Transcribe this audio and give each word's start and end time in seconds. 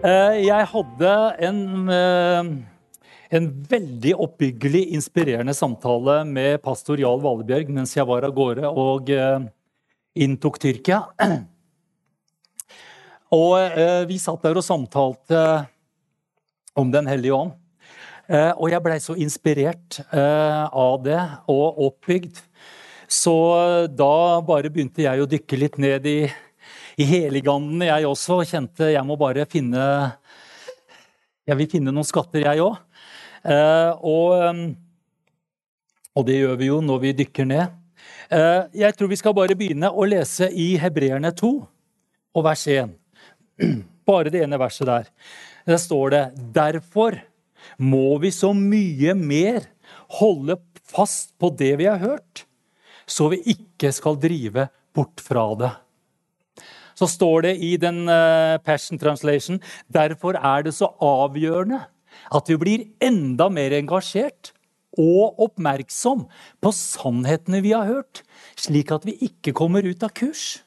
Eh, 0.00 0.46
jeg 0.46 0.64
hadde 0.64 1.08
en, 1.44 1.88
eh, 1.92 2.46
en 3.36 3.48
veldig 3.68 4.14
oppbyggelig, 4.16 4.86
inspirerende 4.96 5.52
samtale 5.52 6.22
med 6.24 6.62
pastor 6.64 6.96
Jarl 6.96 7.20
Valebjørg 7.20 7.68
mens 7.68 7.92
jeg 7.92 8.08
var 8.08 8.24
av 8.24 8.32
gårde 8.32 8.64
og 8.64 9.10
eh, 9.12 9.44
inntok 10.16 10.56
Tyrkia. 10.58 11.02
Og 13.30 13.54
vi 14.10 14.16
satt 14.18 14.42
der 14.42 14.58
og 14.58 14.64
samtalte 14.66 15.40
om 16.74 16.88
Den 16.90 17.06
hellige 17.06 17.36
ånd. 17.36 17.52
Og 18.58 18.72
jeg 18.72 18.82
blei 18.82 18.96
så 18.98 19.14
inspirert 19.14 20.00
av 20.10 20.96
det 21.04 21.20
og 21.46 21.78
oppbygd. 21.86 22.40
Så 23.06 23.36
da 23.86 24.40
bare 24.42 24.66
begynte 24.66 25.06
jeg 25.06 25.22
å 25.22 25.30
dykke 25.30 25.60
litt 25.62 25.78
ned 25.78 26.10
i 26.10 26.16
i 27.00 27.06
Heliganden, 27.08 27.80
jeg 27.86 28.08
også, 28.08 28.42
kjente 28.44 28.90
jeg 28.92 29.06
må 29.08 29.16
bare 29.20 29.46
finne 29.48 29.82
Jeg 31.48 31.56
vil 31.56 31.70
finne 31.72 31.94
noen 31.94 32.06
skatter, 32.06 32.44
jeg 32.44 32.62
òg. 32.62 32.76
Eh, 33.40 33.92
og, 34.06 34.34
eh, 34.36 34.60
og, 36.14 36.26
det 36.28 36.36
gjør 36.36 36.58
vi 36.60 36.68
jo 36.68 36.76
når 36.84 37.00
vi 37.02 37.14
dykker 37.22 37.48
ned. 37.48 37.72
Eh, 38.30 38.68
jeg 38.82 38.96
tror 38.96 39.10
vi 39.10 39.18
skal 39.18 39.34
bare 39.34 39.56
begynne 39.58 39.90
å 39.90 40.06
lese 40.06 40.50
i 40.52 40.74
Hebreerne 40.78 41.32
2 41.34 41.50
og 42.36 42.46
vers 42.46 42.66
1. 42.70 42.92
Bare 44.10 44.30
det 44.32 44.44
ene 44.44 44.60
verset 44.60 44.86
der. 44.90 45.10
Der 45.66 45.80
står 45.80 46.14
det 46.14 46.22
Derfor 46.54 47.18
må 47.80 48.20
vi 48.22 48.30
så 48.34 48.52
mye 48.54 49.16
mer 49.16 49.70
holde 50.20 50.60
fast 50.84 51.32
på 51.40 51.50
det 51.56 51.74
vi 51.80 51.88
har 51.88 52.00
hørt, 52.02 52.44
så 53.08 53.30
vi 53.32 53.40
ikke 53.56 53.90
skal 53.94 54.20
drive 54.20 54.68
bort 54.94 55.22
fra 55.24 55.48
det 55.58 55.74
så 57.00 57.08
står 57.08 57.48
det 57.48 57.56
i 57.64 57.74
den 57.80 58.04
uh, 58.08 58.60
Passion 58.64 59.00
Translation 59.00 59.60
derfor 59.88 60.36
er 60.36 60.68
det 60.68 60.76
så 60.76 60.92
avgjørende 61.00 61.80
at 62.30 62.50
vi 62.50 62.58
blir 62.60 62.88
enda 63.02 63.48
mer 63.52 63.72
engasjert 63.78 64.52
og 65.00 65.38
oppmerksom 65.46 66.26
på 66.60 66.72
sannhetene 66.74 67.62
vi 67.64 67.72
har 67.76 67.86
hørt, 67.88 68.24
slik 68.58 68.90
at 68.92 69.06
vi 69.06 69.14
ikke 69.30 69.54
kommer 69.56 69.86
ut 69.86 70.02
av 70.02 70.12
kurs. 70.18 70.60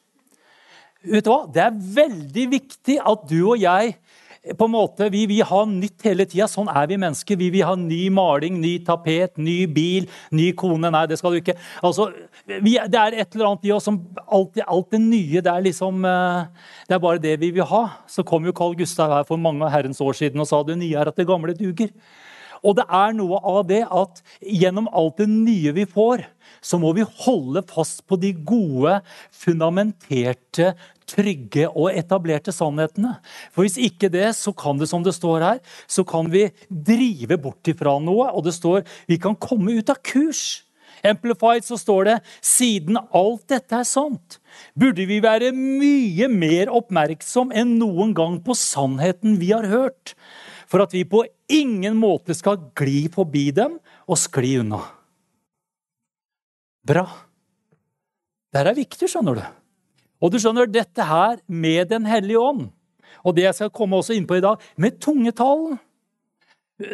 Vet 1.03 1.25
du 1.27 1.33
hva? 1.33 1.43
Det 1.51 1.59
er 1.59 1.81
veldig 1.97 2.45
viktig 2.53 2.95
at 3.03 3.25
du 3.27 3.39
og 3.41 3.59
jeg 3.59 3.97
på 4.43 4.65
en 4.65 4.73
måte, 4.73 5.09
Vi 5.09 5.25
vil 5.25 5.43
ha 5.47 5.63
nytt 5.65 6.03
hele 6.03 6.25
tida. 6.27 6.49
Sånn 6.51 6.67
er 6.67 6.87
vi 6.91 6.97
mennesker. 6.99 7.37
Vi 7.39 7.49
vil 7.53 7.63
ha 7.63 7.75
ny 7.79 8.09
maling, 8.11 8.59
ny 8.59 8.73
tapet, 8.83 9.37
ny 9.37 9.65
bil, 9.65 10.09
ny 10.31 10.51
kone. 10.51 10.91
Nei, 10.91 11.05
det 11.07 11.17
skal 11.19 11.31
du 11.31 11.39
ikke. 11.39 11.55
Altså, 11.81 12.09
vi, 12.47 12.75
det 12.75 12.99
er 12.99 13.15
et 13.23 13.35
eller 13.35 13.53
annet 13.53 13.69
i 13.69 13.71
oss 13.71 13.87
som 13.87 14.01
alltid, 14.27 14.65
alt 14.67 14.91
det 14.91 14.99
nye 14.99 15.43
det 15.43 15.51
er 15.51 15.63
liksom 15.63 16.03
eh, 16.05 16.67
Det 16.89 16.97
er 16.97 17.05
bare 17.05 17.23
det 17.23 17.37
vi 17.39 17.53
vil 17.55 17.69
ha. 17.71 17.85
Så 18.07 18.27
kom 18.27 18.43
jo 18.43 18.55
Carl 18.55 18.75
Gustav 18.75 19.15
her 19.15 19.23
for 19.29 19.39
mange 19.39 19.71
herrens 19.71 20.03
år 20.03 20.19
siden 20.19 20.43
og 20.43 20.51
sa 20.51 20.59
det 20.67 20.77
nye 20.81 20.99
er 20.99 21.07
at 21.07 21.19
det 21.19 21.29
gamle 21.29 21.55
duger. 21.55 21.95
Og 22.63 22.77
det 22.79 22.85
er 22.87 23.15
noe 23.15 23.39
av 23.43 23.65
det 23.67 23.81
at 23.91 24.21
gjennom 24.39 24.87
alt 24.95 25.19
det 25.19 25.27
nye 25.27 25.73
vi 25.75 25.83
får, 25.89 26.23
så 26.63 26.79
må 26.79 26.93
vi 26.95 27.03
holde 27.25 27.63
fast 27.67 28.05
på 28.07 28.15
de 28.19 28.31
gode, 28.47 29.01
fundamenterte, 29.35 30.71
trygge 31.09 31.67
og 31.71 31.91
etablerte 31.93 32.53
sannhetene. 32.55 33.15
For 33.53 33.65
hvis 33.65 33.79
ikke 33.81 34.11
det, 34.13 34.31
så 34.37 34.53
kan 34.55 34.79
det, 34.81 34.89
som 34.91 35.05
det 35.05 35.15
står 35.15 35.45
her, 35.45 35.63
så 35.87 36.05
kan 36.07 36.29
vi 36.33 36.47
drive 36.69 37.39
bort 37.41 37.71
ifra 37.71 37.97
noe. 38.03 38.29
Og 38.33 38.45
det 38.47 38.55
står 38.57 38.83
vi 39.09 39.19
kan 39.21 39.37
komme 39.39 39.79
ut 39.79 39.91
av 39.93 40.01
kurs. 40.05 40.63
Amplified 41.03 41.65
så 41.67 41.75
står 41.75 42.07
det 42.07 42.15
siden 42.39 42.95
alt 42.95 43.43
dette 43.51 43.75
er 43.75 43.87
sant, 43.87 44.37
burde 44.71 45.03
vi 45.09 45.17
være 45.19 45.49
mye 45.51 46.29
mer 46.31 46.71
oppmerksom 46.71 47.51
enn 47.51 47.75
noen 47.81 48.13
gang 48.15 48.37
på 48.45 48.55
sannheten 48.55 49.35
vi 49.41 49.51
har 49.51 49.67
hørt 49.67 50.13
for 50.73 50.81
at 50.81 50.93
vi 50.95 51.03
på 51.05 51.21
ingen 51.53 51.99
måte 52.01 52.33
skal 52.33 52.57
gli 52.73 53.05
forbi 53.13 53.51
dem 53.53 53.77
og 54.09 54.17
skli 54.17 54.55
unna. 54.63 54.79
Bra. 56.83 57.05
Det 58.49 58.63
er 58.63 58.75
viktig, 58.77 59.05
skjønner 59.09 59.37
du. 59.37 59.43
Og 60.23 60.31
du 60.31 60.39
skjønner, 60.39 60.69
dette 60.71 61.03
her 61.03 61.41
med 61.47 61.89
Den 61.91 62.07
hellige 62.07 62.39
ånd, 62.39 62.69
og 63.23 63.35
det 63.35 63.43
jeg 63.43 63.57
skal 63.57 63.73
komme 63.75 63.99
også 63.99 64.15
inn 64.15 64.27
på 64.27 64.39
i 64.39 64.43
dag, 64.43 64.61
med 64.79 65.01
tungetalen. 65.03 65.75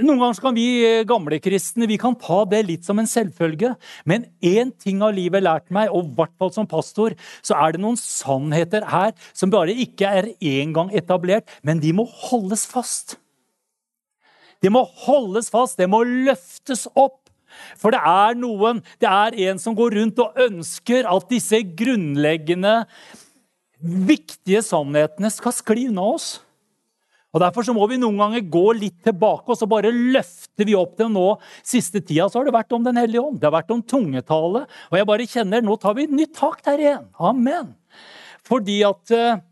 Noen 0.03 0.19
ganger 0.19 0.41
kan 0.43 0.57
vi 0.57 0.65
gamle 1.07 1.37
kristne 1.41 1.87
vi 1.87 1.97
kan 1.97 2.17
ta 2.19 2.41
det 2.51 2.59
litt 2.67 2.85
som 2.85 2.99
en 2.99 3.07
selvfølge. 3.07 3.71
Men 4.09 4.27
én 4.43 4.73
ting 4.75 4.99
av 5.05 5.15
livet 5.15 5.45
lært 5.45 5.69
meg, 5.73 5.93
og 5.93 6.09
i 6.09 6.17
hvert 6.17 6.35
fall 6.41 6.51
som 6.53 6.67
pastor, 6.69 7.15
så 7.41 7.55
er 7.57 7.73
det 7.73 7.81
noen 7.81 7.97
sannheter 7.97 8.85
her 8.91 9.15
som 9.31 9.53
bare 9.53 9.73
ikke 9.73 10.11
er 10.19 10.29
en 10.35 10.75
gang 10.75 10.91
etablert, 10.91 11.47
men 11.63 11.81
de 11.81 11.93
må 11.95 12.05
holdes 12.27 12.67
fast. 12.69 13.17
De 14.59 14.69
må 14.73 14.83
holdes 15.05 15.47
fast, 15.53 15.79
det 15.79 15.87
må 15.89 16.03
løftes 16.03 16.85
opp. 16.91 17.29
For 17.79 17.95
det 17.95 18.01
er 18.05 18.35
noen, 18.37 18.83
det 19.01 19.09
er 19.09 19.37
en 19.49 19.59
som 19.61 19.75
går 19.77 19.95
rundt 19.97 20.19
og 20.21 20.37
ønsker 20.43 21.07
at 21.09 21.31
disse 21.31 21.61
grunnleggende, 21.79 22.83
viktige 23.79 24.61
sannhetene 24.65 25.31
skal 25.33 25.55
skli 25.55 25.87
unna 25.89 26.05
oss. 26.15 26.29
Og 27.29 27.43
Derfor 27.43 27.65
så 27.65 27.75
må 27.77 27.85
vi 27.89 27.99
noen 28.01 28.17
ganger 28.17 28.45
gå 28.49 28.63
litt 28.73 29.03
tilbake 29.05 29.53
og 29.53 29.57
så 29.59 29.67
bare 29.69 29.91
løfter 29.93 30.65
vi 30.65 30.77
opp 30.77 30.95
det. 30.97 31.09
Nå, 31.13 31.27
Siste 31.61 32.01
tida 32.01 32.25
så 32.29 32.39
har 32.39 32.49
det 32.49 32.55
vært 32.55 32.73
om 32.73 32.87
Den 32.87 32.97
hellige 32.97 33.21
ånd, 33.21 33.37
det 33.37 33.49
har 33.49 33.59
vært 33.59 33.75
om 33.75 33.83
tungetale. 33.85 34.63
Og 34.89 34.97
jeg 34.97 35.09
bare 35.09 35.29
kjenner, 35.29 35.61
nå 35.65 35.77
tar 35.77 35.93
vi 35.99 36.07
nytt 36.09 36.33
tak 36.39 36.63
der 36.65 36.81
igjen. 36.81 37.05
Amen. 37.21 37.75
Fordi 38.49 38.79
at 38.87 39.13
uh, 39.13 39.43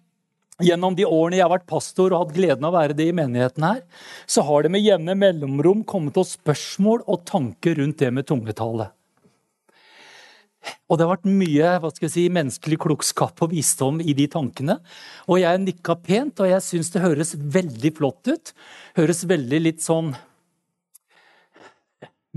Gjennom 0.57 0.95
de 0.97 1.05
årene 1.05 1.37
jeg 1.37 1.45
har 1.45 1.51
vært 1.51 1.67
pastor 1.69 2.13
og 2.15 2.23
hatt 2.23 2.33
gleden 2.33 2.65
av 2.65 2.73
å 2.73 2.79
være 2.79 2.95
det 2.97 3.05
i 3.11 3.13
menigheten 3.13 3.61
her, 3.61 3.83
så 4.25 4.41
har 4.47 4.65
det 4.65 4.71
med 4.73 4.81
jevne 4.81 5.13
mellomrom 5.13 5.83
kommet 5.85 6.17
oss 6.17 6.31
spørsmål 6.33 7.03
og 7.05 7.27
tanker 7.29 7.77
rundt 7.77 8.01
det 8.01 8.09
med 8.09 8.25
tungetale. 8.25 8.87
Og 10.87 10.97
det 10.97 11.05
har 11.05 11.13
vært 11.15 11.29
mye 11.29 11.73
hva 11.81 11.91
skal 11.93 12.07
jeg 12.07 12.13
si, 12.13 12.25
menneskelig 12.33 12.79
klokskap 12.83 13.43
og 13.43 13.51
visdom 13.51 13.99
i 14.03 14.15
de 14.17 14.27
tankene. 14.31 14.77
Og 15.27 15.41
jeg 15.41 15.63
nikka 15.63 15.97
pent, 15.99 16.43
og 16.43 16.51
jeg 16.51 16.65
syns 16.65 16.93
det 16.93 17.03
høres 17.03 17.35
veldig 17.35 17.91
flott 17.97 18.31
ut. 18.31 18.53
Høres 18.99 19.25
veldig 19.29 19.61
litt 19.65 19.85
sånn 19.85 20.15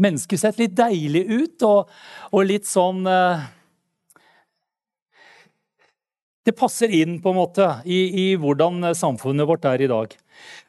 Menneskesett 0.00 0.56
litt 0.56 0.72
deilig 0.78 1.26
ut, 1.28 1.64
og, 1.66 1.90
og 2.32 2.44
litt 2.48 2.64
sånn 2.64 3.02
uh, 3.04 3.42
det 6.46 6.56
passer 6.56 6.92
inn 6.94 7.18
på 7.20 7.32
en 7.32 7.38
måte 7.38 7.66
i, 7.84 7.98
i, 8.08 8.26
hvordan 8.40 8.94
samfunnet 8.96 9.48
vårt 9.48 9.66
er 9.68 9.84
i 9.84 9.90
dag. 9.90 10.14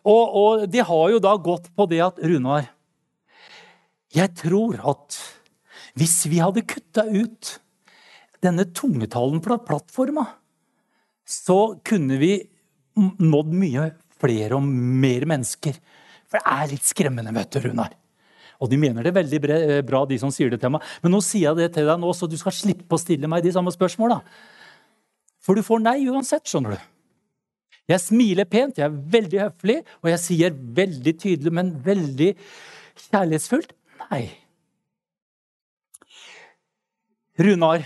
Og, 0.04 0.36
og 0.42 0.66
de 0.72 0.84
har 0.84 1.06
jo 1.14 1.22
da 1.24 1.36
gått 1.40 1.70
på 1.78 1.88
det 1.88 2.02
at 2.04 2.20
Runar 2.20 2.68
Jeg 4.12 4.34
tror 4.42 4.82
at 4.92 5.20
hvis 6.00 6.22
vi 6.32 6.40
hadde 6.42 6.64
kutta 6.68 7.06
ut 7.10 7.58
denne 8.42 8.66
tungetalen 8.74 9.42
på 9.44 9.58
plattforma, 9.68 10.26
så 11.28 11.78
kunne 11.86 12.18
vi 12.22 12.36
nådd 12.96 13.52
mye 13.56 13.90
flere 14.22 14.58
og 14.58 14.66
mer 14.66 15.26
mennesker. 15.30 15.76
For 16.30 16.40
det 16.40 16.54
er 16.54 16.72
litt 16.72 16.88
skremmende, 16.88 17.34
vet 17.36 17.52
du, 17.54 17.60
Runar. 17.66 17.94
Og 18.62 18.70
de 18.70 18.78
mener 18.78 19.04
det 19.04 19.14
veldig 19.16 19.40
bra, 19.88 20.04
de 20.06 20.20
som 20.22 20.32
sier 20.34 20.52
det 20.54 20.60
til 20.62 20.74
meg. 20.76 20.86
Men 21.02 21.16
nå 21.16 21.22
sier 21.26 21.50
jeg 21.50 21.58
det 21.58 21.70
til 21.76 21.88
deg 21.90 22.02
nå, 22.02 22.12
så 22.14 22.30
du 22.30 22.38
skal 22.40 22.54
slippe 22.54 22.94
å 22.94 23.02
stille 23.02 23.30
meg 23.32 23.44
de 23.46 23.54
samme 23.56 23.74
spørsmåla. 23.74 24.20
For 25.42 25.58
du 25.58 25.66
får 25.66 25.82
nei 25.82 25.98
uansett, 26.06 26.46
skjønner 26.46 26.78
du. 26.78 26.90
Jeg 27.90 28.04
smiler 28.04 28.46
pent, 28.48 28.78
jeg 28.78 28.86
er 28.86 29.00
veldig 29.16 29.40
høflig, 29.42 29.80
og 30.04 30.12
jeg 30.14 30.22
sier 30.22 30.60
veldig 30.78 31.16
tydelig, 31.20 31.54
men 31.58 31.74
veldig 31.84 32.30
kjærlighetsfullt 33.08 33.74
nei. 34.06 34.24
Runar, 37.42 37.84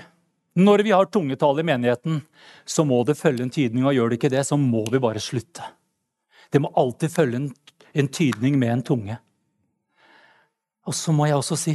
når 0.56 0.84
vi 0.88 0.94
har 0.96 1.08
tungetall 1.12 1.60
i 1.60 1.68
menigheten, 1.68 2.22
så 2.66 2.86
må 2.88 3.02
det 3.08 3.18
følge 3.20 3.44
en 3.46 3.52
tydning. 3.52 3.86
Og 3.88 3.96
gjør 3.96 4.12
det 4.12 4.20
ikke 4.20 4.32
det, 4.34 4.44
så 4.48 4.58
må 4.60 4.86
vi 4.92 5.02
bare 5.04 5.24
slutte. 5.24 5.66
Det 6.52 6.62
må 6.64 6.72
alltid 6.80 7.12
følge 7.12 7.42
en, 7.96 8.08
tydning 8.08 8.58
med 8.60 8.72
en 8.72 8.86
tunge. 8.86 9.18
Og 10.86 10.96
så 10.96 11.12
må 11.16 11.28
jeg 11.28 11.40
også 11.40 11.58
si 11.60 11.74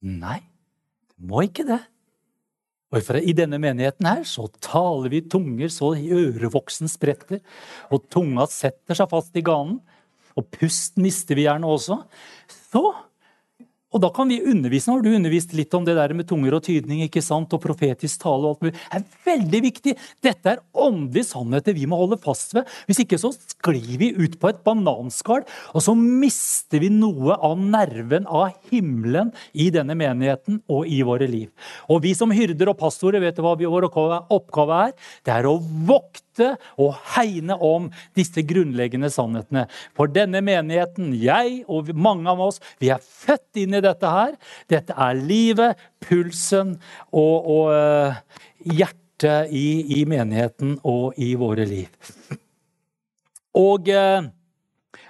nei, 0.00 0.40
det 1.12 1.28
må 1.30 1.44
ikke 1.46 1.66
det. 1.68 1.80
Og 2.90 3.12
I 3.22 3.34
denne 3.36 3.60
menigheten 3.62 4.08
her 4.08 4.24
så 4.26 4.48
taler 4.64 5.12
vi 5.12 5.20
tunger 5.22 5.70
så 5.70 5.92
ørevoksen 5.94 6.90
spretter, 6.90 7.38
og 7.92 8.08
tunga 8.10 8.48
setter 8.50 8.98
seg 8.98 9.12
fast 9.12 9.36
i 9.38 9.44
ganen. 9.46 9.78
Og 10.38 10.46
pust 10.54 10.98
mister 11.02 11.38
vi 11.38 11.44
gjerne 11.46 11.68
også. 11.68 12.00
Så 12.70 12.82
og 13.90 14.02
da 14.04 14.10
kan 14.14 14.30
vi 14.30 14.38
undervise. 14.46 14.86
Nå 14.86 14.98
har 14.98 15.04
du 15.04 15.14
undervist 15.16 15.54
litt 15.58 15.74
om 15.74 15.86
det 15.86 15.96
der 15.98 16.14
med 16.14 16.28
tunger 16.30 16.54
og 16.56 16.62
tydning 16.66 17.02
ikke 17.06 17.22
sant? 17.24 17.50
og 17.50 17.62
profetisk 17.62 18.22
tale. 18.22 18.46
og 18.46 18.54
alt 18.54 18.62
mulig. 18.62 18.74
Det 18.78 19.00
er 19.00 19.06
veldig 19.26 19.60
viktig. 19.64 19.94
Dette 20.22 20.52
er 20.52 20.62
åndelige 20.70 21.30
sannheter 21.32 21.74
vi 21.74 21.88
må 21.90 21.98
holde 21.98 22.20
fast 22.22 22.54
ved. 22.54 22.68
Hvis 22.86 23.02
ikke 23.02 23.18
så 23.18 23.32
sklir 23.34 23.98
vi 23.98 24.12
ut 24.14 24.38
på 24.38 24.52
et 24.52 24.62
bananskall, 24.66 25.42
og 25.74 25.82
så 25.82 25.96
mister 25.98 26.82
vi 26.84 26.92
noe 26.94 27.34
av 27.34 27.58
nerven 27.58 28.28
av 28.30 28.54
himmelen 28.70 29.34
i 29.52 29.70
denne 29.74 29.96
menigheten 29.98 30.62
og 30.70 30.86
i 30.86 31.02
våre 31.06 31.26
liv. 31.30 31.50
Og 31.90 32.04
vi 32.06 32.14
som 32.14 32.30
hyrder 32.34 32.70
og 32.70 32.78
pastorer, 32.78 33.22
vet 33.22 33.38
du 33.38 33.42
hva 33.42 33.56
vår 33.58 33.90
oppgave 33.90 34.82
er? 34.86 34.96
Det 35.26 35.34
er 35.34 35.50
å 35.50 35.58
vokte 35.58 36.29
vokte 36.40 36.80
og 36.80 36.96
hegne 37.14 37.56
om 37.56 37.88
disse 38.16 38.42
grunnleggende 38.46 39.10
sannhetene. 39.10 39.66
For 39.96 40.10
denne 40.10 40.40
menigheten, 40.42 41.12
jeg 41.14 41.64
og 41.68 41.92
mange 41.94 42.28
av 42.30 42.40
oss, 42.40 42.60
vi 42.80 42.90
er 42.90 43.00
født 43.00 43.60
inn 43.60 43.76
i 43.76 43.84
dette 43.84 44.06
her. 44.06 44.36
Dette 44.68 44.94
er 44.96 45.14
livet, 45.14 45.78
pulsen 46.00 46.78
og, 47.12 47.46
og 47.46 47.70
uh, 47.74 48.20
hjertet 48.64 49.52
i, 49.52 50.00
i, 50.00 50.04
menigheten 50.08 50.78
og 50.84 51.18
i 51.20 51.34
våre 51.36 51.66
liv. 51.68 51.90
Og, 53.58 53.88
uh, 53.90 54.24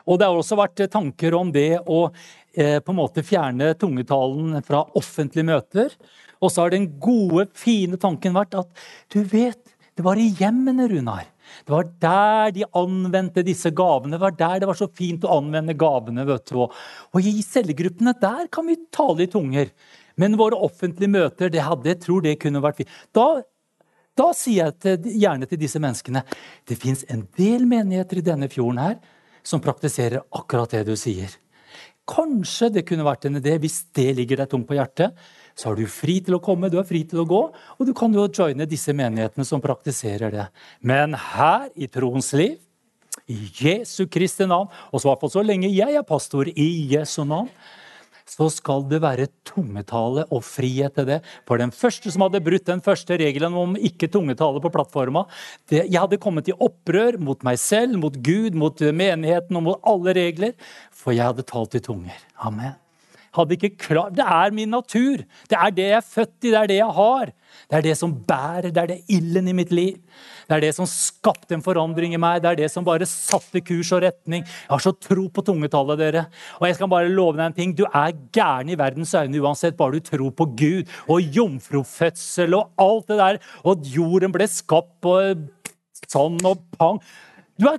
og 0.07 0.19
det 0.19 0.27
har 0.27 0.37
også 0.37 0.59
vært 0.59 0.89
tanker 0.91 1.37
om 1.39 1.53
det 1.55 1.79
å 1.85 2.09
uh, 2.11 2.79
på 2.81 2.91
en 2.91 2.99
måte 2.99 3.25
fjerne 3.27 3.75
tungetalen 3.79 4.59
fra 4.67 4.83
offentlige 4.99 5.47
møter. 5.53 5.95
Og 6.41 6.49
så 6.49 6.65
har 6.65 6.73
den 6.73 6.89
gode, 7.01 7.51
fine 7.53 8.01
tanken 8.01 8.33
vært 8.33 8.57
at 8.57 8.71
du 9.13 9.21
vet, 9.29 9.61
det 10.01 10.07
var 10.07 10.17
i 10.17 10.31
hjemmene, 10.33 10.87
Runar. 10.89 11.27
Det 11.67 11.75
var 11.75 11.89
der 12.01 12.53
de 12.57 12.65
anvendte 12.79 13.43
disse 13.45 13.69
gavene. 13.77 14.15
Det 14.15 14.23
var 14.23 14.33
der 14.39 14.63
det 14.63 14.69
var 14.71 14.79
så 14.79 14.89
fint 14.97 15.27
å 15.29 15.35
anvende 15.37 15.75
gavene. 15.77 16.25
vet 16.25 16.47
du. 16.49 16.63
Og 16.65 17.21
i 17.21 17.43
cellegruppene 17.45 18.15
der 18.17 18.47
kan 18.49 18.65
vi 18.65 18.79
tale 18.91 19.27
i 19.27 19.29
tunger. 19.29 19.69
Men 20.17 20.39
våre 20.41 20.57
offentlige 20.57 21.13
møter, 21.13 21.53
det 21.53 21.67
hadde, 21.67 21.93
jeg 21.93 22.01
tror 22.01 22.25
det 22.25 22.39
kunne 22.41 22.63
vært 22.65 22.81
fint. 22.81 22.97
Da, 23.13 23.43
da 24.17 24.31
sier 24.33 24.71
jeg 24.71 24.79
til, 24.81 25.21
gjerne 25.21 25.51
til 25.51 25.61
disse 25.61 25.83
menneskene 25.85 26.25
det 26.65 26.81
fins 26.81 27.05
en 27.13 27.27
del 27.37 27.69
menigheter 27.69 28.23
i 28.23 28.25
denne 28.25 28.49
fjorden 28.49 28.81
her 28.81 28.97
som 29.45 29.61
praktiserer 29.61 30.25
akkurat 30.33 30.79
det 30.79 30.87
du 30.89 30.97
sier. 30.97 31.37
Kanskje 32.09 32.71
det 32.75 32.87
kunne 32.89 33.07
vært 33.07 33.27
en 33.29 33.39
idé, 33.39 33.57
hvis 33.61 33.83
det 33.97 34.09
ligger 34.19 34.41
deg 34.41 34.51
tungt 34.51 34.69
på 34.69 34.79
hjertet, 34.79 35.17
så 35.59 35.71
er 35.71 35.81
du 35.81 35.91
fri 35.91 36.19
til 36.25 36.39
å 36.39 36.43
komme, 36.43 36.71
du 36.73 36.79
er 36.81 36.89
fri 36.89 37.03
til 37.07 37.23
å 37.23 37.29
gå, 37.29 37.43
og 37.53 37.87
du 37.87 37.93
kan 37.97 38.15
jo 38.15 38.29
joine 38.29 38.67
disse 38.69 38.95
menighetene 38.97 39.47
som 39.47 39.63
praktiserer 39.63 40.33
det. 40.35 40.47
Men 40.81 41.15
her 41.15 41.69
i 41.77 41.91
Troens 41.91 42.33
liv, 42.39 42.57
i 43.31 43.37
Jesu 43.61 44.07
Kristi 44.11 44.47
navn, 44.49 44.71
og 44.91 45.03
så, 45.03 45.15
så 45.31 45.43
lenge 45.45 45.71
jeg 45.71 45.95
er 45.95 46.07
pastor 46.07 46.49
i 46.51 46.69
Jesu 46.91 47.23
navn, 47.29 47.51
så 48.31 48.49
skal 48.53 48.85
det 48.91 49.01
være 49.03 49.29
tungetale 49.49 50.27
og 50.31 50.45
frihet 50.47 50.95
til 50.99 51.09
det. 51.09 51.21
For 51.49 51.61
den 51.61 51.73
første 51.75 52.13
som 52.13 52.27
hadde 52.27 52.43
brutt 52.45 52.69
den 52.69 52.85
første 52.85 53.19
regelen 53.21 53.57
om 53.59 53.75
ikke 53.77 54.11
tungetale 54.13 54.63
på 54.63 54.73
plattforma 54.73 55.27
det, 55.71 55.87
Jeg 55.91 56.01
hadde 56.01 56.21
kommet 56.21 56.49
i 56.49 56.57
opprør 56.57 57.19
mot 57.19 57.43
meg 57.47 57.59
selv, 57.59 57.99
mot 57.99 58.15
Gud, 58.15 58.55
mot 58.55 58.79
menigheten 58.81 59.57
og 59.57 59.67
mot 59.67 59.83
alle 59.83 60.15
regler, 60.15 60.55
for 60.91 61.13
jeg 61.13 61.27
hadde 61.27 61.47
talt 61.47 61.75
i 61.75 61.83
tunger. 61.83 62.17
Amen 62.39 62.79
hadde 63.37 63.57
ikke 63.57 63.77
klart 63.87 64.17
Det 64.19 64.25
er 64.27 64.55
min 64.55 64.73
natur. 64.73 65.23
Det 65.51 65.59
er 65.59 65.75
det 65.75 65.87
jeg 65.87 65.99
er 65.99 66.07
født 66.07 66.37
i, 66.45 66.51
det 66.51 66.59
er 66.59 66.71
det 66.71 66.79
jeg 66.81 66.97
har. 66.97 67.33
Det 67.71 67.79
er 67.79 67.85
det 67.85 67.97
som 67.99 68.13
bærer, 68.15 68.71
det 68.71 68.83
er 68.83 68.91
det 68.91 68.99
ilden 69.11 69.51
i 69.51 69.55
mitt 69.55 69.73
liv. 69.75 69.99
Det 70.49 70.57
er 70.57 70.65
det 70.65 70.73
som 70.75 70.89
skapte 70.91 71.55
en 71.55 71.63
forandring 71.63 72.15
i 72.15 72.21
meg. 72.21 72.41
Det 72.43 72.51
er 72.51 72.59
det 72.63 72.71
som 72.73 72.87
bare 72.87 73.07
satte 73.07 73.63
kurs 73.63 73.93
og 73.95 74.03
retning. 74.05 74.43
Jeg 74.43 74.73
har 74.73 74.83
så 74.83 74.93
tro 74.95 75.29
på 75.31 75.45
tungetallet, 75.47 76.01
dere. 76.01 76.25
Og 76.59 76.67
jeg 76.67 76.79
skal 76.79 76.91
bare 76.91 77.13
love 77.13 77.39
deg 77.39 77.47
en 77.47 77.59
ting. 77.59 77.77
Du 77.79 77.85
er 77.87 78.17
gæren 78.35 78.73
i 78.73 78.79
verdens 78.79 79.15
øyne 79.15 79.43
uansett, 79.43 79.79
bare 79.79 79.99
du 79.99 80.11
tror 80.11 80.35
på 80.35 80.49
Gud 80.59 80.91
og 81.07 81.37
jomfrufødsel 81.39 82.59
og 82.59 82.75
alt 82.83 83.13
det 83.13 83.21
der. 83.23 83.41
Og 83.65 83.79
at 83.79 83.95
jorden 83.95 84.35
ble 84.35 84.51
skapt 84.51 84.97
på 85.05 85.17
sånn 86.11 86.41
og 86.49 86.65
pang. 86.75 86.99
Du 87.61 87.69
er 87.71 87.79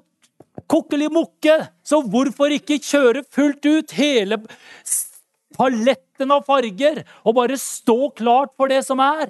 kokkeli 0.71 1.09
mukke, 1.12 1.57
så 1.83 2.00
hvorfor 2.07 2.54
ikke 2.56 2.80
kjøre 2.83 3.25
fullt 3.33 3.65
ut 3.68 3.95
hele 3.97 4.39
paletten 5.61 6.33
av 6.33 6.47
farger 6.47 7.03
og 7.21 7.37
bare 7.37 7.59
stå 7.59 7.99
klart 8.17 8.55
for 8.57 8.71
det 8.71 8.81
som 8.87 9.01
er. 9.03 9.29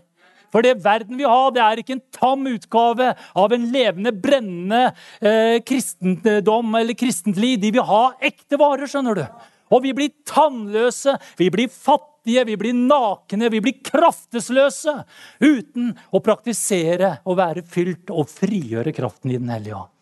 For 0.52 0.66
det 0.66 0.82
verden 0.84 1.16
vil 1.20 1.32
ha, 1.32 1.46
det 1.54 1.62
er 1.64 1.80
ikke 1.80 1.96
en 1.96 2.04
tam 2.16 2.44
utgave 2.50 3.14
av 3.40 3.56
en 3.56 3.70
levende, 3.72 4.12
brennende 4.12 4.82
eh, 5.24 5.62
kristendom 5.64 6.76
eller 6.76 6.98
kristent 7.00 7.40
liv. 7.40 7.62
De 7.62 7.72
vil 7.72 7.88
ha 7.88 8.04
ekte 8.20 8.60
varer, 8.60 8.90
skjønner 8.92 9.22
du. 9.22 9.24
Og 9.72 9.86
vi 9.86 9.94
blir 9.96 10.12
tannløse, 10.28 11.16
vi 11.40 11.48
blir 11.54 11.72
fattige, 11.72 12.44
vi 12.50 12.58
blir 12.60 12.76
nakne, 12.76 13.48
vi 13.54 13.64
blir 13.64 13.80
kraftesløse 13.88 14.98
uten 15.40 15.94
å 16.12 16.20
praktisere 16.24 17.16
og 17.24 17.40
være 17.40 17.64
fylt 17.64 18.12
og 18.12 18.28
frigjøre 18.30 18.92
kraften 18.96 19.32
i 19.32 19.40
Den 19.40 19.54
hellige 19.56 19.80
ånd. 19.80 19.96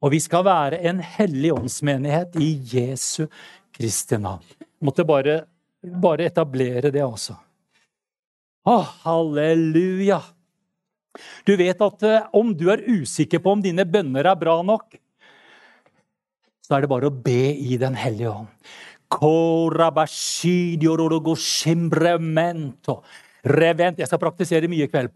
Og 0.00 0.14
vi 0.14 0.22
skal 0.22 0.46
være 0.46 0.78
en 0.88 1.02
hellig 1.04 1.50
åndsmenighet 1.58 2.38
i 2.40 2.54
Jesu 2.70 3.26
Kristi 3.74 4.16
navn. 4.22 4.46
Måtte 4.80 5.04
bare, 5.04 5.42
bare 5.80 6.28
etablere 6.28 6.92
det, 6.92 7.04
også. 7.04 7.36
Å, 8.68 8.76
halleluja! 9.04 10.20
Du 11.48 11.56
vet 11.58 11.80
at 11.82 12.04
eh, 12.06 12.28
om 12.36 12.52
du 12.54 12.68
er 12.70 12.84
usikker 12.86 13.40
på 13.42 13.56
om 13.56 13.64
dine 13.64 13.86
bønner 13.88 14.28
er 14.30 14.38
bra 14.38 14.60
nok, 14.62 14.94
så 16.62 16.76
er 16.76 16.84
det 16.84 16.92
bare 16.92 17.08
å 17.10 17.14
be 17.24 17.50
i 17.56 17.80
Den 17.80 17.96
hellige 17.98 18.30
ånd. 18.30 18.70
Revent. 23.42 23.98
Jeg 23.98 24.06
skal 24.06 24.20
praktisere 24.22 24.68
mye 24.70 24.86
i 24.86 24.90
kveld. 24.92 25.10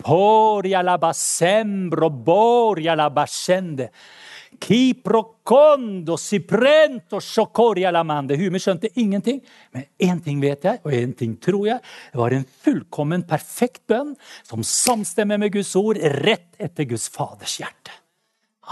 Kiprokondo, 4.60 6.16
siprento, 6.20 7.20
shokoria 7.22 7.90
lamande. 7.94 8.36
Hume 8.40 8.60
skjønte 8.62 8.90
ingenting, 9.00 9.40
men 9.74 9.86
én 10.02 10.20
ting 10.24 10.42
vet 10.42 10.66
jeg, 10.66 10.80
og 10.84 10.92
én 10.94 11.14
ting 11.16 11.36
tror 11.42 11.66
jeg. 11.68 11.82
Det 12.12 12.20
var 12.20 12.36
en 12.36 12.46
fullkommen, 12.64 13.26
perfekt 13.28 13.84
bønn 13.90 14.14
som 14.42 14.64
samstemmer 14.66 15.40
med 15.42 15.54
Guds 15.54 15.74
ord, 15.80 16.00
rett 16.24 16.54
etter 16.58 16.88
Guds 16.90 17.08
Faders 17.12 17.58
hjerte. 17.60 17.94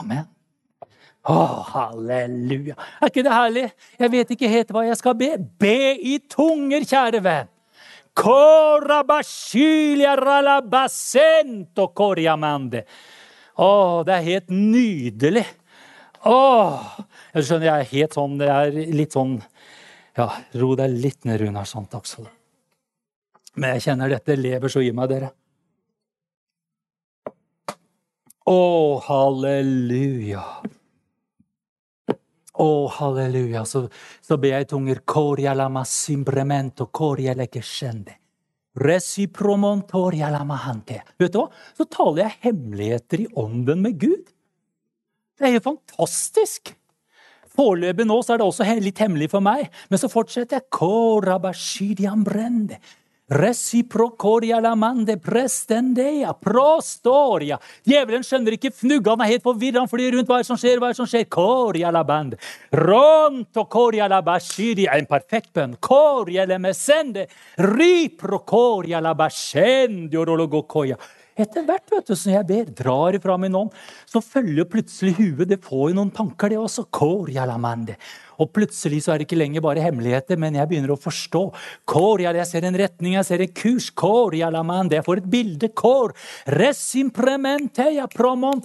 Amen. 0.00 0.28
Å, 1.22 1.38
halleluja. 1.70 2.74
Er 2.98 3.10
ikke 3.12 3.22
det 3.22 3.34
herlig? 3.34 3.66
Jeg 4.00 4.10
vet 4.10 4.30
ikke 4.34 4.50
helt 4.50 4.72
hva 4.74 4.82
jeg 4.88 4.98
skal 4.98 5.14
be. 5.18 5.34
Be 5.38 5.94
i 5.94 6.16
tunger, 6.26 6.82
kjære 6.88 7.22
venn. 7.22 7.50
Å, 13.52 14.02
det 14.08 14.16
er 14.16 14.26
helt 14.26 14.50
nydelig. 14.52 15.44
Åh! 16.28 16.82
Jeg 17.32 17.48
skjønner 17.48 17.66
jeg 17.66 17.82
er 17.82 17.90
helt 17.92 18.14
sånn 18.14 18.34
Jeg 18.42 18.50
er 18.52 18.94
litt 18.94 19.14
sånn 19.16 19.38
Ja, 20.18 20.28
ro 20.60 20.74
deg 20.78 20.94
litt 20.94 21.24
ned, 21.26 21.40
Runar. 21.40 21.66
Sånn, 21.68 21.88
takk 21.90 22.06
skal 22.06 22.26
du 22.26 22.30
ha. 22.30 22.36
Men 23.56 23.74
jeg 23.74 23.84
kjenner 23.86 24.12
dette 24.12 24.36
lever 24.38 24.72
så 24.72 24.80
i 24.80 24.92
meg, 24.96 25.10
dere. 25.12 25.28
Å, 28.48 28.60
halleluja. 29.06 30.44
Å, 32.64 32.70
halleluja. 32.96 33.64
Så, 33.68 33.84
så 34.24 34.38
ber 34.40 34.56
jeg 34.56 34.66
i 34.66 34.70
tunger. 34.72 35.02
Koria 35.04 35.52
lama 35.56 35.84
simbremento, 35.88 36.88
koria 36.92 37.36
lekescende. 37.36 38.16
Resipromontoria 38.80 40.30
lama 40.32 40.56
hante. 40.64 41.02
Vet 41.20 41.34
du 41.34 41.42
hva? 41.42 41.48
Så 41.76 41.84
taler 41.92 42.24
jeg 42.24 42.38
hemmeligheter 42.48 43.26
i 43.26 43.28
ånden 43.40 43.84
med 43.84 44.00
Gud. 44.00 44.32
Det 45.42 45.50
er 45.50 45.58
jo 45.58 45.64
fantastisk! 45.64 46.70
Foreløpig 47.52 48.06
nå 48.06 48.14
så 48.22 48.32
er 48.32 48.40
det 48.40 48.46
også 48.46 48.64
litt 48.78 49.00
hemmelig 49.02 49.26
for 49.34 49.44
meg, 49.44 49.66
men 49.90 50.00
så 50.00 50.08
fortsetter 50.08 50.62
jeg. 50.62 50.68
Reciprocoria 53.32 54.60
lamande 54.60 55.16
prestendeia 55.18 56.34
prostoria. 56.36 57.56
Djevelen 57.88 58.22
skjønner 58.26 58.54
ikke 58.54 58.70
fnugg, 58.76 59.08
han 59.08 59.24
er 59.24 59.32
helt 59.32 59.46
forvirra, 59.46 59.82
han 59.82 59.90
flyr 59.90 60.14
rundt. 60.14 60.28
Hva 60.30 60.38
er 60.38 60.44
det 60.44 60.50
som 60.50 60.60
skjer? 60.60 60.78
Hva 60.78 60.90
er 60.90 60.94
det 60.94 61.00
som 61.00 61.08
skjer? 61.08 61.24
Coria 61.32 61.90
la 61.94 62.04
bande. 62.06 62.38
Ronto 62.76 63.64
coria 63.72 64.06
la 64.12 64.20
bashiria. 64.26 64.92
En 64.94 65.08
perfekt 65.08 65.50
bønn. 65.56 65.78
Coria 65.80 66.44
le 66.46 66.60
mesende. 66.60 67.26
Riprocoria 67.58 69.00
la 69.00 69.16
bascendio 69.18 70.26
rologocoia. 70.28 71.00
Etter 71.32 71.64
hvert 71.64 71.88
vet 71.88 72.10
du, 72.10 72.16
som 72.18 72.32
jeg 72.34 72.44
ber, 72.44 72.66
drar 72.76 73.16
ifra 73.16 73.38
min 73.40 73.54
ånd, 73.56 73.70
så 74.04 74.20
følger 74.20 74.68
plutselig 74.68 75.14
huet 75.16 75.48
Det 75.48 75.62
får 75.64 75.90
jo 75.90 75.96
noen 75.96 76.12
tanker, 76.12 76.52
det 76.52 76.58
også. 76.60 76.84
Og 78.42 78.50
plutselig 78.52 79.02
så 79.04 79.12
er 79.12 79.20
det 79.20 79.26
ikke 79.28 79.38
lenger 79.38 79.62
bare 79.64 79.84
hemmeligheter, 79.84 80.36
men 80.40 80.56
jeg 80.58 80.68
begynner 80.68 80.92
å 80.92 81.00
forstå. 81.00 81.42
Jeg 82.20 82.46
ser 82.48 82.66
en 82.68 82.78
retning, 82.80 83.14
jeg 83.16 83.28
ser 83.28 83.40
en 83.44 83.54
kurs. 83.54 83.88
Jeg 83.92 85.04
får 85.06 85.22
et 85.22 85.30
bilde. 85.32 85.68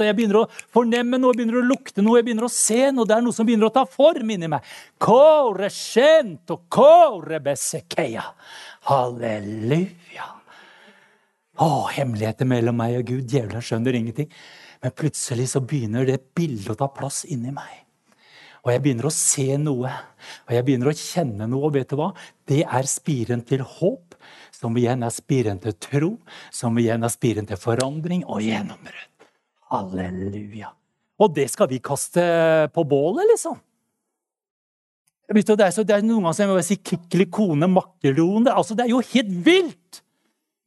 Jeg 0.08 0.18
begynner 0.18 0.40
å 0.42 0.50
fornemme 0.74 1.20
noe, 1.22 1.32
jeg 1.32 1.40
begynner 1.40 1.62
å 1.62 1.70
lukte 1.72 2.04
noe, 2.04 2.18
jeg 2.20 2.28
begynner 2.28 2.48
å 2.48 2.52
se 2.52 2.92
noe. 2.92 3.08
Det 3.08 3.16
er 3.16 3.24
noe 3.24 3.36
som 3.36 3.48
begynner 3.48 3.70
å 3.70 3.76
ta 3.76 3.86
form 3.88 4.34
inni 4.34 4.50
meg. 4.52 4.66
Halleluja. 8.88 10.07
Å, 11.58 11.88
hemmeligheter 11.90 12.46
mellom 12.46 12.78
meg 12.78 13.00
og 13.00 13.10
Gud. 13.10 13.26
Djevelen 13.32 13.64
skjønner 13.66 13.98
ingenting. 13.98 14.30
Men 14.84 14.94
plutselig 14.94 15.50
så 15.56 15.62
begynner 15.66 16.06
det 16.06 16.20
bildet 16.38 16.70
å 16.76 16.78
ta 16.78 16.90
plass 16.94 17.24
inni 17.26 17.54
meg. 17.56 17.84
Og 18.66 18.74
jeg 18.74 18.84
begynner 18.84 19.08
å 19.08 19.14
se 19.14 19.56
noe, 19.62 19.92
og 20.44 20.52
jeg 20.52 20.66
begynner 20.68 20.92
å 20.92 20.98
kjenne 20.98 21.48
noe. 21.50 21.70
Og 21.70 21.76
vet 21.78 21.90
du 21.90 21.98
hva? 21.98 22.10
Det 22.46 22.62
er 22.66 22.90
spiren 22.90 23.42
til 23.48 23.64
håp, 23.64 24.18
som 24.54 24.76
igjen 24.78 25.06
er 25.08 25.14
spiren 25.14 25.62
til 25.64 25.78
tro, 25.82 26.10
som 26.54 26.78
igjen 26.78 27.06
er 27.06 27.14
spiren 27.14 27.48
til 27.48 27.60
forandring 27.62 28.26
og 28.28 28.44
gjennombrudd. 28.44 29.30
Halleluja. 29.72 30.74
Og 31.18 31.34
det 31.34 31.48
skal 31.50 31.72
vi 31.72 31.80
kaste 31.84 32.22
på 32.76 32.84
bålet, 32.86 33.26
liksom. 33.32 33.58
Det 35.28 35.44
er, 35.60 35.72
så, 35.76 35.84
det 35.84 35.96
er 35.98 36.06
noen 36.06 36.24
ganger 36.24 36.36
som 36.38 36.46
jeg 36.46 36.54
må 36.54 36.62
si 36.64 36.78
kikkeli 36.80 37.26
kone 37.34 37.68
makkeron. 37.68 38.46
Det, 38.46 38.54
altså, 38.54 38.78
det 38.78 38.86
er 38.86 38.94
jo 38.94 39.02
helt 39.10 39.34
vilt! 39.48 39.87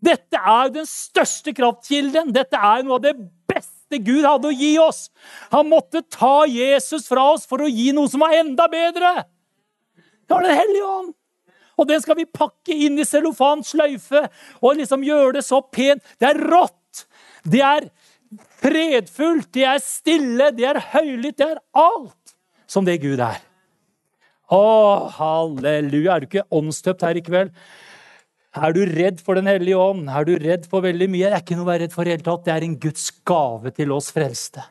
Dette 0.01 0.41
er 0.41 0.73
den 0.73 0.89
største 0.89 1.53
kraftkilden. 1.57 2.33
Dette 2.33 2.57
er 2.57 2.85
noe 2.87 2.99
av 2.99 3.05
det 3.05 3.15
beste 3.51 4.01
Gud 4.01 4.25
hadde 4.25 4.49
å 4.49 4.55
gi 4.55 4.73
oss. 4.81 5.09
Han 5.53 5.69
måtte 5.69 6.03
ta 6.09 6.47
Jesus 6.49 7.09
fra 7.11 7.27
oss 7.35 7.47
for 7.49 7.63
å 7.65 7.71
gi 7.71 7.91
noe 7.97 8.09
som 8.11 8.23
var 8.25 8.37
enda 8.39 8.69
bedre. 8.71 9.15
Det 10.25 10.37
var 10.37 10.47
Den 10.47 10.61
hellige 10.61 10.87
ånd. 10.87 11.15
Og 11.81 11.89
den 11.89 12.01
skal 12.05 12.19
vi 12.19 12.29
pakke 12.29 12.77
inn 12.77 13.01
i 13.01 13.09
cellofansløyfe 13.09 14.27
og 14.61 14.81
liksom 14.81 15.05
gjøre 15.05 15.39
det 15.39 15.45
så 15.47 15.63
pent. 15.65 16.05
Det 16.21 16.29
er 16.29 16.41
rått. 16.53 17.07
Det 17.49 17.63
er 17.65 17.89
fredfullt, 18.61 19.49
det 19.57 19.65
er 19.65 19.81
stille, 19.83 20.51
det 20.57 20.67
er 20.69 20.83
høylytt. 20.93 21.39
Det 21.41 21.49
er 21.49 21.63
alt 21.73 22.35
som 22.71 22.85
det 22.87 23.01
Gud 23.03 23.23
er. 23.25 23.41
Å, 24.51 24.61
halleluja. 25.17 26.17
Er 26.17 26.21
du 26.21 26.29
ikke 26.29 26.49
åndsdøpt 26.53 27.07
her 27.07 27.19
i 27.19 27.25
kveld? 27.25 27.55
Er 28.51 28.75
du 28.75 28.81
redd 28.83 29.21
for 29.23 29.39
Den 29.39 29.47
hellige 29.47 29.79
ånd? 29.79 30.09
Er 30.11 30.27
du 30.27 30.35
redd 30.43 30.65
for 30.71 30.83
veldig 30.83 31.07
mye? 31.11 31.29
Det 31.31 31.37
er 31.37 31.43
ikke 31.45 31.59
noe 31.59 31.69
å 31.69 31.71
være 31.71 31.85
redd 31.85 31.95
for 31.95 32.09
i 32.09 32.15
hele 32.15 32.27
tatt. 32.27 32.45
Det 32.47 32.55
er 32.55 32.67
en 32.67 32.79
Guds 32.83 33.05
gave 33.27 33.73
til 33.77 33.93
oss 33.95 34.11
frelste. 34.15 34.65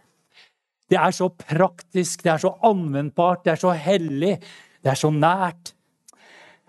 Det 0.89 0.98
er 0.98 1.13
så 1.13 1.27
praktisk, 1.29 2.24
det 2.25 2.31
er 2.33 2.41
så 2.41 2.50
anvendbart, 2.65 3.43
det 3.45 3.51
er 3.53 3.59
så 3.62 3.69
hellig, 3.77 4.39
det 4.81 4.89
er 4.89 4.98
så 4.98 5.12
nært. 5.13 5.75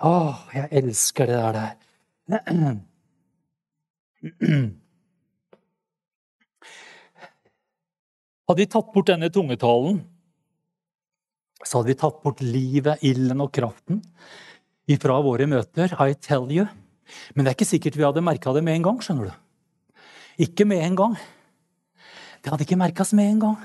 Å, 0.05 0.13
jeg 0.53 0.69
elsker 0.83 1.31
det 1.31 1.39
der. 1.41 1.73
Hadde 8.51 8.61
vi 8.61 8.67
tatt 8.67 8.93
bort 8.93 9.09
denne 9.09 9.31
tungetalen, 9.33 10.03
så 11.63 11.79
hadde 11.79 11.93
vi 11.93 12.01
tatt 12.01 12.23
bort 12.25 12.41
livet, 12.43 12.99
ilden 13.07 13.45
og 13.45 13.53
kraften 13.55 14.01
ifra 14.91 15.21
våre 15.23 15.47
møter. 15.47 15.95
I 16.03 16.19
tell 16.19 16.51
you. 16.51 16.67
Men 17.35 17.45
det 17.45 17.53
er 17.53 17.59
ikke 17.59 17.73
sikkert 17.73 17.99
vi 17.99 18.07
hadde 18.07 18.25
merka 18.25 18.55
det 18.57 18.63
med 18.67 18.79
en 18.79 18.89
gang. 18.89 19.03
skjønner 19.03 19.31
du. 19.31 20.03
Ikke 20.47 20.67
med 20.69 20.85
en 20.85 20.97
gang. 20.97 21.19
Det 22.41 22.53
hadde 22.53 22.65
ikke 22.65 22.81
merkas 22.81 23.13
med 23.17 23.33
en 23.35 23.41
gang. 23.45 23.59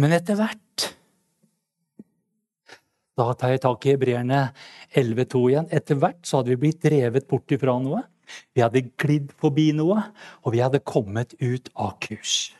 Men 0.00 0.16
etter 0.16 0.38
hvert 0.40 0.88
Da 3.12 3.26
tar 3.36 3.52
jeg 3.52 3.60
tak 3.60 3.84
i 3.84 3.92
hebreerne 3.92 4.38
11,2 4.96 5.42
igjen. 5.50 5.68
Etter 5.68 5.98
hvert 6.00 6.24
så 6.24 6.40
hadde 6.40 6.54
vi 6.54 6.62
blitt 6.64 6.80
drevet 6.82 7.28
bort 7.28 7.52
ifra 7.52 7.76
noe. 7.78 8.00
Vi 8.56 8.64
hadde 8.64 8.86
glidd 8.96 9.34
forbi 9.36 9.68
noe, 9.76 10.00
og 10.42 10.54
vi 10.54 10.62
hadde 10.64 10.80
kommet 10.80 11.36
ut 11.36 11.68
av 11.76 11.98
kurs. 12.00 12.54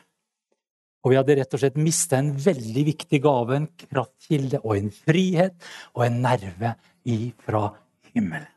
Og 1.02 1.14
vi 1.14 1.18
hadde 1.18 1.38
rett 1.40 1.56
og 1.56 1.62
slett 1.62 1.80
mista 1.80 2.20
en 2.20 2.30
veldig 2.36 2.84
viktig 2.92 3.22
gave, 3.24 3.56
en 3.56 3.70
kraftkilde 3.80 4.60
og 4.62 4.76
en 4.76 4.92
frihet 4.92 5.56
og 5.96 6.04
en 6.06 6.20
nerve 6.28 6.76
ifra 7.08 7.70
himmelen. 8.12 8.50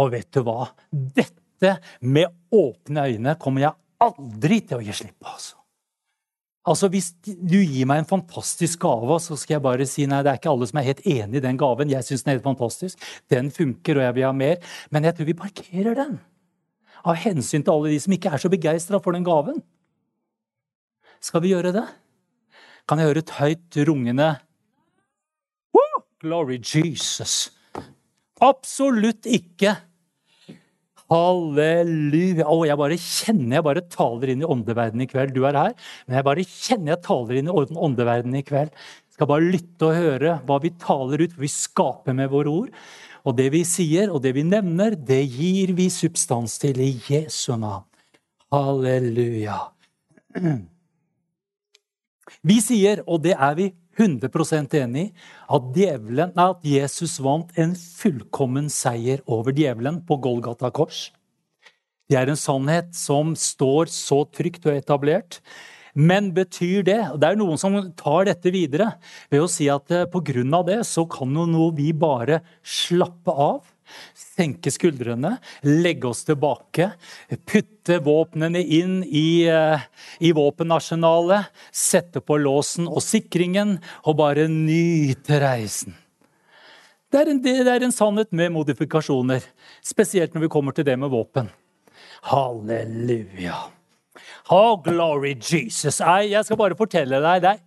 Og 0.00 0.12
vet 0.14 0.30
du 0.34 0.42
hva? 0.46 0.70
Dette 0.90 1.76
med 2.02 2.32
åpne 2.54 3.08
øyne 3.10 3.36
kommer 3.40 3.68
jeg 3.68 3.78
aldri 4.04 4.60
til 4.66 4.80
å 4.80 4.84
gi 4.84 4.96
slipp 4.96 5.16
på. 5.20 5.30
altså. 5.30 5.60
Altså, 6.64 6.88
Hvis 6.88 7.10
du 7.24 7.58
gir 7.60 7.86
meg 7.86 8.02
en 8.02 8.08
fantastisk 8.08 8.80
gave, 8.86 9.18
så 9.20 9.36
skal 9.36 9.58
jeg 9.58 9.64
bare 9.66 9.86
si 9.88 10.06
nei, 10.08 10.22
det 10.24 10.32
er 10.32 10.38
ikke 10.40 10.52
alle 10.54 10.68
som 10.70 10.80
er 10.80 10.88
helt 10.88 11.02
enig 11.04 11.40
i 11.40 11.44
den 11.44 11.58
gaven. 11.60 11.92
Jeg 11.92 12.06
syns 12.06 12.24
den 12.24 12.32
er 12.32 12.38
helt 12.38 12.46
fantastisk. 12.46 13.10
Den 13.30 13.50
funker, 13.52 14.00
og 14.00 14.06
jeg 14.06 14.16
vil 14.16 14.26
ha 14.26 14.32
mer. 14.32 14.62
Men 14.90 15.04
jeg 15.04 15.16
tror 15.16 15.28
vi 15.28 15.36
parkerer 15.36 15.98
den. 15.98 16.16
Av 17.04 17.20
hensyn 17.20 17.62
til 17.62 17.74
alle 17.74 17.92
de 17.92 18.00
som 18.00 18.16
ikke 18.16 18.32
er 18.32 18.40
så 18.40 18.48
begeistra 18.48 19.00
for 19.04 19.12
den 19.12 19.26
gaven. 19.26 19.60
Skal 21.20 21.44
vi 21.44 21.52
gjøre 21.52 21.74
det? 21.76 21.84
Kan 22.88 23.00
jeg 23.00 23.08
høre 23.08 23.22
et 23.24 23.36
høyt 23.38 23.78
rungende 23.88 24.34
Woo! 25.72 26.02
Glory 26.20 26.58
Jesus. 26.60 27.52
Absolutt 28.42 29.28
ikke. 29.30 29.76
Halleluja. 31.12 32.46
Å, 32.48 32.58
jeg 32.66 32.80
bare 32.80 32.98
kjenner 32.98 33.58
jeg 33.58 33.66
bare 33.66 33.84
taler 33.92 34.32
inn 34.32 34.42
i 34.42 34.48
åndeverdenen 34.48 35.04
i 35.04 35.08
kveld. 35.10 35.34
Du 35.36 35.44
er 35.46 35.58
her, 35.58 35.74
men 36.06 36.18
jeg 36.18 36.26
bare 36.26 36.46
kjenner 36.48 36.94
jeg 36.94 37.04
taler 37.06 37.40
inn 37.40 37.50
i 37.50 37.54
åndeverdenen 37.54 38.40
i 38.40 38.44
kveld. 38.46 38.72
Jeg 38.74 39.18
skal 39.18 39.30
bare 39.30 39.50
lytte 39.52 39.90
og 39.90 39.98
høre 40.00 40.36
hva 40.48 40.58
vi 40.64 40.72
taler 40.82 41.22
ut, 41.22 41.34
for 41.36 41.44
vi 41.44 41.52
skaper 41.52 42.16
med 42.16 42.32
våre 42.32 42.50
ord. 42.50 42.72
Og 43.24 43.36
det 43.38 43.50
vi 43.54 43.62
sier 43.68 44.10
og 44.12 44.24
det 44.24 44.34
vi 44.36 44.44
nevner, 44.44 44.96
det 44.96 45.22
gir 45.32 45.72
vi 45.76 45.88
substans 45.92 46.58
til 46.60 46.80
i 46.82 46.90
Jesu 47.06 47.54
navn. 47.56 47.86
Halleluja. 48.52 49.58
Vi 52.44 52.58
sier, 52.60 53.00
og 53.08 53.22
det 53.24 53.32
er 53.36 53.54
vi 53.56 53.66
100% 53.98 54.74
enig 54.80 55.10
at, 55.48 55.68
at 56.44 56.64
Jesus 56.66 57.18
vant 57.22 57.52
en 57.58 57.74
fullkommen 57.74 58.70
seier 58.72 59.22
over 59.26 59.54
djevelen 59.54 60.02
på 60.06 60.18
Golgata 60.22 60.70
kors. 60.74 61.08
Det 62.10 62.18
er 62.20 62.28
en 62.28 62.38
sannhet 62.38 62.92
som 62.96 63.32
står 63.38 63.88
så 63.92 64.24
trygt 64.28 64.66
og 64.68 64.76
etablert. 64.76 65.40
Men 65.94 66.32
betyr 66.34 66.82
det 66.82 66.98
og 67.12 67.20
Det 67.22 67.28
er 67.28 67.38
noen 67.38 67.60
som 67.60 67.76
tar 67.94 68.26
dette 68.26 68.50
videre 68.50 68.96
ved 69.30 69.44
å 69.44 69.50
si 69.50 69.68
at 69.70 69.90
eh, 69.94 70.08
pga. 70.10 70.62
det 70.66 70.80
så 70.86 71.06
kan 71.06 71.30
jo 71.30 71.46
nå 71.46 71.70
vi 71.76 71.92
bare 71.92 72.42
slappe 72.62 73.30
av 73.30 73.62
senke 74.16 74.72
skuldrene, 74.74 75.36
legge 75.66 76.08
oss 76.10 76.24
tilbake, 76.28 76.90
putte 77.46 77.98
våpnene 78.04 78.62
inn 78.62 79.02
i, 79.04 79.44
eh, 79.48 79.84
i 80.20 80.32
våpenarsenalet, 80.32 81.50
sette 81.72 82.20
på 82.20 82.38
låsen 82.40 82.88
og 82.88 83.02
sikringen 83.04 83.78
og 84.04 84.18
bare 84.22 84.48
nyte 84.48 85.40
reisen. 85.42 85.94
Det 87.12 87.20
er, 87.20 87.30
en, 87.30 87.42
det 87.44 87.70
er 87.70 87.84
en 87.86 87.94
sannhet 87.94 88.32
med 88.34 88.50
modifikasjoner, 88.56 89.44
spesielt 89.84 90.34
når 90.34 90.48
vi 90.48 90.50
kommer 90.50 90.74
til 90.74 90.86
det 90.88 90.96
med 90.98 91.12
våpen. 91.12 91.46
Halleluja. 92.26 93.60
Oh, 94.50 94.82
glory 94.82 95.36
Jesus. 95.38 96.00
Jeg 96.00 96.42
skal 96.44 96.58
bare 96.58 96.76
fortelle 96.78 97.20
deg, 97.22 97.44
det 97.44 97.52
er 97.54 97.62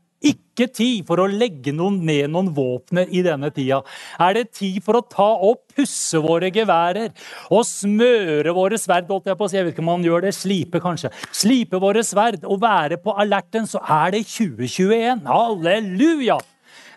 ikke 0.57 0.73
tid 0.73 1.05
for 1.07 1.21
å 1.21 1.29
legge 1.29 1.73
noen, 1.75 1.99
ned 2.05 2.31
noen 2.33 2.49
våpner 2.55 3.09
i 3.13 3.21
denne 3.25 3.51
tida. 3.53 3.83
Er 4.19 4.33
det 4.39 4.47
tid 4.57 4.81
for 4.85 4.97
å 4.97 5.05
ta 5.05 5.29
opp, 5.45 5.67
pusse 5.77 6.17
våre 6.23 6.49
geværer 6.53 7.13
og 7.53 7.61
smøre 7.67 8.55
våre 8.57 8.81
sverd? 8.81 9.05
Jeg, 9.07 9.37
på, 9.37 9.49
jeg 9.53 9.67
vet 9.67 9.75
ikke 9.75 9.85
om 9.85 9.91
man 9.93 10.05
gjør 10.05 10.25
det. 10.25 10.33
Slipe, 10.33 10.81
kanskje. 10.81 11.13
Slipe 11.35 11.79
våre 11.81 12.03
sverd 12.05 12.45
og 12.47 12.61
være 12.63 12.97
på 13.01 13.13
alerten, 13.21 13.69
så 13.69 13.81
er 13.83 14.17
det 14.17 14.25
2021. 14.25 15.25
Halleluja! 15.29 16.39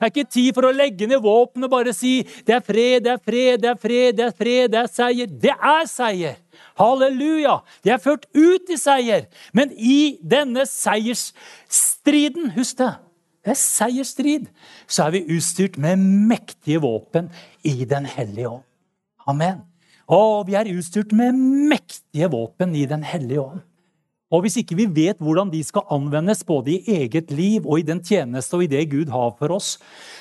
Det 0.00 0.06
er 0.06 0.12
ikke 0.14 0.32
tid 0.32 0.54
for 0.56 0.64
å 0.64 0.72
legge 0.72 1.04
ned 1.04 1.20
våpenet 1.20 1.66
og 1.66 1.72
bare 1.74 1.92
si 1.92 2.22
det 2.48 2.54
er 2.56 2.62
fred, 2.64 3.02
det 3.04 3.10
er 3.12 3.18
fred, 3.20 3.60
det 3.60 3.68
er 3.68 3.76
fred, 3.76 4.14
det 4.16 4.24
er 4.24 4.32
fred, 4.38 4.70
det 4.72 4.78
er 4.80 4.88
seier. 4.88 5.34
Det 5.44 5.52
er 5.52 5.84
seier! 5.90 6.38
Halleluja! 6.80 7.58
De 7.84 7.92
er 7.92 8.00
ført 8.00 8.24
ut 8.32 8.72
i 8.72 8.78
seier. 8.80 9.28
Men 9.52 9.74
i 9.76 10.16
denne 10.24 10.64
seiersstriden, 10.68 12.48
husk 12.56 12.80
det, 12.80 12.94
det 13.44 13.54
er 13.54 13.60
seiersstrid. 13.60 14.50
Så 14.86 15.06
er 15.06 15.16
vi 15.16 15.36
utstyrt 15.36 15.78
med 15.80 16.00
mektige 16.00 16.82
våpen 16.82 17.30
i 17.64 17.86
Den 17.88 18.04
hellige 18.04 18.50
ånd. 18.50 18.66
Amen. 19.28 19.62
Og 20.10 20.46
vi 20.48 20.56
er 20.58 20.68
utstyrt 20.74 21.12
med 21.16 21.36
mektige 21.70 22.28
våpen 22.32 22.74
i 22.74 22.86
Den 22.86 23.04
hellige 23.06 23.40
ånd. 23.40 23.60
Og 24.30 24.44
hvis 24.44 24.60
ikke 24.60 24.76
vi 24.78 24.86
vet 24.86 25.18
hvordan 25.18 25.48
de 25.50 25.58
skal 25.66 25.88
anvendes 25.90 26.44
både 26.46 26.76
i 26.76 26.98
eget 27.00 27.32
liv 27.34 27.64
og 27.66 27.80
i 27.80 27.86
den 27.86 27.98
tjeneste 27.98 28.54
og 28.54 28.62
i 28.62 28.70
det 28.70 28.84
Gud 28.92 29.10
har 29.10 29.32
for 29.40 29.56
oss, 29.56 29.72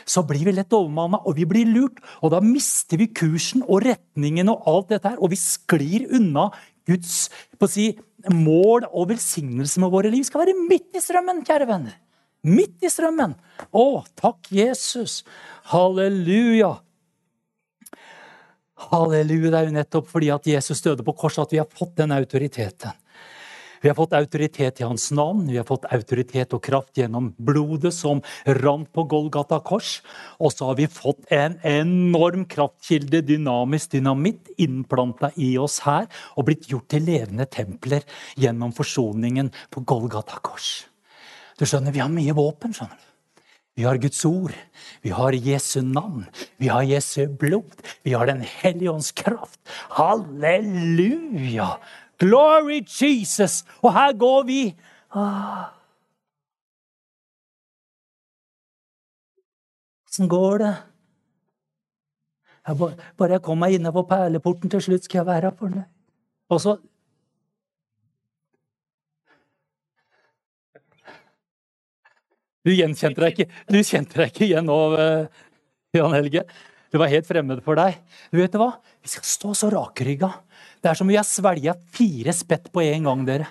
så 0.01 0.23
blir 0.25 0.47
vi 0.47 0.55
lett 0.55 0.73
overmanna, 0.73 1.19
og 1.21 1.37
vi 1.37 1.45
blir 1.45 1.69
lurt. 1.69 2.01
Og 2.25 2.33
da 2.33 2.39
mister 2.41 2.97
vi 2.97 3.11
kursen 3.13 3.61
og 3.67 3.85
retningen 3.85 4.49
og 4.49 4.65
alt 4.71 4.95
dette 4.95 5.13
her, 5.13 5.21
og 5.21 5.29
vi 5.29 5.37
sklir 5.37 6.09
unna 6.17 6.47
Guds 6.89 7.27
si, 7.69 7.91
mål 8.33 8.89
og 8.89 9.11
velsignelse 9.11 9.83
med 9.83 9.93
våre 9.93 10.09
liv. 10.09 10.25
Vi 10.25 10.31
skal 10.31 10.47
være 10.47 10.57
midt 10.57 10.97
i 10.97 11.03
strømmen, 11.05 11.45
kjære 11.45 11.69
venner. 11.69 11.93
Midt 12.47 12.85
i 12.85 12.91
strømmen. 12.91 13.35
Å, 13.75 13.85
takk, 14.19 14.47
Jesus. 14.53 15.23
Halleluja. 15.73 16.77
Halleluja. 18.89 19.51
Det 19.51 19.59
er 19.59 19.67
jo 19.67 19.75
nettopp 19.75 20.07
fordi 20.07 20.31
at 20.31 20.47
Jesus 20.47 20.81
døde 20.85 21.03
på 21.03 21.17
korset 21.19 21.43
at 21.43 21.55
vi 21.55 21.59
har 21.59 21.67
fått 21.67 21.97
den 21.99 22.15
autoriteten. 22.15 22.95
Vi 23.81 23.87
har 23.87 23.95
fått 23.95 24.13
autoritet 24.13 24.81
i 24.81 24.83
hans 24.83 25.05
navn, 25.15 25.45
vi 25.47 25.55
har 25.55 25.63
fått 25.67 25.85
autoritet 25.87 26.51
og 26.55 26.59
kraft 26.65 26.99
gjennom 26.99 27.29
blodet 27.39 27.93
som 27.95 28.19
rant 28.59 28.89
på 28.91 29.05
Golgata 29.07 29.61
kors. 29.63 30.01
Og 30.35 30.51
så 30.51 30.67
har 30.67 30.75
vi 30.79 30.89
fått 30.91 31.23
en 31.31 31.55
enorm 31.63 32.43
kraftkilde, 32.49 33.23
dynamisk 33.23 33.95
dynamitt, 33.95 34.51
innplanta 34.59 35.31
i 35.39 35.53
oss 35.61 35.79
her 35.87 36.09
og 36.35 36.49
blitt 36.51 36.67
gjort 36.71 36.89
til 36.91 37.07
levende 37.07 37.47
templer 37.47 38.03
gjennom 38.35 38.75
forsoningen 38.75 39.53
på 39.71 39.87
Golgata 39.87 40.43
kors. 40.43 40.88
Du 41.59 41.65
skjønner, 41.67 41.91
Vi 41.91 41.99
har 41.99 42.09
mye 42.09 42.33
våpen. 42.35 42.73
skjønner 42.73 42.95
du. 42.95 43.05
Vi 43.75 43.85
har 43.85 43.97
Guds 43.97 44.25
ord, 44.25 44.51
vi 45.03 45.09
har 45.09 45.31
Jesu 45.31 45.79
navn, 45.81 46.25
vi 46.59 46.67
har 46.67 46.83
Jesu 46.83 47.27
blod, 47.27 47.79
vi 48.03 48.11
har 48.11 48.25
Den 48.25 48.41
hellige 48.41 48.91
ånds 48.91 49.11
kraft. 49.11 49.59
Halleluja! 49.95 51.77
Glory 52.19 52.81
Jesus! 52.83 53.63
Og 53.81 53.93
her 53.93 54.13
går 54.19 54.43
vi. 54.43 54.75
Ah. 55.15 55.71
Åssen 60.09 60.27
går 60.27 60.57
det? 60.57 60.75
Jeg 62.67 62.77
bare, 62.77 62.95
bare 63.17 63.37
jeg 63.37 63.41
kommer 63.45 63.67
meg 63.67 63.79
inne 63.79 63.93
på 63.95 64.03
perleporten 64.09 64.69
til 64.69 64.81
slutt, 64.81 65.07
skal 65.07 65.21
jeg 65.21 65.29
være 65.29 65.55
fornøyd. 65.55 65.87
Og 66.49 66.59
så 66.61 66.75
Du 72.69 72.75
gjenkjente 72.77 73.23
deg 73.23 73.33
ikke, 73.33 73.61
du 73.65 73.79
kjente 73.81 74.19
deg 74.19 74.27
ikke 74.29 74.45
igjen 74.45 74.67
nå, 74.69 74.77
eh, 75.01 75.45
Jan 75.97 76.13
Helge. 76.13 76.43
Det 76.93 76.99
var 77.01 77.09
helt 77.09 77.25
fremmed 77.25 77.63
for 77.65 77.79
deg. 77.79 77.97
Du 78.29 78.37
vet 78.37 78.57
hva? 78.61 78.75
Vi 79.01 79.09
skal 79.09 79.25
stå 79.25 79.53
så 79.57 79.69
rakrygga. 79.73 80.29
Det 80.77 80.91
er 80.91 80.99
som 80.99 81.07
om 81.07 81.09
vi 81.09 81.17
har 81.17 81.25
svelga 81.25 81.73
fire 81.95 82.33
spett 82.33 82.69
på 82.69 82.83
en 82.85 83.09
gang, 83.09 83.23
dere. 83.25 83.49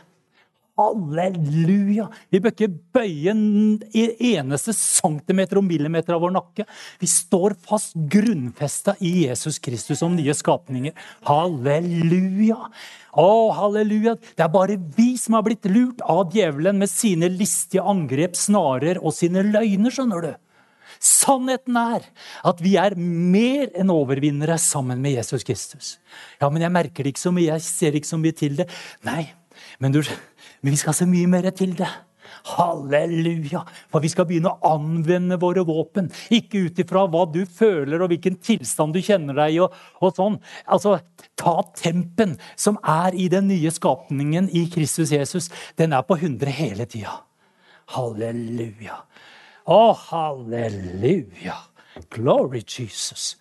Halleluja! 0.79 2.07
Vi 2.31 2.39
bør 2.43 2.55
ikke 2.55 2.71
bøye 2.95 3.33
en 3.33 3.81
eneste 3.93 4.75
centimeter 4.77 5.59
og 5.59 5.67
millimeter 5.67 6.15
av 6.15 6.23
vår 6.23 6.37
nakke. 6.37 6.67
Vi 7.03 7.09
står 7.11 7.57
fast 7.67 7.97
grunnfesta 8.13 8.95
i 9.03 9.25
Jesus 9.25 9.59
Kristus 9.63 9.99
som 10.05 10.15
nye 10.15 10.37
skapninger. 10.39 10.95
Halleluja! 11.27 12.61
Å, 13.19 13.31
halleluja! 13.59 14.15
Det 14.39 14.45
er 14.47 14.53
bare 14.55 14.79
vi 14.95 15.17
som 15.19 15.35
har 15.35 15.47
blitt 15.49 15.67
lurt 15.67 16.05
av 16.07 16.31
djevelen 16.35 16.79
med 16.79 16.93
sine 16.93 17.31
listige 17.33 17.83
angrep, 17.83 18.39
snarer 18.39 19.03
og 19.03 19.17
sine 19.17 19.43
løgner, 19.49 19.95
skjønner 19.95 20.29
du. 20.29 20.37
Sannheten 21.03 21.77
er 21.79 22.07
at 22.47 22.63
vi 22.63 22.77
er 22.81 22.97
mer 22.99 23.69
enn 23.79 23.91
overvinnere 23.95 24.59
sammen 24.63 25.03
med 25.03 25.19
Jesus 25.19 25.47
Kristus. 25.47 25.97
Ja, 26.39 26.51
men 26.51 26.63
jeg 26.63 26.75
merker 26.75 27.07
det 27.07 27.15
ikke 27.15 27.27
så 27.27 27.35
mye, 27.35 27.51
jeg 27.53 27.67
ser 27.67 27.99
ikke 27.99 28.11
så 28.11 28.19
mye 28.21 28.39
til 28.39 28.59
det. 28.59 28.69
Nei, 29.07 29.29
men 29.83 29.95
du, 29.95 30.01
men 30.63 30.75
vi 30.75 30.81
skal 30.81 30.97
se 30.97 31.07
mye 31.09 31.31
mer 31.31 31.51
til 31.57 31.75
det. 31.79 31.91
Halleluja! 32.49 33.63
For 33.93 34.05
vi 34.05 34.11
skal 34.13 34.27
begynne 34.29 34.53
å 34.53 34.73
anvende 34.75 35.39
våre 35.41 35.65
våpen. 35.67 36.11
Ikke 36.35 36.67
ut 36.69 36.81
ifra 36.81 37.05
hva 37.11 37.25
du 37.31 37.43
føler 37.45 38.03
og 38.03 38.13
hvilken 38.13 38.39
tilstand 38.45 38.97
du 38.97 39.01
kjenner 39.05 39.37
deg 39.43 39.57
i. 39.57 39.61
Og, 39.65 39.75
og, 40.01 40.13
sånn. 40.17 40.39
Altså, 40.67 40.99
Ta 41.39 41.61
tempen 41.79 42.35
som 42.59 42.81
er 42.83 43.15
i 43.15 43.29
den 43.31 43.47
nye 43.51 43.71
skapningen 43.71 44.49
i 44.51 44.65
Kristus 44.73 45.13
Jesus. 45.15 45.49
Den 45.79 45.95
er 45.95 46.03
på 46.07 46.19
100 46.19 46.51
hele 46.57 46.89
tida. 46.91 47.21
Halleluja. 47.95 48.99
Å, 49.69 49.81
halleluja. 50.09 51.57
Glory 52.15 52.65
Jesus. 52.67 53.37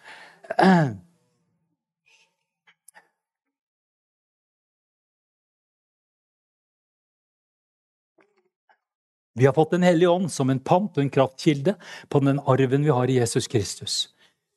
Vi 9.38 9.46
har 9.46 9.54
fått 9.54 9.72
Den 9.72 9.84
hellige 9.86 10.10
ånd 10.10 10.32
som 10.34 10.50
en 10.50 10.60
pant 10.60 10.96
og 10.98 11.04
en 11.04 11.14
kraftkilde 11.14 11.76
på 12.10 12.22
den 12.26 12.40
arven 12.50 12.86
vi 12.86 12.94
har 12.94 13.10
i 13.10 13.20
Jesus 13.20 13.48
Kristus. 13.48 14.08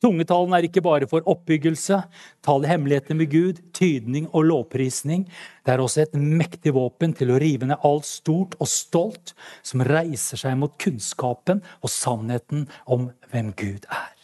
Tungetalen 0.00 0.54
er 0.56 0.64
ikke 0.64 0.80
bare 0.80 1.04
for 1.08 1.26
oppbyggelse, 1.28 1.98
tale 2.40 2.68
hemmeligheter 2.70 3.18
med 3.18 3.28
Gud, 3.28 3.58
tydning 3.76 4.30
og 4.32 4.46
lovprisning. 4.48 5.26
Det 5.66 5.74
er 5.74 5.82
også 5.84 6.06
et 6.06 6.16
mektig 6.16 6.72
våpen 6.72 7.12
til 7.12 7.34
å 7.34 7.36
rive 7.42 7.68
ned 7.68 7.84
alt 7.84 8.08
stort 8.08 8.56
og 8.56 8.70
stolt 8.72 9.34
som 9.60 9.84
reiser 9.84 10.40
seg 10.40 10.56
mot 10.56 10.72
kunnskapen 10.80 11.60
og 11.82 11.92
sannheten 11.92 12.64
om 12.88 13.10
hvem 13.28 13.52
Gud 13.52 13.84
er. 13.92 14.16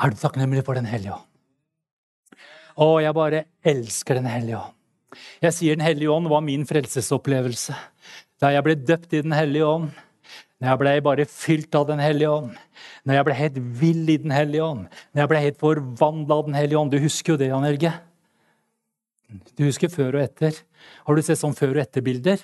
Er 0.00 0.14
du 0.14 0.16
takknemlig 0.16 0.64
for 0.64 0.80
Den 0.80 0.88
hellige 0.88 1.18
ånd? 1.18 1.28
Å, 2.80 2.86
jeg 3.04 3.12
bare 3.12 3.44
elsker 3.60 4.16
Den 4.16 4.32
hellige 4.32 4.64
ånd. 4.64 4.76
Jeg 5.44 5.52
sier 5.52 5.76
Den 5.76 5.84
hellige 5.84 6.16
ånd 6.16 6.32
var 6.32 6.40
min 6.40 6.64
frelsesopplevelse. 6.64 7.76
Da 8.40 8.54
jeg 8.54 8.64
ble 8.64 8.76
døpt 8.78 9.12
i 9.12 9.22
Den 9.24 9.34
hellige 9.36 9.66
ånd, 9.68 9.90
når 10.60 10.68
jeg 10.68 10.80
ble 10.80 10.92
bare 11.04 11.26
fylt 11.28 11.74
av 11.76 11.88
Den 11.88 12.00
hellige 12.00 12.30
ånd, 12.32 12.54
når 13.04 13.18
jeg 13.18 13.26
ble 13.28 13.36
helt 13.40 13.58
vill 13.80 14.04
i 14.08 14.20
Den 14.20 14.32
hellige 14.34 14.64
ånd, 14.64 14.86
når 15.12 15.22
jeg 15.22 15.32
ble 15.32 15.42
helt 15.46 15.60
forvandla 15.60 16.38
av 16.38 16.46
Den 16.48 16.56
hellige 16.56 16.80
ånd 16.80 16.94
Du 16.94 17.00
husker 17.02 17.34
jo 17.34 17.40
det, 17.40 17.50
Jan 17.52 17.68
Helge? 17.68 17.92
Du 19.54 19.62
husker 19.62 19.92
før 19.92 20.16
og 20.16 20.24
etter. 20.24 20.56
Har 21.06 21.14
du 21.14 21.22
sett 21.22 21.38
sånn 21.38 21.54
før 21.54 21.76
og 21.76 21.84
etter-bilder? 21.84 22.40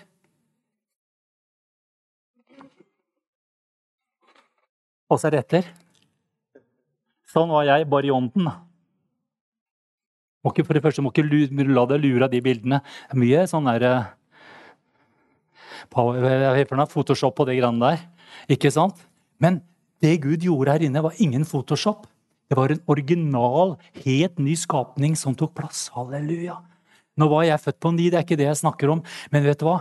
Og 5.11 5.19
så 5.19 5.27
er 5.27 5.35
det 5.35 5.41
etter. 5.45 5.67
Sånn 7.31 7.51
var 7.51 7.67
jeg, 7.67 7.89
bare 7.91 8.07
i 8.07 8.15
ånden. 8.15 8.47
For 10.47 10.79
det 10.79 10.83
første 10.85 11.03
må 11.03 11.11
ikke 11.11 11.27
la 11.67 11.85
deg 11.91 12.05
lure 12.05 12.29
av 12.29 12.31
de 12.31 12.39
bildene. 12.43 12.79
Det 12.79 13.17
er 13.17 13.23
mye 13.23 13.43
sånn 13.51 13.67
derre 13.67 13.93
Photoshop 15.93 17.37
på 17.37 17.47
det 17.49 17.59
greiene 17.59 17.83
der. 17.83 18.05
Ikke 18.53 18.73
sant? 18.75 18.99
Men 19.43 19.61
det 20.03 20.21
Gud 20.25 20.45
gjorde 20.45 20.73
her 20.75 20.85
inne, 20.87 21.03
var 21.05 21.17
ingen 21.23 21.45
Photoshop. 21.49 22.07
Det 22.47 22.57
var 22.59 22.71
en 22.71 22.83
original, 22.87 23.77
helt 24.05 24.39
ny 24.39 24.55
skapning 24.59 25.17
som 25.19 25.35
tok 25.35 25.55
plass. 25.57 25.89
Halleluja. 25.95 26.61
Nå 27.17 27.29
var 27.33 27.47
jeg 27.49 27.63
født 27.63 27.81
på 27.81 27.93
ny, 27.97 28.11
det 28.11 28.21
er 28.21 28.27
ikke 28.27 28.39
det 28.39 28.51
jeg 28.51 28.61
snakker 28.61 28.93
om. 28.93 29.03
Men 29.33 29.47
vet 29.47 29.61
du 29.61 29.67
hva? 29.67 29.81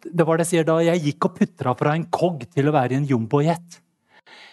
Det 0.00 0.24
var 0.24 0.38
det 0.38 0.46
jeg 0.46 0.52
sier 0.54 0.68
da 0.68 0.78
jeg 0.80 1.02
gikk 1.04 1.28
og 1.28 1.36
putra 1.36 1.74
fra 1.76 1.92
en 1.98 2.06
Cog 2.14 2.46
til 2.48 2.70
å 2.70 2.74
være 2.74 2.96
en 2.96 3.08
jumbojet. 3.08 3.80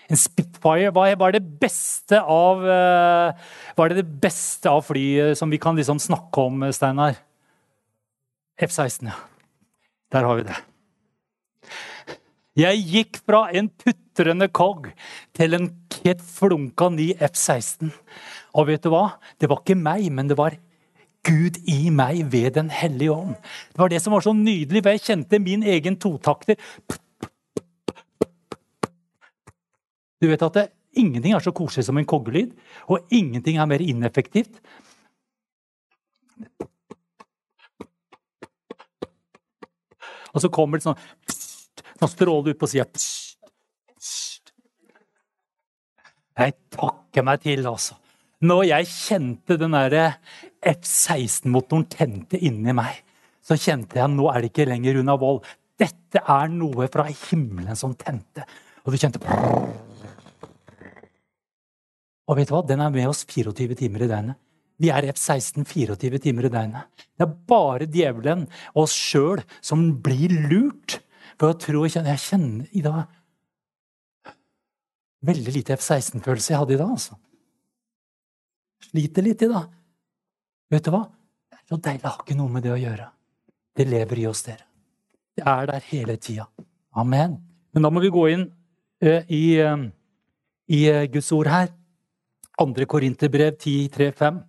En 0.08 0.20
Spitfire 0.20 0.92
var, 0.96 1.32
det 1.36 1.44
beste 1.60 2.20
av 2.20 2.62
uh, 2.64 3.48
Var 3.76 3.92
det 3.92 3.98
det 4.00 4.20
beste 4.24 4.72
av 4.72 4.86
fly 4.88 5.36
som 5.36 5.52
vi 5.52 5.60
kan 5.60 5.76
liksom 5.76 6.00
snakke 6.00 6.46
om, 6.48 6.64
Steinar? 6.72 7.20
F-16, 8.58 9.12
ja. 9.12 9.18
Der 10.16 10.26
har 10.26 10.40
vi 10.40 10.48
det. 10.48 10.56
Jeg 12.58 12.80
gikk 12.90 13.20
fra 13.22 13.44
en 13.54 13.68
putrende 13.70 14.48
Cog 14.50 14.88
til 15.38 15.54
en 15.54 15.68
helt 16.00 16.24
flunka 16.26 16.88
ny 16.90 17.12
F-16. 17.14 17.92
Og 18.58 18.72
vet 18.72 18.82
du 18.82 18.90
hva? 18.90 19.20
Det 19.38 19.50
var 19.52 19.62
ikke 19.62 19.78
meg, 19.78 20.08
men 20.10 20.32
det 20.32 20.40
var 20.40 20.56
Gud 21.28 21.60
i 21.70 21.92
meg 21.94 22.24
ved 22.34 22.56
Den 22.56 22.72
hellige 22.74 23.14
ånd. 23.14 23.36
Det 23.74 23.84
var 23.84 23.94
det 23.94 24.02
som 24.02 24.16
var 24.16 24.26
så 24.26 24.34
nydelig, 24.34 24.82
for 24.82 24.96
jeg 24.96 25.06
kjente 25.06 25.42
min 25.44 25.68
egen 25.70 26.00
totakter. 26.02 26.58
Du 30.18 30.26
vet 30.26 30.42
at 30.50 30.58
det, 30.58 30.66
ingenting 30.98 31.38
er 31.38 31.46
så 31.46 31.54
koselig 31.54 31.86
som 31.86 32.02
en 32.02 32.10
koggelyd, 32.10 32.56
og 32.90 33.06
ingenting 33.14 33.62
er 33.62 33.70
mer 33.70 33.86
ineffektivt. 33.86 34.58
Og 40.34 40.42
så 40.42 40.50
kommer 40.54 40.78
det 40.78 40.88
sånn 40.88 40.98
han 42.04 42.12
stråler 42.12 42.54
ut 42.54 42.60
på 42.60 42.70
sida. 42.70 42.86
Jeg 46.38 46.54
takker 46.76 47.26
meg 47.26 47.42
til, 47.42 47.66
altså. 47.66 47.98
Når 48.46 48.68
jeg 48.70 48.90
kjente 48.92 49.58
den 49.58 49.74
derre 49.74 50.04
F-16-motoren 50.62 51.88
tente 51.90 52.38
inni 52.38 52.76
meg, 52.78 53.00
så 53.42 53.58
kjente 53.58 53.98
jeg 53.98 54.12
nå 54.14 54.28
er 54.30 54.44
det 54.44 54.52
ikke 54.52 54.68
lenger 54.70 55.00
unna 55.02 55.16
vold. 55.18 55.42
Dette 55.78 56.22
er 56.22 56.52
noe 56.54 56.86
fra 56.94 57.08
himmelen 57.10 57.78
som 57.80 57.96
tente. 57.98 58.46
Og 58.86 58.94
du 58.94 59.00
kjente 59.00 59.22
Og 62.28 62.36
vet 62.38 62.50
du 62.50 62.54
hva? 62.54 62.62
Den 62.68 62.84
er 62.84 62.94
med 62.94 63.10
oss 63.10 63.24
24 63.26 63.78
timer 63.80 64.06
i 64.06 64.12
døgnet. 64.12 64.38
Vi 64.78 64.92
er 64.94 65.08
F-16 65.10 65.66
24 65.66 66.20
timer 66.22 66.46
i 66.46 66.54
døgnet. 66.54 67.06
Det 67.18 67.26
er 67.26 67.38
bare 67.50 67.90
djevelen 67.90 68.46
og 68.76 68.84
oss 68.84 68.94
sjøl 68.94 69.42
som 69.66 69.88
blir 70.06 70.36
lurt 70.52 71.00
for 71.38 71.54
jeg 71.54 71.62
tror 71.64 71.86
jeg 71.86 71.96
kjenner, 71.96 72.16
jeg 72.16 72.26
kjenner 72.26 72.74
i 72.74 72.84
dag 72.86 73.06
Veldig 75.28 75.54
lite 75.56 75.74
F-16-følelse 75.74 76.52
jeg 76.54 76.60
hadde 76.62 76.76
i 76.76 76.78
dag, 76.78 76.92
altså. 76.94 77.16
Sliter 78.86 79.26
litt 79.26 79.42
i 79.42 79.50
dag. 79.50 79.72
Vet 80.72 80.86
du 80.86 80.92
hva? 80.94 81.08
Det 81.50 81.58
er 81.58 81.64
så 81.72 81.80
deilig 81.82 82.04
Det 82.04 82.12
har 82.12 82.22
ikke 82.22 82.38
noe 82.38 82.54
med 82.54 82.64
det 82.68 82.74
å 82.76 82.78
gjøre. 82.78 83.08
Det 83.78 83.88
lever 83.90 84.22
i 84.22 84.28
oss, 84.30 84.44
dere. 84.46 84.68
Det 85.38 85.46
er 85.46 85.70
der 85.72 85.88
hele 85.90 86.18
tida. 86.22 86.46
Amen. 86.98 87.38
Men 87.74 87.86
da 87.86 87.92
må 87.94 88.02
vi 88.06 88.14
gå 88.14 88.28
inn 88.34 88.46
uh, 88.48 89.22
i, 89.26 89.58
uh, 89.62 89.90
i 90.70 90.84
uh, 90.94 91.04
Guds 91.14 91.32
ord 91.36 91.50
her. 91.52 91.74
Andre 92.62 92.88
Korinterbrev 92.90 93.58
10.3.5. 93.58 94.40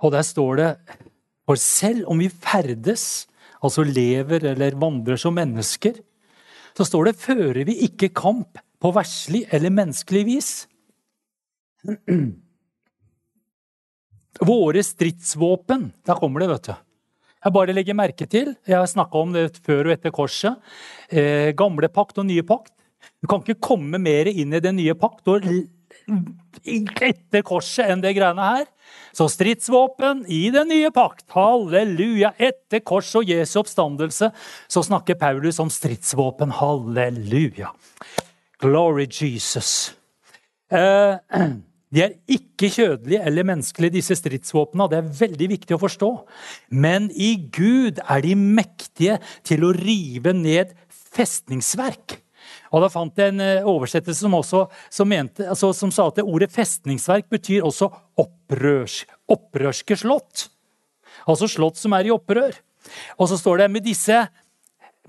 Og 0.00 0.12
der 0.14 0.22
står 0.26 0.60
det 0.60 0.70
For 1.46 1.58
selv 1.58 2.06
om 2.08 2.20
vi 2.22 2.28
ferdes 2.30 3.26
altså 3.60 3.84
lever 3.84 4.44
eller 4.52 4.76
vandrer 4.80 5.18
som 5.20 5.34
mennesker, 5.36 5.94
så 6.76 6.84
står 6.86 7.04
det 7.10 7.20
'fører 7.20 7.64
vi 7.66 7.74
ikke 7.86 8.14
kamp 8.14 8.58
på 8.80 8.92
verslig 8.94 9.46
eller 9.52 9.70
menneskelig 9.70 10.24
vis'. 10.26 10.66
Våre 14.40 14.82
stridsvåpen 14.84 15.92
Der 16.06 16.14
kommer 16.14 16.40
det, 16.40 16.48
vet 16.48 16.62
du. 16.62 16.74
Jeg 17.40 17.52
bare 17.52 17.72
legger 17.72 17.94
merke 17.96 18.26
til, 18.28 18.56
jeg 18.68 18.76
har 18.76 18.86
snakka 18.86 19.16
om 19.16 19.32
det 19.32 19.56
før 19.64 19.86
og 19.88 19.92
etter 19.94 20.10
korset, 20.12 20.56
eh, 21.08 21.52
gamle 21.56 21.88
pakt 21.88 22.18
og 22.18 22.26
nye 22.26 22.42
pakt. 22.42 22.72
Du 23.22 23.26
kan 23.26 23.40
ikke 23.40 23.60
komme 23.60 23.98
mer 23.98 24.28
inn 24.28 24.52
i 24.52 24.60
den 24.60 24.76
nye 24.76 24.94
pakt 24.94 25.26
og 25.28 25.46
etter 26.64 27.44
korset 27.46 27.90
enn 27.90 28.02
det 28.02 28.14
greiene 28.16 28.50
her. 28.54 28.66
Så 29.16 29.26
stridsvåpen 29.30 30.24
i 30.30 30.48
den 30.54 30.70
nye 30.70 30.90
pakt. 30.94 31.26
Halleluja. 31.34 32.32
Etter 32.38 32.82
kors 32.86 33.10
og 33.18 33.30
Jesu 33.30 33.58
oppstandelse 33.62 34.30
så 34.70 34.84
snakker 34.86 35.18
Paulus 35.20 35.60
om 35.62 35.70
stridsvåpen. 35.72 36.54
Halleluja. 36.60 37.72
Glory 38.60 39.08
Jesus. 39.10 39.92
Eh, 40.70 41.16
de 41.94 42.04
er 42.04 42.16
ikke 42.30 42.70
kjødelige 42.70 43.24
eller 43.26 43.48
menneskelige, 43.50 43.96
disse 43.98 44.18
stridsvåpnene. 44.20 44.90
Det 44.92 45.00
er 45.00 45.12
veldig 45.24 45.50
viktig 45.56 45.76
å 45.76 45.82
forstå. 45.82 46.10
Men 46.70 47.10
i 47.10 47.34
Gud 47.50 48.02
er 48.06 48.24
de 48.26 48.36
mektige 48.38 49.18
til 49.46 49.66
å 49.66 49.74
rive 49.74 50.34
ned 50.36 50.76
festningsverk. 50.90 52.19
Og 52.70 52.84
Da 52.84 52.90
fant 52.92 53.18
jeg 53.18 53.32
en 53.32 53.42
eh, 53.42 53.66
oversettelse 53.66 54.22
som, 54.22 54.36
også, 54.38 54.64
som, 54.92 55.08
mente, 55.10 55.46
altså, 55.48 55.72
som 55.76 55.90
sa 55.94 56.06
at 56.10 56.22
ordet 56.22 56.50
festningsverk 56.54 57.30
betyr 57.32 57.66
også 57.66 57.90
opprørs, 58.20 59.02
opprørske 59.30 59.98
slott. 59.98 60.46
Altså 61.26 61.50
slott 61.50 61.80
som 61.80 61.96
er 61.96 62.08
i 62.08 62.14
opprør. 62.14 62.54
Og 63.18 63.28
så 63.30 63.38
står 63.40 63.64
det 63.64 63.70
med 63.74 63.84
disse, 63.84 64.22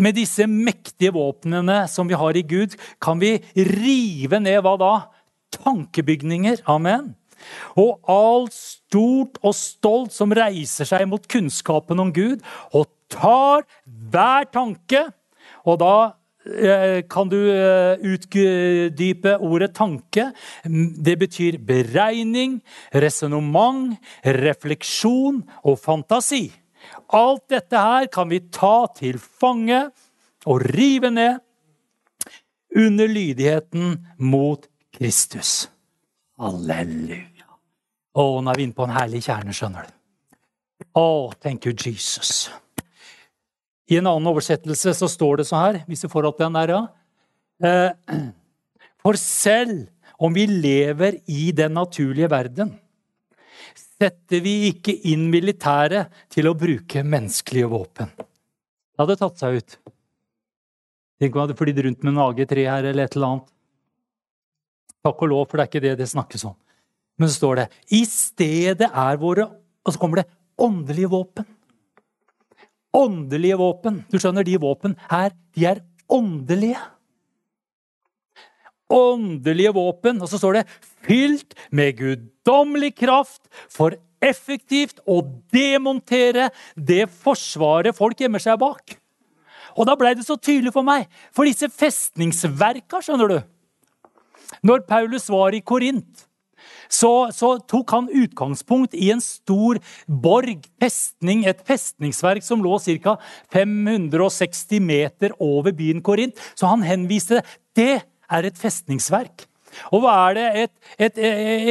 med 0.02 0.18
disse 0.18 0.48
mektige 0.50 1.14
våpnene 1.16 1.84
som 1.92 2.10
vi 2.10 2.18
har 2.18 2.38
i 2.38 2.46
Gud, 2.46 2.76
kan 3.02 3.22
vi 3.22 3.38
rive 3.56 4.42
ned 4.42 4.62
hva 4.66 4.76
da? 4.82 4.94
Tankebygninger. 5.62 6.64
Amen. 6.72 7.14
Og 7.80 8.02
alt 8.10 8.54
stort 8.56 9.40
og 9.42 9.56
stolt 9.58 10.14
som 10.14 10.34
reiser 10.36 10.88
seg 10.88 11.08
mot 11.10 11.26
kunnskapen 11.30 12.02
om 12.02 12.12
Gud, 12.14 12.42
og 12.74 12.90
tar 13.12 13.66
hver 13.86 14.46
tanke 14.54 15.10
Og 15.68 15.78
da 15.82 16.14
kan 17.12 17.30
du 17.30 17.38
eh, 17.38 18.02
utdype 18.02 19.36
ordet 19.38 19.76
tanke? 19.78 20.32
Det 20.66 21.16
betyr 21.22 21.60
beregning, 21.62 22.62
resonnement, 22.94 23.98
refleksjon 24.26 25.44
og 25.64 25.78
fantasi. 25.80 26.48
Alt 27.14 27.46
dette 27.54 27.78
her 27.78 28.10
kan 28.10 28.30
vi 28.32 28.42
ta 28.50 28.88
til 28.98 29.20
fange 29.22 29.84
og 30.50 30.66
rive 30.74 31.12
ned 31.14 31.38
under 32.76 33.08
lydigheten 33.08 34.00
mot 34.18 34.66
Kristus. 34.96 35.70
Halleluja. 36.42 37.46
Å, 38.18 38.24
nå 38.42 38.52
er 38.52 38.58
vi 38.58 38.66
inne 38.66 38.76
på 38.76 38.88
en 38.88 38.96
herlig 38.96 39.22
kjerne, 39.28 39.54
skjønner 39.56 39.88
du. 39.88 39.98
Å, 40.98 41.32
thank 41.40 41.68
you, 41.68 41.76
Jesus. 41.78 42.50
I 43.92 44.00
en 44.00 44.08
annen 44.08 44.30
oversettelse 44.32 44.94
så 44.96 45.10
står 45.12 45.42
det 45.42 45.48
så 45.50 45.60
her, 45.60 45.82
hvis 45.90 46.06
du 46.06 46.10
får 46.12 46.30
opp 46.30 46.40
den 46.40 46.56
der, 46.56 46.72
ja. 46.72 46.82
Eh, 47.68 48.22
for 49.04 49.20
selv 49.20 49.90
om 50.22 50.34
vi 50.36 50.46
lever 50.48 51.20
i 51.28 51.50
den 51.56 51.76
naturlige 51.76 52.30
verden, 52.32 52.72
setter 53.76 54.42
vi 54.42 54.72
ikke 54.72 54.96
inn 55.12 55.28
militæret 55.34 56.12
til 56.32 56.48
å 56.50 56.58
bruke 56.58 57.04
menneskelige 57.04 57.70
våpen. 57.70 58.10
Det 58.16 59.04
hadde 59.04 59.20
tatt 59.20 59.42
seg 59.42 59.60
ut. 59.60 59.78
Tenk 61.22 61.36
om 61.36 61.42
jeg 61.42 61.50
hadde 61.50 61.60
flydd 61.60 61.82
rundt 61.86 62.06
med 62.06 62.16
en 62.16 62.24
AG3 62.24 62.66
her 62.66 62.88
eller 62.90 63.06
et 63.06 63.18
eller 63.18 63.36
annet. 63.36 63.50
Takk 65.02 65.22
og 65.26 65.32
lov, 65.34 65.48
for 65.50 65.58
det 65.58 65.66
er 65.66 65.70
ikke 65.72 65.84
det 65.84 65.96
det 66.00 66.10
snakkes 66.10 66.46
om. 66.50 66.56
Men 67.20 67.30
så 67.30 67.42
står 67.42 67.60
det 67.60 67.68
i 67.94 68.02
stedet 68.08 68.88
er 68.88 69.18
våre 69.22 69.44
Og 69.82 69.94
så 69.94 70.00
kommer 70.00 70.22
det 70.22 70.30
åndelige 70.62 71.10
våpen 71.10 71.46
åndelige 72.96 73.58
våpen. 73.60 74.02
Du 74.12 74.20
skjønner, 74.20 74.46
de 74.46 74.58
våpen 74.62 74.96
her, 75.12 75.34
de 75.56 75.68
er 75.68 75.84
åndelige. 76.12 76.80
Åndelige 78.92 79.74
våpen. 79.76 80.22
Og 80.22 80.30
så 80.30 80.38
står 80.38 80.54
det 80.54 80.68
'fylt 81.02 81.56
med 81.72 81.98
guddommelig 81.98 82.96
kraft 82.96 83.48
for 83.70 83.96
effektivt 84.22 85.00
å 85.08 85.22
demontere 85.52 86.52
det 86.76 87.10
forsvaret 87.10 87.96
folk 87.96 88.20
gjemmer 88.20 88.40
seg 88.40 88.60
bak'. 88.60 88.98
Og 89.78 89.88
da 89.88 89.96
blei 89.96 90.14
det 90.14 90.26
så 90.28 90.36
tydelig 90.36 90.74
for 90.74 90.84
meg, 90.84 91.08
for 91.32 91.48
disse 91.48 91.70
festningsverka, 91.70 93.00
skjønner 93.02 93.28
du 93.28 93.44
Når 94.64 94.86
Paulus 94.86 95.30
var 95.30 95.56
i 95.56 95.62
Korint, 95.62 96.28
så, 96.92 97.32
så, 97.36 97.56
tok 97.72 97.94
han 97.96 98.10
utgangspunkt 98.24 98.96
i 98.98 99.12
en 99.14 99.24
stor 99.24 99.80
borg, 100.06 100.66
festning, 100.82 101.46
et 101.48 101.62
festningsverk 101.68 102.44
som 102.46 102.64
lå 102.64 102.78
ca. 102.84 103.16
560 103.54 104.84
meter 104.84 105.36
over 105.40 105.72
byen 105.76 106.04
Korint. 106.04 106.36
Så 106.56 106.70
han 106.72 106.86
henviste 106.86 107.44
det. 107.78 108.04
Er 108.32 108.46
et 108.48 108.56
festningsverk. 108.56 109.44
Og 109.92 110.04
hva 110.04 110.14
er 110.30 110.38
det 110.38 110.46
et, 110.62 110.72
et, 111.08 111.20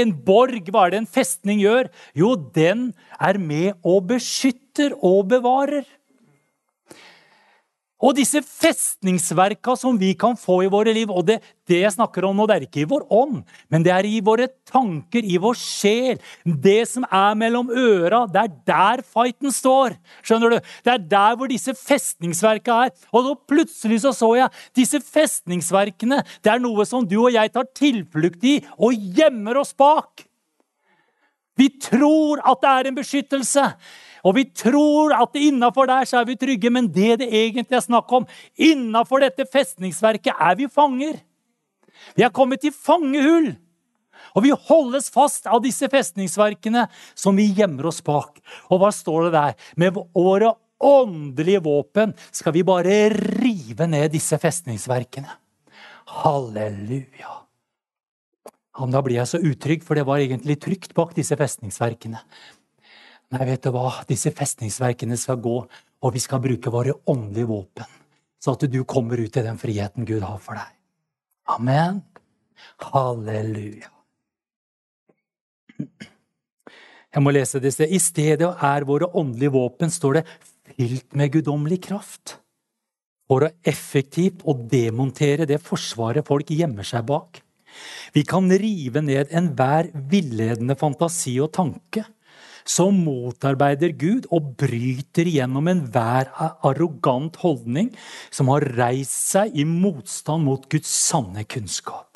en 0.03 0.13
borg, 0.27 0.69
hva 0.73 0.87
er 0.87 0.95
det 0.95 1.01
en 1.03 1.09
festning 1.09 1.61
gjør? 1.63 1.89
Jo, 2.17 2.35
den 2.55 2.91
er 3.21 3.41
med 3.41 3.79
og 3.81 4.11
beskytter 4.11 4.97
og 4.97 5.31
bevarer. 5.33 5.89
Og 8.01 8.15
disse 8.17 8.41
festningsverka 8.41 9.75
som 9.77 9.99
vi 10.01 10.15
kan 10.17 10.37
få 10.41 10.63
i 10.65 10.71
våre 10.73 10.93
liv, 10.97 11.11
og 11.13 11.27
det, 11.29 11.37
det, 11.69 11.83
jeg 11.83 11.93
snakker 11.93 12.25
om 12.25 12.39
nå, 12.39 12.47
det 12.49 12.55
er 12.57 12.65
ikke 12.65 12.83
i 12.83 12.89
vår 12.89 13.05
ånd, 13.13 13.43
men 13.69 13.85
det 13.85 13.93
er 13.93 14.09
i 14.09 14.23
våre 14.25 14.47
tanker, 14.71 15.21
i 15.21 15.37
vår 15.41 15.59
sjel. 15.61 16.23
Det 16.45 16.79
som 16.89 17.05
er 17.05 17.37
mellom 17.37 17.69
øra, 17.69 18.23
det 18.33 18.47
er 18.47 18.57
der 18.73 19.05
fighten 19.05 19.53
står. 19.53 19.99
Skjønner 20.25 20.57
du? 20.57 20.73
Det 20.87 20.95
er 20.95 21.05
der 21.13 21.37
hvor 21.37 21.53
disse 21.53 21.77
festningsverka 21.77 22.81
er. 22.87 22.97
Og 23.13 23.29
så 23.29 23.37
plutselig 23.53 24.01
så, 24.07 24.15
så 24.17 24.33
jeg 24.39 24.49
disse 24.81 25.03
festningsverkene. 25.05 26.23
Det 26.41 26.55
er 26.55 26.65
noe 26.65 26.89
som 26.89 27.05
du 27.05 27.19
og 27.21 27.35
jeg 27.37 27.53
tar 27.53 27.69
tilflukt 27.77 28.49
i 28.49 28.59
og 28.81 28.97
gjemmer 28.97 29.61
oss 29.61 29.77
bak. 29.77 30.25
Vi 31.61 31.69
tror 31.83 32.41
at 32.49 32.63
det 32.63 32.71
er 32.73 32.89
en 32.89 32.97
beskyttelse. 32.97 33.67
Og 34.27 34.37
vi 34.37 34.45
tror 34.53 35.15
at 35.17 35.39
innafor 35.41 35.89
der 35.91 36.09
så 36.09 36.21
er 36.21 36.29
vi 36.29 36.39
trygge, 36.41 36.71
men 36.73 36.89
det 36.93 37.21
det 37.23 37.31
egentlig 37.31 37.79
er 37.79 37.87
snakk 37.87 38.13
om 38.13 38.29
Innafor 38.61 39.23
dette 39.25 39.47
festningsverket 39.49 40.35
er 40.37 40.57
vi 40.59 40.69
fanger. 40.69 41.21
Vi 42.17 42.25
er 42.25 42.33
kommet 42.35 42.65
i 42.65 42.73
fangehull. 42.75 43.53
Og 44.37 44.45
vi 44.45 44.53
holdes 44.69 45.09
fast 45.13 45.49
av 45.51 45.63
disse 45.65 45.89
festningsverkene 45.91 46.87
som 47.19 47.39
vi 47.39 47.49
gjemmer 47.57 47.89
oss 47.91 48.03
bak. 48.05 48.39
Og 48.71 48.83
hva 48.83 48.93
står 48.95 49.29
det 49.29 49.33
der? 49.35 49.57
Med 49.81 49.97
våre 49.97 50.53
åndelige 50.81 51.63
våpen 51.65 52.15
skal 52.31 52.55
vi 52.57 52.65
bare 52.67 53.03
rive 53.17 53.89
ned 53.91 54.13
disse 54.15 54.39
festningsverkene. 54.41 55.33
Halleluja. 56.21 57.37
Ja, 58.81 58.87
da 58.89 59.03
blir 59.05 59.19
jeg 59.19 59.29
så 59.29 59.41
utrygg, 59.43 59.83
for 59.85 59.99
det 59.99 60.07
var 60.09 60.23
egentlig 60.23 60.57
trygt 60.63 60.95
bak 60.97 61.13
disse 61.17 61.37
festningsverkene. 61.37 62.23
Nei, 63.31 63.47
vet 63.47 63.63
du 63.63 63.71
hva? 63.75 63.93
Disse 64.09 64.33
festningsverkene 64.35 65.15
skal 65.19 65.39
gå, 65.43 65.57
og 66.03 66.15
vi 66.15 66.23
skal 66.23 66.43
bruke 66.43 66.73
våre 66.75 66.97
åndelige 67.11 67.51
våpen. 67.51 67.97
Så 68.41 68.57
at 68.57 68.65
du 68.73 68.81
kommer 68.89 69.21
ut 69.21 69.37
i 69.37 69.45
den 69.45 69.61
friheten 69.61 70.09
Gud 70.09 70.25
har 70.25 70.41
for 70.43 70.59
deg. 70.59 70.73
Amen. 71.55 72.01
Halleluja. 72.91 73.91
Jeg 77.11 77.23
må 77.23 77.33
lese 77.35 77.61
disse. 77.63 77.87
I 77.87 78.01
stedet 78.03 78.51
er 78.51 78.87
våre 78.89 79.11
åndelige 79.19 79.55
våpen, 79.55 79.93
står 79.95 80.21
det, 80.21 80.25
fylt 80.75 81.15
med 81.19 81.33
guddommelig 81.35 81.81
kraft. 81.87 82.37
For 83.31 83.47
å 83.47 83.53
effektivt 83.63 84.43
å 84.43 84.57
demontere 84.59 85.47
det 85.47 85.61
forsvaret 85.63 86.27
folk 86.27 86.51
gjemmer 86.51 86.87
seg 86.87 87.07
bak. 87.07 87.43
Vi 88.15 88.25
kan 88.27 88.51
rive 88.51 89.03
ned 89.07 89.31
enhver 89.31 89.93
villedende 90.11 90.75
fantasi 90.79 91.37
og 91.43 91.53
tanke 91.55 92.09
som 92.71 93.01
motarbeider 93.05 93.95
Gud 93.99 94.29
og 94.35 94.55
bryter 94.61 95.29
gjennom 95.31 95.71
enhver 95.73 96.31
arrogant 96.67 97.41
holdning 97.43 97.91
som 98.31 98.53
har 98.53 98.67
reist 98.79 99.33
seg 99.33 99.57
i 99.59 99.67
motstand 99.67 100.47
mot 100.47 100.69
Guds 100.71 100.93
sanne 101.11 101.47
kunnskap. 101.51 102.11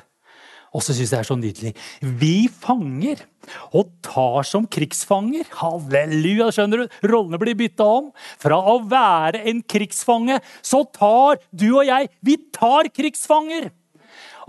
Og 0.75 0.83
så 0.83 0.91
syns 0.91 1.13
jeg 1.13 1.15
det 1.15 1.21
er 1.21 1.29
så 1.29 1.37
nydelig. 1.39 1.73
Vi 2.19 2.49
fanger 2.51 3.23
og 3.77 3.93
tar 4.03 4.43
som 4.49 4.67
krigsfanger. 4.67 5.47
Halleluja! 5.61 6.49
skjønner 6.55 6.83
du? 6.83 6.99
Rollene 7.07 7.39
blir 7.39 7.55
bytta 7.59 7.87
om. 8.01 8.11
Fra 8.43 8.59
å 8.59 8.81
være 8.91 9.45
en 9.53 9.63
krigsfange, 9.63 10.41
så 10.67 10.83
tar 10.97 11.39
du 11.55 11.69
og 11.77 11.87
jeg 11.87 12.11
Vi 12.27 12.39
tar 12.57 12.91
krigsfanger! 12.91 13.71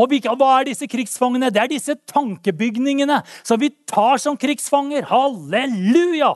Og 0.01 0.11
hva 0.11 0.49
er 0.59 0.69
disse 0.69 0.87
krigsfangene? 0.91 1.51
Det 1.53 1.61
er 1.61 1.71
disse 1.71 1.95
tankebygningene 2.11 3.21
som 3.43 3.61
vi 3.61 3.71
tar 3.87 4.19
som 4.21 4.37
krigsfanger. 4.37 5.07
Halleluja! 5.11 6.33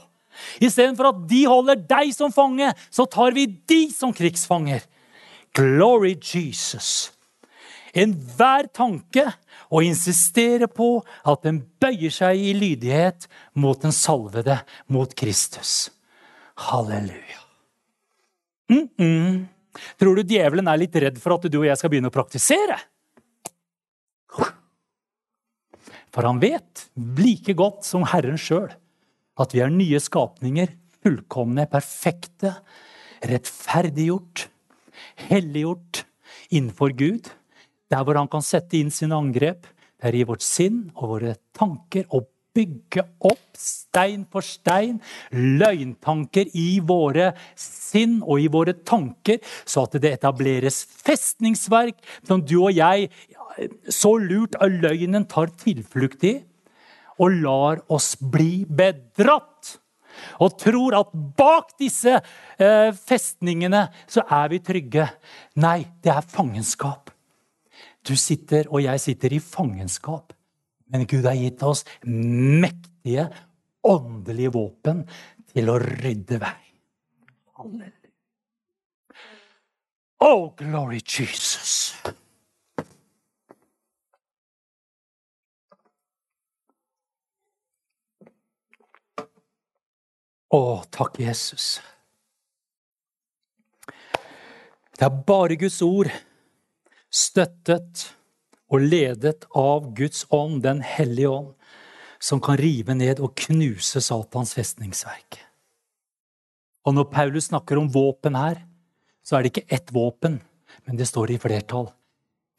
Istedenfor 0.63 1.11
at 1.11 1.21
de 1.27 1.43
holder 1.49 1.79
deg 1.89 2.13
som 2.15 2.31
fange, 2.31 2.71
så 2.91 3.05
tar 3.09 3.35
vi 3.35 3.47
de 3.67 3.81
som 3.91 4.13
krigsfanger. 4.15 4.85
Glory 5.57 6.15
Jesus. 6.15 7.11
Enhver 7.97 8.69
tanke 8.71 9.25
å 9.73 9.81
insistere 9.83 10.69
på 10.69 10.99
at 11.27 11.43
den 11.45 11.63
bøyer 11.81 12.13
seg 12.13 12.39
i 12.39 12.53
lydighet 12.57 13.27
mot 13.57 13.81
den 13.81 13.93
salvede, 13.95 14.59
mot 14.87 15.13
Kristus. 15.17 15.89
Halleluja. 16.69 17.41
Mm 18.69 18.89
-mm. 18.97 19.45
Tror 19.97 20.15
du 20.15 20.23
djevelen 20.23 20.67
er 20.67 20.77
litt 20.77 20.95
redd 20.95 21.17
for 21.21 21.33
at 21.33 21.51
du 21.51 21.59
og 21.59 21.65
jeg 21.65 21.77
skal 21.77 21.89
begynne 21.89 22.11
å 22.11 22.13
praktisere? 22.13 22.77
For 26.13 26.25
han 26.25 26.41
vet 26.41 26.87
like 27.19 27.53
godt 27.57 27.85
som 27.87 28.05
Herren 28.09 28.39
sjøl 28.39 28.71
at 29.39 29.53
vi 29.55 29.61
er 29.63 29.71
nye 29.71 29.99
skapninger, 30.03 30.71
fullkomne, 30.99 31.63
perfekte, 31.71 32.57
rettferdiggjort, 33.23 34.47
helliggjort 35.29 36.03
innenfor 36.51 36.95
Gud. 36.97 37.29
Der 37.89 38.03
hvor 38.03 38.19
han 38.19 38.29
kan 38.31 38.43
sette 38.45 38.79
inn 38.79 38.91
sine 38.93 39.17
angrep, 39.17 39.67
det 39.99 40.11
er 40.11 40.17
i 40.19 40.25
vårt 40.27 40.43
sinn 40.45 40.89
og 40.95 41.15
våre 41.15 41.37
tanker 41.55 42.05
og 42.15 42.27
bygge 42.59 43.05
opp 43.29 43.59
stein 43.59 44.25
for 44.31 44.45
stein 44.45 44.99
løgntanker 45.31 46.51
i 46.59 46.69
våre 46.83 47.31
sinn 47.59 48.19
og 48.21 48.43
i 48.43 48.51
våre 48.51 48.75
tanker, 48.83 49.39
så 49.65 49.87
at 49.87 49.99
det 50.03 50.13
etableres 50.19 50.83
festningsverk 50.83 51.99
som 52.27 52.43
du 52.43 52.57
og 52.61 52.73
jeg 52.75 53.09
så 53.91 54.13
lurt 54.21 54.55
av 54.61 54.71
løgnen 54.71 55.27
tar 55.29 55.51
tilflukt 55.59 56.23
i, 56.27 56.37
og 57.19 57.35
lar 57.43 57.83
oss 57.91 58.13
bli 58.19 58.63
bedratt. 58.63 59.75
Og 60.43 60.55
tror 60.59 60.95
at 60.99 61.13
bak 61.37 61.73
disse 61.79 62.15
eh, 62.15 62.89
festningene 62.95 63.85
så 64.07 64.23
er 64.25 64.51
vi 64.53 64.59
trygge. 64.63 65.07
Nei, 65.63 65.83
det 66.03 66.11
er 66.13 66.27
fangenskap. 66.27 67.11
Du 68.07 68.15
sitter, 68.19 68.67
og 68.71 68.83
jeg 68.83 69.03
sitter 69.03 69.35
i 69.35 69.41
fangenskap. 69.43 70.33
Men 70.89 71.05
Gud 71.09 71.25
har 71.25 71.37
gitt 71.37 71.63
oss 71.63 71.85
mektige 72.05 73.29
åndelige 73.85 74.53
våpen 74.55 75.05
til 75.53 75.69
å 75.71 75.77
rydde 75.81 76.41
vei. 76.41 76.57
Halleluja. 77.57 77.95
Oh, 80.19 80.49
glory 80.59 80.99
Jesus! 80.99 81.93
Å, 90.49 90.81
takk, 90.89 91.19
Jesus. 91.21 91.77
Det 94.97 95.05
er 95.05 95.19
bare 95.29 95.55
Guds 95.61 95.77
ord, 95.85 96.09
støttet 97.07 98.09
og 98.69 98.85
ledet 98.85 99.45
av 99.57 99.91
Guds 99.97 100.25
ånd, 100.29 100.61
Den 100.63 100.81
hellige 100.81 101.29
ånd, 101.29 101.53
som 102.19 102.41
kan 102.41 102.57
rive 102.57 102.93
ned 102.93 103.19
og 103.19 103.35
knuse 103.35 104.01
Satans 104.01 104.53
festningsverk. 104.53 105.39
Og 106.85 106.95
når 106.95 107.09
Paulus 107.11 107.49
snakker 107.49 107.79
om 107.79 107.89
våpen 107.91 108.35
her, 108.35 108.61
så 109.23 109.37
er 109.37 109.43
det 109.43 109.53
ikke 109.53 109.75
ett 109.75 109.93
våpen, 109.93 110.39
men 110.85 110.97
det 110.97 111.07
står 111.07 111.31
i 111.31 111.39
flertall. 111.41 111.89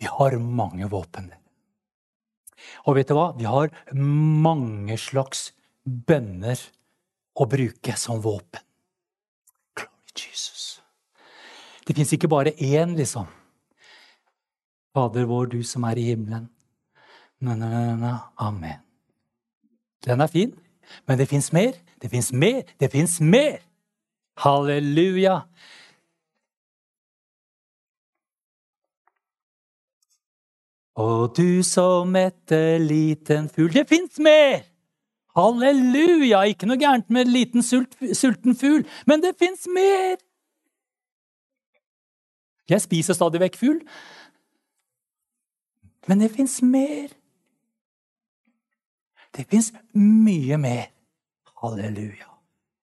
Vi 0.00 0.08
har 0.08 0.38
mange 0.38 0.88
våpen. 0.88 1.30
Og 2.86 2.96
vet 2.96 3.08
du 3.08 3.16
hva? 3.16 3.30
Vi 3.36 3.48
har 3.48 3.72
mange 3.96 4.96
slags 5.00 5.50
bønner 5.84 6.60
å 7.34 7.46
bruke 7.48 7.96
som 7.98 8.20
våpen. 8.22 8.62
Glory 9.76 10.14
Jesus. 10.16 10.80
Det 11.86 11.96
fins 11.96 12.12
ikke 12.14 12.30
bare 12.30 12.52
én, 12.56 12.94
liksom. 12.96 13.28
Fader 14.94 15.24
vår, 15.24 15.46
du 15.46 15.62
som 15.62 15.84
er 15.86 15.98
i 15.98 16.08
himmelen. 16.10 16.48
Amen. 17.40 18.80
Den 20.04 20.20
er 20.20 20.26
fin, 20.26 20.54
men 21.06 21.18
det 21.18 21.28
fins 21.28 21.52
mer. 21.52 21.72
Det 22.02 22.10
fins 22.10 22.32
mer. 22.32 22.62
Det 22.80 22.90
fins 22.90 23.20
mer! 23.20 23.60
Halleluja! 24.40 25.40
Og 31.00 31.36
du 31.36 31.62
som 31.62 32.16
etter 32.16 32.78
liten 32.82 33.48
fugl 33.48 33.72
Det 33.72 33.86
fins 33.88 34.18
mer! 34.18 34.64
Halleluja! 35.36 36.42
Ikke 36.50 36.66
noe 36.66 36.80
gærent 36.80 37.10
med 37.10 37.26
en 37.26 37.32
liten 37.32 37.62
sult, 37.62 37.94
sulten 38.16 38.56
fugl, 38.56 38.82
men 39.06 39.22
det 39.22 39.36
fins 39.38 39.68
mer! 39.70 40.16
Jeg 42.70 42.82
spiser 42.82 43.14
stadig 43.14 43.40
vekk 43.42 43.56
fugl, 43.58 43.78
men 46.08 46.22
det 46.22 46.30
fins 46.32 46.60
mer. 46.62 47.12
Det 49.36 49.46
fins 49.50 49.70
mye 49.94 50.58
mer. 50.58 50.88
Halleluja. 51.60 52.28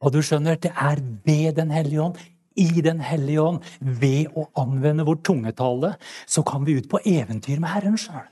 Og 0.06 0.14
du 0.14 0.22
skjønner, 0.22 0.60
det 0.62 0.72
er 0.72 1.02
ved 1.26 1.56
Den 1.58 1.72
hellige 1.74 2.02
ånd, 2.02 2.18
i 2.58 2.82
Den 2.82 3.02
hellige 3.02 3.42
ånd, 3.42 3.62
ved 3.82 4.34
å 4.38 4.48
anvende 4.62 5.06
vår 5.06 5.22
tungetale, 5.26 5.96
så 6.26 6.44
kan 6.46 6.66
vi 6.66 6.78
ut 6.78 6.90
på 6.90 7.02
eventyr 7.06 7.60
med 7.60 7.74
Herren 7.74 7.98
sjøl 7.98 8.28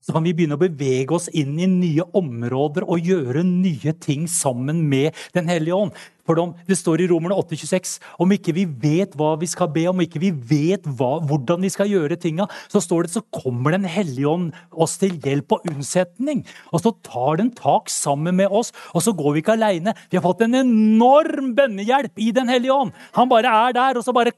så 0.00 0.14
kan 0.16 0.24
vi 0.24 0.32
begynne 0.36 0.56
å 0.56 0.60
bevege 0.60 1.12
oss 1.16 1.28
inn 1.36 1.58
i 1.60 1.68
nye 1.68 2.06
områder 2.16 2.86
og 2.88 3.04
gjøre 3.04 3.44
nye 3.44 3.92
ting 4.00 4.26
sammen 4.30 4.86
med 4.88 5.16
Den 5.36 5.50
hellige 5.52 5.76
ånd. 5.76 5.92
For 6.30 6.38
det 6.68 6.78
står 6.78 7.02
i 7.02 7.08
Romerne 7.10 7.34
8,26 7.40 7.96
om 8.22 8.30
ikke 8.34 8.54
vi 8.54 8.66
vet 8.68 9.16
hva 9.18 9.32
vi 9.40 9.48
skal 9.50 9.70
be 9.74 9.88
om, 9.90 9.98
om 9.98 10.04
ikke 10.04 10.22
vi 10.22 10.30
vet 10.30 10.84
hva, 10.86 11.16
hvordan 11.26 11.64
vi 11.64 11.70
skal 11.72 11.90
gjøre 11.90 12.18
tinga, 12.20 12.46
så 12.70 12.82
står 12.82 13.08
det 13.08 13.14
så 13.16 13.24
kommer 13.34 13.74
Den 13.74 13.86
hellige 13.88 14.28
ånd 14.28 14.50
oss 14.70 14.96
til 15.00 15.16
hjelp 15.22 15.56
og 15.56 15.66
unnsetning. 15.70 16.44
Og 16.70 16.82
så 16.84 16.92
tar 17.06 17.40
den 17.40 17.50
tak 17.56 17.90
sammen 17.90 18.36
med 18.38 18.50
oss, 18.50 18.70
og 18.94 19.02
så 19.02 19.14
går 19.16 19.34
vi 19.34 19.42
ikke 19.42 19.56
aleine. 19.56 19.94
Vi 20.10 20.18
har 20.18 20.24
fått 20.24 20.44
en 20.46 20.54
enorm 20.60 21.52
bønnehjelp 21.58 22.18
i 22.20 22.30
Den 22.36 22.50
hellige 22.50 22.74
ånd. 22.74 22.94
Han 23.18 23.30
bare 23.30 23.50
er 23.68 23.76
der, 23.76 23.98
og 23.98 24.06
så 24.06 24.14
bare 24.14 24.30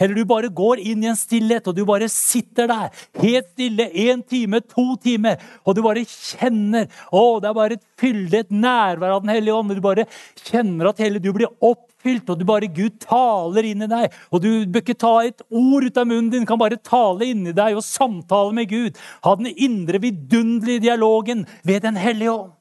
Eller 0.00 0.14
du 0.14 0.24
bare 0.24 0.48
går 0.48 0.80
inn 0.80 1.04
i 1.04 1.10
en 1.10 1.18
stillhet, 1.18 1.66
og 1.68 1.76
du 1.76 1.84
bare 1.86 2.08
sitter 2.08 2.66
der 2.70 2.90
helt 3.20 3.50
stille 3.60 3.90
én 3.92 4.22
time, 4.26 4.60
to 4.60 4.96
timer, 5.02 5.36
og 5.64 5.76
du 5.76 5.82
bare 5.84 6.04
kjenner 6.08 6.88
Å, 7.12 7.40
det 7.40 7.50
er 7.50 7.56
bare 7.56 7.76
et 7.76 7.84
fyldig 8.00 8.44
nærvær 8.50 9.19
av 9.20 9.26
Den 9.26 9.34
hellige 9.36 9.56
ånd. 9.56 9.74
Du 9.76 9.84
bare 9.84 10.06
kjenner 10.40 10.90
at 10.90 11.02
hele 11.04 11.20
du 11.22 11.30
blir 11.36 11.52
oppfylt, 11.60 12.28
og 12.32 12.40
du 12.40 12.46
bare 12.48 12.70
Gud 12.72 12.98
taler 13.04 13.68
inn 13.70 13.84
i 13.84 13.90
deg. 13.90 14.16
Og 14.32 14.42
du 14.42 14.50
bør 14.66 14.84
ikke 14.84 14.98
ta 14.98 15.14
et 15.28 15.44
ord 15.46 15.86
ut 15.86 16.00
av 16.00 16.08
munnen 16.08 16.32
din, 16.32 16.48
kan 16.48 16.60
bare 16.60 16.80
tale 16.80 17.28
inni 17.28 17.54
deg 17.56 17.78
og 17.78 17.86
samtale 17.86 18.56
med 18.56 18.70
Gud. 18.72 18.98
Ha 19.26 19.36
den 19.38 19.52
indre, 19.52 20.02
vidunderlige 20.02 20.86
dialogen 20.88 21.46
ved 21.62 21.84
Den 21.86 22.00
hellige 22.00 22.32
ånd. 22.32 22.56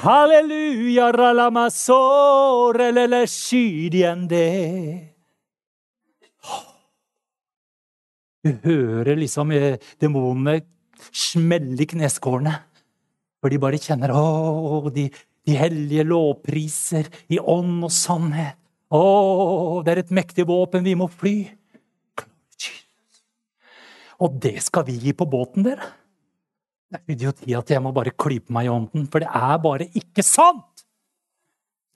Halleluja. 0.01 1.07
Du 8.47 8.53
hører 8.63 9.19
liksom 9.19 9.51
eh, 9.51 9.75
demonene 10.01 10.61
smelle 11.11 11.83
i 11.83 11.89
kneskårene. 11.89 12.53
For 13.41 13.53
de 13.53 13.59
bare 13.61 13.79
kjenner 13.81 14.13
å, 14.17 14.89
de, 14.93 15.07
de 15.47 15.55
hellige 15.55 16.03
lovpriser 16.07 17.07
i 17.31 17.39
ånd 17.39 17.85
og 17.87 17.93
sannhet. 17.93 18.59
Å, 18.87 19.81
det 19.83 19.93
er 19.93 20.01
et 20.03 20.13
mektig 20.15 20.45
våpen, 20.47 20.85
vi 20.85 20.95
må 20.95 21.09
fly. 21.11 21.37
Og 24.23 24.37
det 24.41 24.55
skal 24.65 24.85
vi 24.87 24.95
gi 25.01 25.13
på 25.13 25.27
båten, 25.29 25.65
dere. 25.67 25.91
Det 26.87 27.01
er 27.01 27.13
idioti 27.17 27.55
at 27.57 27.71
jeg 27.73 27.83
må 27.83 27.91
bare 27.95 28.15
klype 28.15 28.53
meg 28.55 28.67
i 28.67 28.71
ånden, 28.71 29.07
for 29.11 29.23
det 29.23 29.27
er 29.27 29.57
bare 29.63 29.89
ikke 29.99 30.23
sant! 30.25 30.63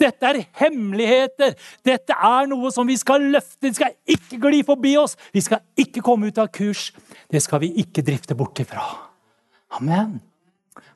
Dette 0.02 0.26
er 0.26 0.40
hemmeligheter. 0.58 1.54
Dette 1.86 2.16
er 2.16 2.48
noe 2.50 2.72
som 2.74 2.88
vi 2.90 2.96
skal 2.98 3.22
løfte. 3.36 3.68
Det 3.68 3.76
skal 3.78 3.94
ikke 4.10 4.40
gli 4.48 4.64
forbi 4.66 4.96
oss. 4.98 5.14
Vi 5.30 5.44
skal 5.46 5.62
ikke 5.78 6.02
komme 6.02 6.32
ut 6.32 6.42
av 6.42 6.50
kurs. 6.50 6.88
Det 7.30 7.44
skal 7.46 7.62
vi 7.62 7.70
ikke 7.84 8.02
drifte 8.08 8.38
bort 8.38 8.58
ifra. 8.64 8.82
Amen. 9.78 10.18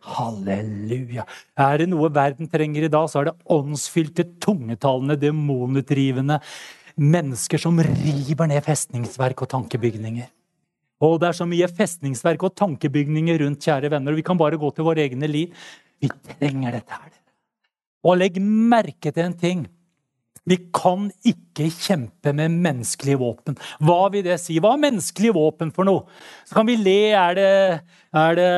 Halleluja. 0.05 1.25
Er 1.57 1.81
det 1.81 1.89
noe 1.91 2.11
verden 2.13 2.49
trenger 2.51 2.85
i 2.85 2.91
dag, 2.91 3.09
så 3.09 3.21
er 3.21 3.29
det 3.31 3.37
åndsfylte, 3.51 4.27
tungetalende, 4.43 5.17
demonutdrivende 5.21 6.39
mennesker 6.95 7.59
som 7.59 7.79
river 7.81 8.49
ned 8.49 8.63
festningsverk 8.63 9.43
og 9.43 9.51
tankebygninger. 9.51 10.29
Og 11.03 11.17
det 11.19 11.29
er 11.29 11.37
så 11.37 11.47
mye 11.49 11.67
festningsverk 11.67 12.45
og 12.47 12.55
tankebygninger 12.55 13.41
rundt, 13.43 13.65
kjære 13.65 13.91
venner. 13.91 14.13
og 14.13 14.21
Vi 14.21 14.27
kan 14.29 14.39
bare 14.39 14.59
gå 14.61 14.69
til 14.71 14.87
våre 14.87 15.03
egne 15.03 15.27
liv. 15.27 15.51
Vi 15.99 16.09
trenger 16.37 16.77
dette 16.77 16.95
her. 16.95 17.11
Og 18.05 18.19
legg 18.21 18.37
merke 18.39 19.11
til 19.11 19.25
en 19.25 19.35
ting. 19.35 19.65
Vi 20.45 20.57
kan 20.75 21.07
ikke 21.25 21.71
kjempe 21.73 22.29
med 22.37 22.53
menneskelige 22.61 23.17
våpen. 23.17 23.57
Hva 23.81 24.11
vil 24.13 24.25
det 24.27 24.37
si? 24.43 24.59
Hva 24.61 24.75
er 24.75 24.83
menneskelige 24.83 25.33
våpen 25.33 25.71
for 25.73 25.87
noe? 25.87 26.05
Så 26.45 26.57
kan 26.57 26.67
vi 26.69 26.77
le. 26.77 26.99
Er 27.17 27.37
det, 27.37 27.47
er 28.13 28.37
det 28.37 28.49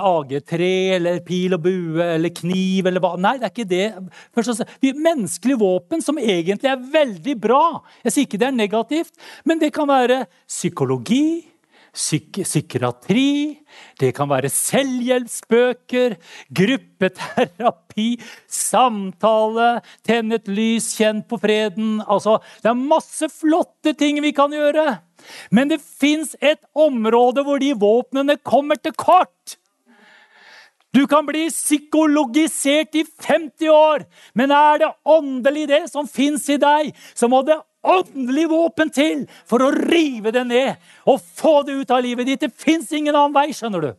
AG3 0.00 0.70
eller 0.96 1.20
pil 1.26 1.56
og 1.56 1.64
bue 1.66 2.06
eller 2.16 2.32
kniv 2.32 2.88
eller 2.88 3.04
hva? 3.04 3.14
Nei, 3.20 3.36
det 3.40 3.50
er 3.50 3.52
ikke 3.52 3.70
det. 3.74 3.88
Først, 4.32 4.64
menneskelige 4.80 5.60
våpen 5.60 6.04
som 6.04 6.20
egentlig 6.20 6.72
er 6.72 6.86
veldig 6.96 7.36
bra. 7.44 7.64
Jeg 8.06 8.16
sier 8.16 8.28
ikke 8.28 8.40
det 8.40 8.48
er 8.48 8.56
negativt, 8.62 9.12
men 9.44 9.60
det 9.60 9.74
kan 9.76 9.90
være 9.90 10.24
psykologi 10.48 11.53
psyk 11.94 12.42
psykiatri, 12.42 13.60
det 14.00 14.10
kan 14.16 14.28
være 14.30 14.50
selvhjelpsbøker, 14.52 16.16
gruppeterapi, 16.58 18.08
samtale, 18.50 19.70
tenne 20.06 20.40
et 20.40 20.50
lys, 20.50 20.90
kjenn 20.98 21.22
på 21.28 21.38
freden 21.42 22.00
Altså, 22.04 22.40
det 22.62 22.72
er 22.72 22.86
masse 22.94 23.30
flotte 23.32 23.94
ting 23.98 24.20
vi 24.24 24.34
kan 24.36 24.52
gjøre. 24.52 24.98
Men 25.54 25.70
det 25.70 25.80
fins 25.80 26.34
et 26.42 26.60
område 26.74 27.44
hvor 27.46 27.62
de 27.62 27.72
våpnene 27.78 28.36
kommer 28.42 28.80
til 28.80 28.96
kort. 28.98 29.58
Du 30.94 31.06
kan 31.10 31.26
bli 31.26 31.48
psykologisert 31.50 32.94
i 32.94 33.02
50 33.26 33.70
år, 33.70 34.04
men 34.34 34.52
er 34.54 34.84
det 34.84 34.90
åndelig 35.02 35.66
det 35.72 35.80
som 35.90 36.06
fins 36.06 36.46
i 36.52 36.58
deg, 36.60 36.92
så 37.18 37.26
må 37.30 37.42
det 37.46 37.56
åndelig 37.84 38.46
våpen 38.50 38.90
til 38.94 39.24
for 39.48 39.64
å 39.64 39.72
rive 39.74 40.32
det 40.34 40.44
ned 40.48 41.10
og 41.10 41.20
få 41.20 41.60
det 41.68 41.76
ut 41.82 41.92
av 41.94 42.02
livet 42.04 42.28
ditt. 42.28 42.46
Det 42.46 42.64
fins 42.64 42.92
ingen 42.92 43.14
annen 43.14 43.34
vei, 43.36 43.50
skjønner 43.54 43.88
du. 43.88 43.92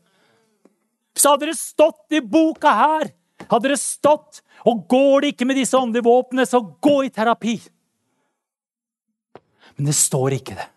Så 1.15 1.35
hadde 1.35 1.51
det 1.51 1.57
stått 1.59 2.17
i 2.17 2.21
boka 2.21 2.73
her, 2.75 3.11
hadde 3.47 3.71
det 3.71 3.79
stått 3.79 4.41
og 4.65 4.85
går 4.89 5.21
det 5.21 5.33
ikke 5.35 5.47
med 5.47 5.59
disse 5.59 5.77
åndelige 5.77 6.07
våpnene, 6.07 6.47
så 6.49 6.59
gå 6.59 6.95
i 7.05 7.11
terapi. 7.13 7.59
Men 9.75 9.91
det 9.91 9.97
står 9.97 10.39
ikke 10.39 10.57
det. 10.57 10.67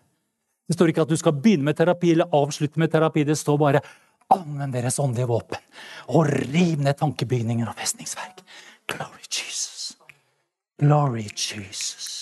Det 0.69 0.77
står 0.77 0.91
ikke 0.91 1.07
at 1.07 1.11
du 1.11 1.17
skal 1.17 1.33
begynne 1.33 1.65
med 1.65 1.77
terapi 1.79 2.13
eller 2.13 2.35
avslutte 2.35 2.79
med 2.81 2.91
terapi. 2.93 3.23
Det 3.25 3.37
står 3.39 3.57
bare 3.57 3.81
anvend 4.29 4.75
deres 4.75 4.99
åndelige 5.01 5.31
våpen 5.31 5.63
og 6.13 6.29
riv 6.29 6.83
ned 6.83 6.99
tankebygninger 6.99 7.71
og 7.71 7.79
festningsverk. 7.79 8.43
Glory 8.89 9.25
Jesus. 9.25 9.95
Glory 10.77 11.25
Jesus. 11.33 12.18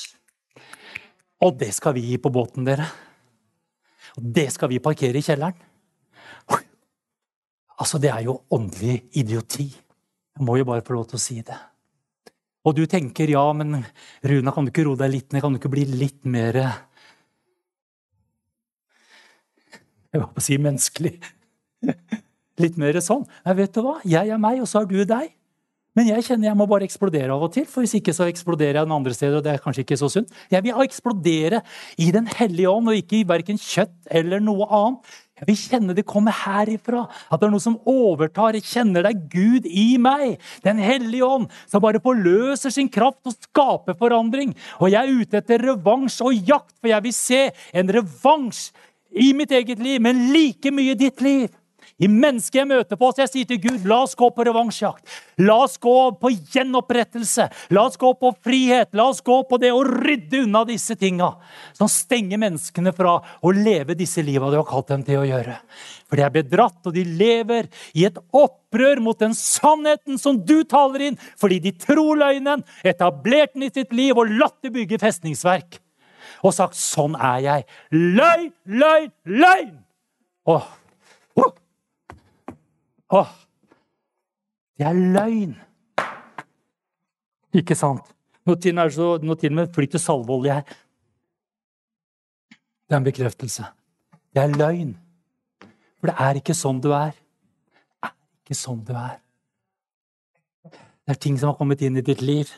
Og 1.45 1.57
det 1.59 1.69
skal 1.75 1.93
vi 1.97 2.05
gi 2.09 2.17
på 2.21 2.31
båten, 2.33 2.65
dere. 2.65 2.87
Og 4.17 4.29
det 4.33 4.47
skal 4.53 4.71
vi 4.71 4.81
parkere 4.83 5.19
i 5.19 5.25
kjelleren. 5.25 5.57
Altså, 7.77 7.99
det 8.01 8.09
er 8.09 8.23
jo 8.25 8.39
åndelig 8.49 9.03
idioti. 9.21 9.67
Jeg 9.69 10.45
må 10.45 10.57
jo 10.57 10.65
bare 10.65 10.85
få 10.85 10.95
lov 10.95 11.05
til 11.11 11.19
å 11.19 11.21
si 11.21 11.35
det. 11.45 11.57
Og 12.65 12.73
du 12.75 12.83
tenker 12.89 13.29
ja, 13.29 13.43
men 13.53 13.83
Runa, 14.25 14.51
kan 14.51 14.65
du 14.65 14.71
ikke 14.73 14.87
roe 14.87 14.97
deg 14.99 15.13
litt 15.13 15.29
ned? 15.31 15.43
Kan 15.43 15.53
du 15.53 15.59
ikke 15.61 15.71
bli 15.71 15.85
litt 15.87 16.25
mer 16.25 16.57
Jeg 20.07 20.23
holdt 20.23 20.33
på 20.33 20.41
å 20.41 20.47
si 20.47 20.57
menneskelig. 20.57 21.13
Litt 22.63 22.77
mer 22.81 22.97
sånn. 23.03 23.25
Nei, 23.45 23.53
vet 23.59 23.75
du 23.75 23.83
hva? 23.85 23.99
Jeg 24.07 24.31
er 24.33 24.39
meg, 24.41 24.63
og 24.63 24.69
så 24.71 24.81
er 24.81 24.87
du 24.89 24.97
deg. 25.05 25.36
Men 25.97 26.11
jeg 26.11 26.27
kjenner 26.27 26.51
jeg 26.51 26.57
må 26.59 26.67
bare 26.69 26.85
eksplodere 26.85 27.33
av 27.33 27.41
og 27.47 27.55
til, 27.55 27.65
for 27.65 27.81
hvis 27.81 27.95
ikke 27.97 28.13
så 28.13 28.27
eksploderer 28.29 28.77
jeg 28.77 28.85
den 28.85 28.93
andre 28.93 29.15
steder. 29.17 29.39
og 29.39 29.45
det 29.45 29.55
er 29.55 29.63
kanskje 29.63 29.81
ikke 29.81 29.97
så 29.97 30.09
sunt. 30.13 30.33
Jeg 30.53 30.61
vil 30.63 30.83
eksplodere 30.83 31.63
i 31.97 32.11
Den 32.13 32.27
hellige 32.29 32.69
ånd, 32.69 32.91
og 32.91 32.99
ikke 32.99 33.17
i 33.17 33.27
verken 33.27 33.57
kjøtt 33.57 34.11
eller 34.11 34.39
noe 34.39 34.67
annet. 34.69 35.17
Jeg 35.37 35.47
vil 35.49 35.57
kjenne 35.57 35.95
det 35.97 36.05
kommer 36.05 36.33
herifra. 36.33 37.03
At 37.31 37.41
det 37.41 37.47
er 37.47 37.53
noe 37.53 37.65
som 37.65 37.79
overtar. 37.89 38.53
Jeg 38.57 38.65
kjenner 38.69 39.05
det 39.05 39.13
er 39.13 39.27
Gud 39.33 39.65
i 39.69 39.97
meg. 40.01 40.37
Den 40.65 40.77
hellige 40.81 41.25
ånd 41.25 41.49
som 41.65 41.81
bare 41.81 42.01
forløser 42.01 42.73
sin 42.73 42.89
kraft 42.89 43.25
og 43.25 43.33
skaper 43.33 43.97
forandring. 43.97 44.53
Og 44.81 44.93
jeg 44.93 45.01
er 45.01 45.21
ute 45.21 45.41
etter 45.41 45.65
revansj 45.65 46.21
og 46.25 46.37
jakt, 46.45 46.75
for 46.77 46.93
jeg 46.93 47.05
vil 47.05 47.17
se 47.17 47.43
en 47.73 47.93
revansj 47.97 48.69
i 49.17 49.31
mitt 49.33 49.53
eget 49.55 49.79
liv, 49.81 50.01
men 50.03 50.27
like 50.33 50.69
mye 50.73 50.93
i 50.93 50.99
ditt 50.99 51.21
liv 51.25 51.47
i 51.97 52.07
mennesket 52.09 52.59
jeg 52.61 52.69
møter 52.69 52.99
på. 52.99 53.09
Så 53.11 53.23
jeg 53.23 53.31
sier 53.31 53.49
til 53.49 53.59
Gud, 53.63 53.85
la 53.89 53.99
oss 54.05 54.15
gå 54.17 54.29
på 54.33 54.45
revansjjakt. 54.45 55.03
La 55.41 55.55
oss 55.65 55.77
gå 55.81 55.95
på 56.21 56.31
gjenopprettelse. 56.53 57.47
La 57.73 57.87
oss 57.89 57.97
gå 57.99 58.11
på 58.19 58.31
frihet. 58.45 58.91
La 58.97 59.07
oss 59.11 59.23
gå 59.25 59.39
på 59.49 59.59
det 59.61 59.71
å 59.73 59.83
rydde 59.87 60.43
unna 60.45 60.63
disse 60.69 60.97
tinga 60.99 61.31
som 61.77 61.89
stenger 61.91 62.41
menneskene 62.41 62.93
fra 62.95 63.17
å 63.17 63.53
leve 63.55 63.97
disse 63.97 64.21
liva 64.25 64.51
du 64.53 64.59
har 64.59 64.69
kalt 64.69 64.93
dem 64.93 65.05
til 65.07 65.23
å 65.23 65.27
gjøre. 65.27 65.57
For 66.07 66.19
de 66.19 66.23
er 66.23 66.35
bedratt, 66.37 66.79
og 66.87 66.93
de 66.95 67.03
lever 67.03 67.67
i 67.97 68.05
et 68.07 68.17
opprør 68.35 69.01
mot 69.03 69.17
den 69.19 69.35
sannheten 69.35 70.21
som 70.21 70.39
du 70.39 70.61
taler 70.69 71.09
inn, 71.09 71.19
fordi 71.39 71.59
de 71.65 71.73
tror 71.75 72.15
løgnen, 72.21 72.63
etablert 72.87 73.57
den 73.57 73.67
i 73.67 73.73
sitt 73.73 73.91
liv 73.95 74.15
og 74.15 74.31
latt 74.39 74.61
det 74.63 74.71
bygge 74.77 75.01
festningsverk. 75.01 75.81
Og 76.45 76.53
sagt 76.53 76.77
'sånn 76.77 77.15
er 77.17 77.39
jeg'. 77.41 77.65
Løgn, 77.91 78.51
løgn, 78.65 79.11
løgn! 79.25 79.77
Åh, 80.45 80.53
oh. 80.55 80.77
Åh, 83.09 83.29
det 84.77 84.85
er 84.87 84.97
løgn! 85.15 85.55
Ikke 87.55 87.75
sant? 87.75 88.03
Nå 88.47 88.55
til 88.59 88.77
og 88.79 89.55
med 89.55 89.71
flyter 89.75 89.99
salveolje 89.99 90.59
her. 90.59 90.75
Det 92.87 92.95
er 92.95 93.01
en 93.01 93.07
bekreftelse. 93.07 93.65
Det 94.31 94.43
er 94.43 94.55
løgn. 94.55 94.93
For 95.99 96.11
det 96.11 96.15
er 96.23 96.39
ikke 96.39 96.55
sånn 96.55 96.79
du 96.83 96.91
er. 96.95 97.15
Det 97.15 98.11
er 98.11 98.13
ikke 98.43 98.59
sånn 98.59 98.83
du 98.87 98.93
er. 98.95 99.17
Det 101.07 101.15
er 101.15 101.19
ting 101.23 101.39
som 101.39 101.51
har 101.51 101.57
kommet 101.59 101.83
inn 101.83 101.99
i 101.99 102.05
ditt 102.05 102.21
liv. 102.21 102.51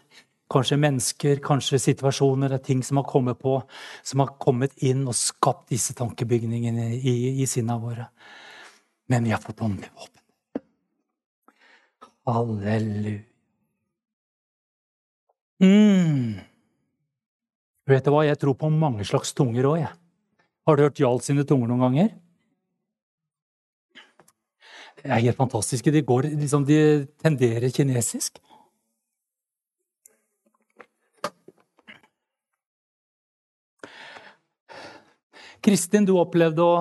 Kanskje 0.49 0.79
mennesker, 0.81 1.41
kanskje 1.45 1.79
situasjoner. 1.81 2.49
Det 2.49 2.59
er 2.59 2.67
ting 2.67 2.83
som 2.85 3.01
har 3.01 3.07
kommet 3.09 3.41
på, 3.41 3.59
som 4.03 4.25
har 4.25 4.35
kommet 4.41 4.73
inn 4.85 5.05
og 5.07 5.17
skapt 5.17 5.69
disse 5.69 5.93
tankebygningene 5.97 6.91
i, 6.97 7.15
i 7.41 7.49
sinna 7.49 7.77
våre. 7.81 8.09
Men 9.09 9.25
vi 9.25 9.33
har 9.33 9.41
fått 9.41 9.61
åndelig 9.65 9.93
våpen. 9.93 10.18
Halleluja. 12.35 13.25
Mm. 15.59 16.39
Vet 17.89 18.05
du 18.05 18.13
hva, 18.13 18.23
jeg 18.23 18.37
tror 18.39 18.55
på 18.55 18.69
mange 18.71 19.03
slags 19.07 19.33
tunger 19.35 19.65
òg, 19.67 19.79
jeg. 19.81 19.93
Har 20.67 20.77
du 20.77 20.83
hørt 20.85 20.99
Jarl 21.01 21.21
sine 21.25 21.43
tunger 21.47 21.71
noen 21.71 21.81
ganger? 21.87 22.11
Det 24.99 25.07
er 25.07 25.23
helt 25.23 25.39
fantastiske. 25.39 25.91
De, 25.95 26.03
går, 26.05 26.27
liksom, 26.37 26.65
de 26.67 27.07
tenderer 27.23 27.71
kinesisk. 27.73 28.39
Kristin, 35.63 36.05
du 36.07 36.13
opplevde 36.19 36.63
å 36.63 36.75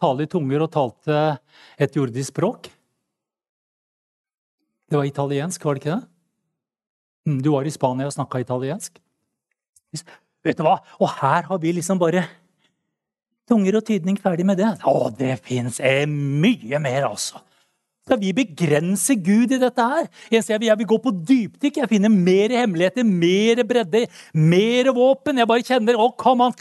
tale 0.00 0.24
i 0.24 0.30
tunger 0.30 0.64
og 0.64 0.72
talte 0.72 1.18
et 1.80 1.96
jordisk 1.96 2.32
språk. 2.32 2.70
Det 4.90 4.98
var 5.00 5.08
italiensk, 5.08 5.64
var 5.64 5.76
det 5.76 5.82
ikke 5.84 5.94
det? 5.94 6.08
Mm, 7.24 7.40
du 7.42 7.50
var 7.54 7.64
i 7.64 7.72
Spania 7.72 8.08
og 8.08 8.14
snakka 8.14 8.42
italiensk. 8.42 9.00
Vet 10.44 10.58
du 10.58 10.64
hva? 10.66 10.76
Og 11.00 11.08
her 11.22 11.46
har 11.48 11.60
vi 11.62 11.72
liksom 11.72 12.00
bare 12.00 12.26
tunger 13.48 13.78
og 13.78 13.86
tydning 13.88 14.18
ferdig 14.20 14.44
med 14.46 14.60
det. 14.60 14.70
Å, 14.84 15.08
det 15.16 15.38
fins 15.44 15.80
mye 16.08 16.80
mer, 16.82 17.08
altså. 17.08 17.40
Skal 18.04 18.20
vi 18.20 18.34
begrense 18.36 19.16
Gud 19.16 19.54
i 19.56 19.60
dette 19.60 19.84
her? 19.88 20.08
Jeg, 20.32 20.44
ser, 20.44 20.60
jeg 20.60 20.76
vil 20.76 20.88
gå 20.88 20.98
på 21.00 21.12
dypdykk. 21.24 21.78
Jeg 21.80 21.88
finner 21.88 22.12
mer 22.12 22.52
hemmeligheter, 22.52 23.06
mer 23.08 23.62
bredde, 23.64 24.04
mer 24.36 24.90
våpen. 24.92 25.40
Jeg 25.40 25.48
bare 25.48 25.64
kjenner 25.64 25.96
Å, 25.96 26.10
kom 26.20 26.44
an! 26.44 26.52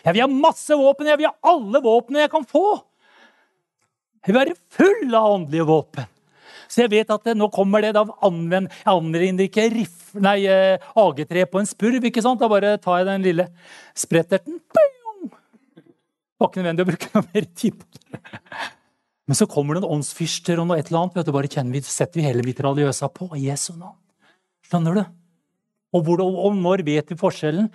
Jeg 0.00 0.16
vil 0.16 0.24
ha 0.24 0.30
masse 0.32 0.74
våpen. 0.74 1.12
Jeg 1.12 1.20
vil 1.20 1.30
ha 1.30 1.52
alle 1.52 1.82
våpnene 1.84 2.24
jeg 2.24 2.32
kan 2.32 2.46
få. 2.50 2.64
Jeg 4.26 4.32
vil 4.32 4.40
være 4.40 4.58
full 4.74 5.14
av 5.14 5.36
åndelige 5.36 5.68
våpen. 5.70 6.10
Så 6.70 6.84
jeg 6.84 6.92
vet 6.92 7.10
at 7.10 7.32
nå 7.34 7.48
kommer 7.52 7.82
det. 7.82 7.94
Da 7.96 8.04
anvend, 8.26 8.70
jeg 8.70 8.92
anvender 8.92 9.48
ikke 9.48 9.66
riff, 9.74 10.12
nei, 10.14 10.38
eh, 10.46 10.90
AG3 10.98 11.46
på 11.50 11.62
en 11.62 11.68
spurv. 11.68 12.04
ikke 12.06 12.22
sant? 12.22 12.40
Da 12.40 12.50
bare 12.50 12.76
tar 12.78 13.00
jeg 13.00 13.10
den 13.10 13.26
lille 13.26 13.48
spretterten. 13.98 14.60
Var 16.40 16.48
ikke 16.48 16.62
nødvendig 16.62 16.86
å 16.86 16.90
bruke 16.92 17.10
noe 17.14 17.26
mer 17.34 17.48
tid 17.58 17.80
på 17.80 17.86
det. 17.92 18.20
Men 19.28 19.38
så 19.38 19.46
kommer 19.46 19.76
det 19.76 19.84
en 19.84 19.98
åndsfyrster 19.98 20.58
og 20.58 20.70
noe 20.70 20.80
et 20.80 20.88
eller 20.88 21.04
annet. 21.04 21.20
vet 21.20 21.28
du, 21.28 21.34
bare 21.36 21.50
kjenner 21.50 21.76
vi, 21.76 21.82
setter 21.86 22.18
vi 22.18 22.26
hele 22.26 22.46
mitraljøsa 22.46 23.10
på. 23.14 23.28
Jesu 23.38 23.74
navn. 23.76 23.98
Skjønner 24.66 24.96
du? 24.96 25.02
Og, 25.94 26.04
hvor, 26.06 26.22
og 26.22 26.56
når 26.58 26.82
vet 26.86 27.12
vi 27.12 27.18
forskjellen? 27.18 27.68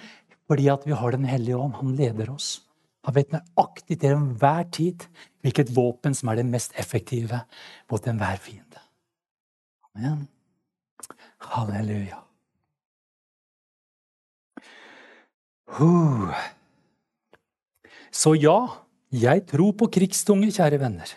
Fordi 0.50 0.68
at 0.72 0.84
vi 0.88 0.98
har 0.98 1.12
Den 1.12 1.26
hellige 1.30 1.58
ånd. 1.58 1.78
Han 1.80 1.96
leder 1.96 2.32
oss. 2.34 2.66
Han 3.06 3.16
vet 3.16 3.34
nøyaktig 3.34 4.00
til 4.02 4.16
enhver 4.18 4.66
tid 4.74 5.06
hvilket 5.46 5.70
våpen 5.76 6.16
som 6.18 6.32
er 6.32 6.42
det 6.42 6.48
mest 6.50 6.74
effektive 6.82 7.44
mot 7.92 8.08
enhver 8.10 8.40
fiende. 8.42 8.65
Amen. 9.96 10.28
Halleluja. 11.40 12.20
Uh. 15.80 16.36
Så 18.12 18.36
ja, 18.36 18.58
jeg 19.12 19.46
tror 19.48 19.72
på 19.80 19.88
krigstunge, 19.92 20.52
kjære 20.52 20.80
venner. 20.82 21.08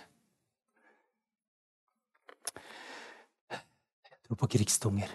Jeg 3.50 4.22
tror 4.26 4.38
på 4.44 4.50
krigstunger. 4.54 5.10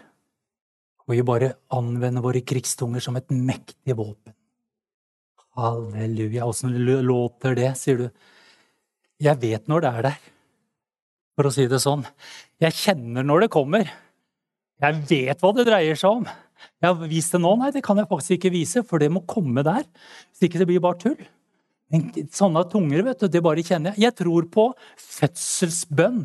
Og 1.08 1.16
vi 1.16 1.24
bare 1.28 1.54
anvender 1.76 2.24
våre 2.24 2.44
krigstunger 2.44 3.04
som 3.04 3.16
et 3.20 3.32
mektig 3.32 3.96
våpen. 3.96 4.36
Halleluja. 5.56 6.48
Åssen 6.50 6.76
låter 7.08 7.56
det, 7.56 7.72
sier 7.80 8.00
du? 8.00 8.08
Jeg 9.24 9.40
vet 9.40 9.68
når 9.72 9.84
det 9.84 9.92
er 9.92 10.08
der, 10.10 10.32
for 11.38 11.50
å 11.50 11.54
si 11.54 11.66
det 11.70 11.82
sånn. 11.84 12.06
Jeg 12.62 12.78
kjenner 12.78 13.26
når 13.26 13.46
det 13.46 13.54
kommer. 13.54 13.92
Jeg 14.84 15.06
vet 15.10 15.44
hva 15.44 15.54
det 15.56 15.68
dreier 15.70 16.00
seg 16.00 16.20
om. 16.20 16.26
Jeg 16.84 16.90
har 16.90 17.08
vist 17.10 17.34
det 17.36 17.42
nå. 17.44 17.54
Nei, 17.60 17.72
det 17.76 17.84
kan 17.86 18.00
jeg 18.00 18.10
faktisk 18.10 18.38
ikke 18.38 18.54
vise, 18.54 18.84
for 18.88 19.02
det 19.02 19.10
må 19.14 19.24
komme 19.30 19.64
der. 19.66 19.86
Hvis 20.32 20.48
ikke 20.48 20.62
det 20.62 20.70
blir 20.70 20.84
bare 20.84 21.00
tull. 21.02 21.20
Sånne 22.34 22.64
tunger, 22.72 23.04
vet 23.06 23.22
du, 23.22 23.28
det 23.30 23.42
bare 23.46 23.62
kjenner 23.62 23.94
jeg. 23.94 24.08
Jeg 24.08 24.16
tror 24.18 24.48
på 24.50 24.64
fødselsbønn 24.98 26.24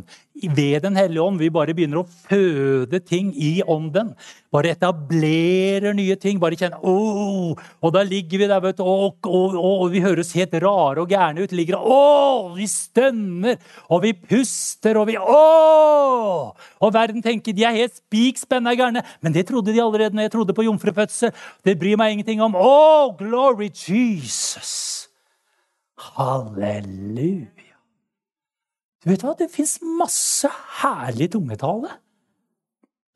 ved 0.55 0.83
Den 0.85 0.97
hellige 0.97 1.21
ånd. 1.21 1.41
Vi 1.43 1.51
bare 1.53 1.75
begynner 1.77 2.01
å 2.01 2.07
føde 2.09 3.01
ting 3.05 3.35
i 3.37 3.59
ånden. 3.61 4.15
Bare 4.55 4.71
etablerer 4.73 5.93
nye 5.99 6.17
ting. 6.17 6.39
Bare 6.41 6.57
kjenner 6.57 6.81
oh! 6.81 7.59
Og 7.85 7.93
da 7.93 8.05
ligger 8.07 8.41
vi 8.41 8.49
der, 8.49 8.63
vet 8.65 8.79
du, 8.79 8.85
og, 8.87 9.19
og, 9.27 9.59
og, 9.59 9.83
og 9.85 9.93
vi 9.93 10.01
høres 10.05 10.33
helt 10.39 10.57
rare 10.65 11.03
og 11.03 11.13
gærne 11.13 11.45
ut. 11.45 11.53
Ligger 11.53 11.77
og 11.83 11.91
oh! 11.93 12.55
Vi 12.57 12.69
stønner, 12.71 13.59
og 13.93 14.07
vi 14.07 14.15
puster, 14.17 14.97
og 14.97 15.11
vi 15.11 15.19
oh! 15.21 16.55
Og 16.81 16.95
verden 16.97 17.21
tenker 17.25 17.53
de 17.53 17.67
er 17.69 17.77
helt 17.77 17.99
spik 17.99 18.41
spenna 18.41 18.73
gærne. 18.79 19.05
Men 19.21 19.37
det 19.37 19.45
trodde 19.51 19.75
de 19.75 19.85
allerede 19.85 20.17
når 20.17 20.31
jeg 20.31 20.37
trodde 20.39 20.57
på 20.57 20.65
jomfrufødsel. 20.71 21.37
Det 21.67 21.77
bryr 21.77 22.01
meg 22.01 22.17
ingenting 22.17 22.41
om. 22.47 22.57
Oh, 22.57 23.13
glory 23.21 23.69
Jesus! 23.69 25.08
Halleluja. 25.99 27.77
Du 29.03 29.11
vet 29.11 29.23
hva? 29.23 29.35
Det 29.39 29.51
fins 29.51 29.79
masse 29.83 30.51
herlig 30.81 31.31
tungetale. 31.35 31.91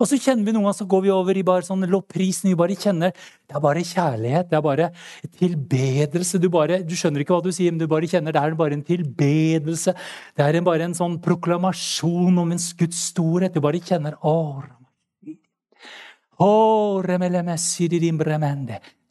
Og 0.02 0.08
så 0.10 0.18
kjenner 0.18 0.48
vi 0.48 0.52
noen 0.54 0.64
ganger 0.66 0.80
så 0.80 0.86
går 0.90 1.02
vi 1.04 1.10
over 1.14 1.38
i 1.38 1.44
bare 1.46 1.62
sånn 1.62 1.86
lopprisen, 1.86 2.48
Vi 2.50 2.58
bare 2.58 2.74
kjenner 2.74 3.12
Det 3.14 3.54
er 3.54 3.62
bare 3.62 3.84
kjærlighet. 3.86 4.48
Det 4.50 4.56
er 4.58 4.64
bare 4.64 4.90
tilbedelse. 5.38 6.40
Du, 6.42 6.48
bare, 6.50 6.82
du 6.82 6.94
skjønner 6.98 7.22
ikke 7.22 7.36
hva 7.36 7.44
du 7.44 7.52
sier, 7.54 7.70
men 7.70 7.78
du 7.78 7.86
bare 7.86 8.10
kjenner 8.10 8.34
det 8.34 8.42
er 8.42 8.58
bare 8.58 8.74
en 8.74 8.82
tilbedelse. 8.82 9.94
Det 10.34 10.42
er 10.42 10.60
bare 10.66 10.88
en 10.88 10.98
sånn 10.98 11.20
proklamasjon 11.22 12.38
om 12.42 12.50
en 12.50 12.64
Guds 12.78 13.06
storhet. 13.12 13.54
Du 13.54 13.62
bare 13.62 13.78
kjenner 13.78 14.18
Å, 14.22 14.62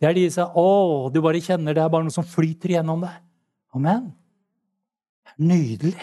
det 0.01 0.07
er 0.09 0.15
de 0.17 0.30
som 0.34 0.51
Å, 0.57 1.09
du 1.13 1.22
bare 1.24 1.39
kjenner 1.39 1.78
det 1.78 1.84
er 1.84 1.91
bare 1.93 2.03
noe 2.03 2.11
som 2.11 2.28
flyter 2.28 2.76
gjennom 2.76 3.05
deg. 3.05 3.31
Amen. 3.76 4.11
Nydelig. 5.39 5.95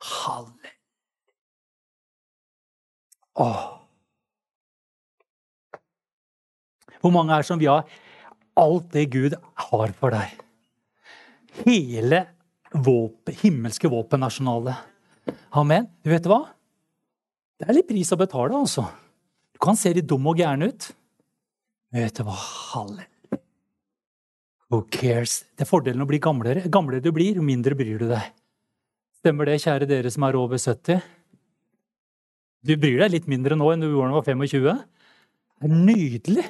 Halleluja. 0.00 0.76
Åh. 3.40 3.66
Hvor 7.00 7.12
mange 7.14 7.32
er 7.32 7.46
som 7.48 7.60
vi 7.60 7.68
har? 7.70 7.88
alt 8.60 8.92
det 8.92 9.06
Gud 9.12 9.36
har 9.54 9.92
for 9.98 10.14
deg? 10.14 10.38
Hele 11.64 12.24
våpen, 12.70 13.36
himmelske 13.42 13.90
våpennasjonale. 13.90 14.76
Amen. 15.56 15.88
Du 16.04 16.10
vet 16.12 16.26
hva? 16.30 16.44
Det 17.60 17.68
er 17.68 17.76
litt 17.76 17.90
pris 17.90 18.12
å 18.14 18.18
betale, 18.20 18.56
altså. 18.56 18.86
Du 19.52 19.60
kan 19.62 19.78
se 19.78 19.92
litt 19.94 20.08
dum 20.08 20.28
og 20.30 20.40
gæren 20.40 20.64
ut. 20.68 20.90
Vet 21.94 22.20
du 22.20 22.24
hva? 22.26 22.36
Halleluja. 22.36 23.08
Who 24.70 24.84
cares? 24.86 25.40
Det 25.58 25.66
er 25.66 25.70
fordelen 25.70 26.04
å 26.04 26.06
bli 26.06 26.20
gamlere. 26.22 26.62
Gamlere 26.70 27.02
du 27.02 27.10
blir, 27.14 27.40
jo 27.40 27.42
mindre 27.42 27.74
bryr 27.78 27.98
du 27.98 28.06
deg. 28.12 28.30
Stemmer 29.18 29.50
det, 29.50 29.58
kjære 29.64 29.88
dere 29.90 30.12
som 30.14 30.24
er 30.28 30.38
over 30.38 30.60
70? 30.62 31.02
Du 32.64 32.76
bryr 32.78 33.02
deg 33.02 33.14
litt 33.16 33.28
mindre 33.30 33.58
nå 33.58 33.72
enn 33.72 33.82
du 33.82 33.88
gjorde 33.90 34.12
da 34.12 34.14
du 34.14 34.20
var 34.20 34.28
25? 34.30 34.80
Det 35.60 35.68
er 35.68 35.76
nydelig! 35.90 36.46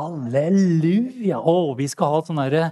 Halleluja! 0.00 1.40
Å, 1.44 1.56
vi 1.76 1.88
skal 1.92 2.14
ha 2.14 2.22
sånne 2.24 2.70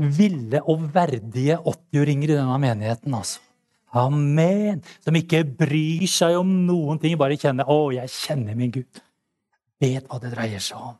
ville 0.00 0.60
og 0.68 0.84
verdige 0.94 1.58
80-åringer 1.58 2.32
i 2.32 2.36
denne 2.36 2.58
menigheten, 2.60 3.14
altså. 3.16 3.40
Amen! 3.96 4.84
Som 5.02 5.16
ikke 5.18 5.42
bryr 5.44 6.06
seg 6.10 6.36
om 6.38 6.52
noen 6.68 7.00
ting, 7.02 7.16
bare 7.18 7.38
kjenner 7.40 7.64
'Å, 7.66 7.90
jeg 7.96 8.12
kjenner 8.12 8.54
min 8.54 8.70
Gud'. 8.76 9.02
Vet 9.80 10.06
hva 10.06 10.20
det 10.20 10.30
dreier 10.36 10.62
seg 10.62 10.78
om. 10.78 10.96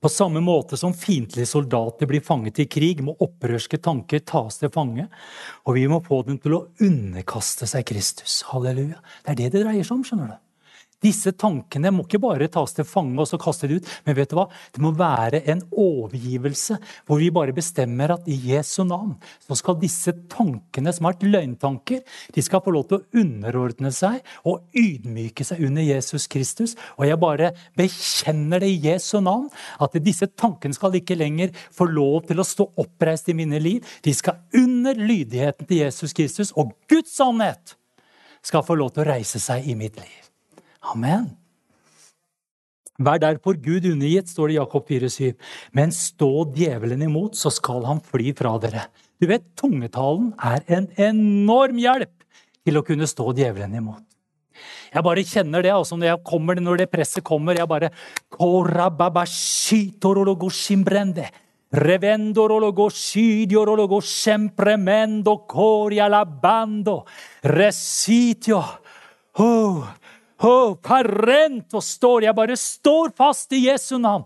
På 0.00 0.08
samme 0.08 0.40
måte 0.40 0.78
som 0.80 0.94
fiendtlige 0.96 1.48
soldater 1.48 2.08
blir 2.08 2.24
fanget 2.24 2.62
i 2.62 2.68
krig, 2.70 3.02
må 3.04 3.16
opprørske 3.20 3.78
tanker 3.84 4.24
tas 4.24 4.58
til 4.60 4.72
fange. 4.72 5.08
Og 5.68 5.76
vi 5.78 5.84
må 5.90 6.00
få 6.04 6.22
dem 6.28 6.40
til 6.40 6.56
å 6.56 6.64
underkaste 6.84 7.68
seg 7.68 7.86
Kristus. 7.92 8.42
Halleluja. 8.48 9.02
Det 9.24 9.34
er 9.34 9.40
det 9.42 9.52
det 9.52 9.64
dreier 9.66 9.84
seg 9.84 9.98
om. 9.98 10.06
skjønner 10.08 10.32
du. 10.32 10.43
Disse 11.04 11.34
tankene 11.36 11.92
må 11.94 12.06
ikke 12.06 12.22
bare 12.24 12.48
tas 12.52 12.74
til 12.76 12.88
fange 12.88 13.20
og 13.20 13.28
så 13.28 13.40
kaste 13.40 13.68
de 13.70 13.78
ut. 13.78 13.90
Men 14.06 14.18
vet 14.18 14.32
du 14.32 14.38
hva? 14.38 14.48
det 14.74 14.82
må 14.82 14.90
være 14.96 15.42
en 15.50 15.62
overgivelse 15.70 16.78
hvor 17.06 17.20
vi 17.22 17.30
bare 17.34 17.54
bestemmer 17.56 18.14
at 18.14 18.28
i 18.30 18.36
Jesu 18.50 18.82
navn 18.86 19.14
så 19.44 19.56
skal 19.58 19.78
disse 19.80 20.12
tankene, 20.32 20.92
som 20.92 21.06
har 21.06 21.14
vært 21.14 21.26
løgntanker, 21.28 22.02
de 22.34 22.44
skal 22.44 22.62
få 22.64 22.74
lov 22.74 22.88
til 22.88 23.00
å 23.00 23.22
underordne 23.22 23.92
seg 23.94 24.20
og 24.48 24.64
ydmyke 24.78 25.46
seg 25.46 25.62
under 25.68 25.84
Jesus 25.84 26.26
Kristus. 26.30 26.76
Og 26.98 27.06
jeg 27.08 27.20
bare 27.22 27.52
bekjenner 27.78 28.64
det 28.64 28.72
i 28.72 28.80
Jesu 28.88 29.18
navn, 29.24 29.48
at 29.82 29.96
disse 30.04 30.28
tankene 30.32 30.76
skal 30.76 30.98
ikke 30.98 31.18
lenger 31.18 31.54
få 31.74 31.88
lov 31.90 32.24
til 32.28 32.40
å 32.40 32.48
stå 32.48 32.70
oppreist 32.80 33.30
i 33.30 33.38
mine 33.38 33.60
liv. 33.62 33.84
De 34.04 34.14
skal 34.16 34.42
under 34.56 34.98
lydigheten 34.98 35.68
til 35.68 35.84
Jesus 35.84 36.16
Kristus, 36.16 36.54
og 36.56 36.74
Guds 36.90 37.14
sannhet 37.16 37.76
skal 38.44 38.64
få 38.66 38.76
lov 38.78 38.94
til 38.94 39.04
å 39.04 39.10
reise 39.14 39.40
seg 39.40 39.68
i 39.68 39.76
mitt 39.78 39.96
liv. 40.00 40.23
Amen. 40.92 41.32
Vær 43.02 43.18
derfor 43.18 43.56
Gud 43.58 43.88
undergitt, 43.90 44.30
står 44.30 44.50
det 44.50 44.54
i 44.54 44.58
Jakob 44.60 44.90
4,7. 44.90 45.32
Men 45.74 45.90
stå 45.94 46.30
djevelen 46.54 47.02
imot, 47.02 47.34
så 47.34 47.50
skal 47.50 47.82
han 47.88 48.02
fly 48.04 48.30
fra 48.38 48.54
dere. 48.62 48.86
Du 49.18 49.26
vet, 49.30 49.46
Tungetalen 49.58 50.32
er 50.38 50.62
en 50.76 50.86
enorm 51.00 51.80
hjelp 51.80 52.12
til 52.64 52.78
å 52.78 52.84
kunne 52.86 53.08
stå 53.10 53.32
djevelen 53.34 53.74
imot. 53.80 54.04
Jeg 54.94 55.02
bare 55.02 55.24
kjenner 55.26 55.64
det 55.64 55.72
altså 55.74 55.98
når, 55.98 56.20
kommer, 56.22 56.60
når 56.62 56.84
det 56.84 56.90
presset 56.92 57.24
kommer. 57.26 57.58
Jeg 57.58 57.66
bare. 57.66 57.90
Oh, 69.34 69.82
Oh, 70.42 70.74
parento 70.82 71.80
står, 71.80 72.24
Jeg 72.24 72.34
bare 72.34 72.56
står 72.56 73.12
fast 73.16 73.52
i 73.52 73.66
Jesu 73.68 73.98
navn. 73.98 74.24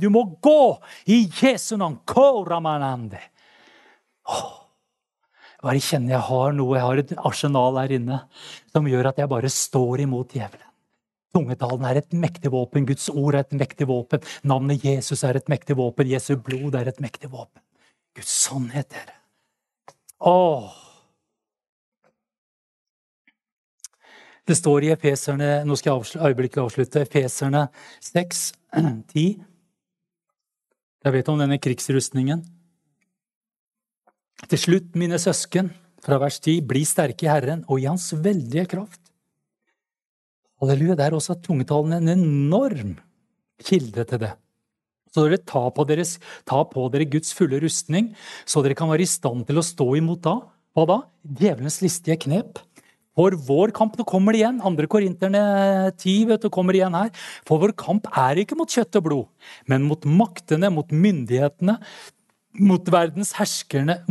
Du 0.00 0.08
må 0.10 0.24
gå 0.42 0.78
i 1.06 1.28
Jesu 1.42 1.76
navn. 1.76 1.98
Oh. 4.26 4.56
Jeg 5.60 5.68
bare 5.68 5.80
kjenner 5.84 6.14
jeg 6.14 6.24
har 6.24 6.52
noe, 6.56 6.76
jeg 6.76 6.86
har 6.86 7.00
et 7.02 7.10
arsenal 7.28 7.76
her 7.76 7.92
inne 7.92 8.18
som 8.72 8.86
gjør 8.88 9.10
at 9.10 9.18
jeg 9.20 9.28
bare 9.28 9.48
står 9.52 10.00
imot 10.06 10.32
djevelen. 10.32 10.66
Tungetalen 11.36 11.84
er 11.86 12.00
et 12.00 12.14
mektig 12.16 12.50
våpen, 12.50 12.86
Guds 12.88 13.10
ord 13.12 13.36
er 13.36 13.44
et 13.44 13.52
mektig 13.54 13.86
våpen. 13.86 14.24
Navnet 14.42 14.82
Jesus 14.82 15.22
er 15.22 15.36
et 15.36 15.50
mektig 15.52 15.76
våpen, 15.78 16.08
Jesu 16.10 16.34
blod 16.40 16.74
er 16.80 16.88
et 16.90 16.98
mektig 17.04 17.30
våpen. 17.30 17.60
Guds 18.16 18.32
sannhet, 18.48 18.88
dere. 18.90 19.14
Åh. 20.26 20.89
Det 24.50 24.56
står 24.58 24.82
i 24.82 24.88
Efeserne 24.90 25.60
Nå 25.62 25.76
skal 25.78 26.00
jeg 26.00 26.18
øyeblikkelig 26.26 26.64
avslutte. 26.64 27.04
Efeserne 27.04 27.68
6, 28.02 28.40
10. 29.12 29.26
Jeg 31.04 31.14
vet 31.14 31.28
om 31.30 31.38
denne 31.38 31.56
krigsrustningen. 31.62 32.42
Til 34.50 34.60
slutt, 34.60 34.90
mine 34.98 35.20
søsken, 35.22 35.70
fra 36.02 36.18
vers 36.20 36.40
10, 36.42 36.58
bli 36.66 36.82
sterke 36.88 37.24
i 37.24 37.30
Herren 37.30 37.62
og 37.68 37.78
i 37.80 37.86
Hans 37.86 38.10
veldige 38.12 38.66
kraft. 38.68 39.00
Halleluja. 40.60 40.98
Det 40.98 41.06
er 41.06 41.16
også 41.16 41.38
tungetalen 41.44 42.00
en 42.00 42.12
enorm 42.18 42.96
kilde 43.64 44.04
til 44.10 44.24
det. 44.26 44.32
Så 45.14 45.24
dere 45.28 45.40
tar 45.46 45.70
på, 45.76 45.86
deres, 45.86 46.18
tar 46.48 46.66
på 46.72 46.88
dere 46.92 47.08
Guds 47.08 47.32
fulle 47.38 47.62
rustning, 47.62 48.10
så 48.44 48.64
dere 48.66 48.76
kan 48.78 48.90
være 48.90 49.06
i 49.06 49.14
stand 49.14 49.46
til 49.48 49.62
å 49.62 49.64
stå 49.64 49.88
imot 50.02 50.26
da. 50.26 50.36
Hva 50.74 50.86
da? 50.90 50.98
Djevelens 51.22 51.80
listige 51.82 52.18
knep. 52.26 52.60
For 53.20 53.36
vår 53.36 53.74
kamp 53.76 53.98
Nå 54.00 54.06
kommer 54.08 54.32
det 54.32 54.40
igjen. 54.40 54.62
Andre 54.64 54.88
Korinterne 54.88 55.42
10 55.92 56.30
vet 56.30 56.44
du, 56.44 56.48
kommer 56.52 56.76
igjen 56.76 56.96
her. 56.96 57.10
For 57.48 57.60
vår 57.60 57.74
kamp 57.76 58.08
er 58.16 58.40
ikke 58.40 58.56
mot 58.56 58.70
kjøtt 58.70 58.96
og 58.96 59.04
blod, 59.04 59.26
men 59.68 59.84
mot 59.84 60.06
maktene, 60.08 60.70
mot 60.72 60.88
myndighetene, 60.88 61.76
mot, 62.60 62.88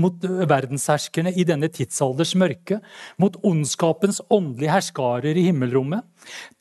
mot 0.04 0.28
verdensherskerne 0.54 1.34
i 1.34 1.48
denne 1.48 1.72
tidsalders 1.74 2.36
mørke, 2.38 2.78
mot 3.18 3.40
ondskapens 3.42 4.22
åndelige 4.30 4.76
herskarer 4.78 5.34
i 5.34 5.48
himmelrommet. 5.50 6.06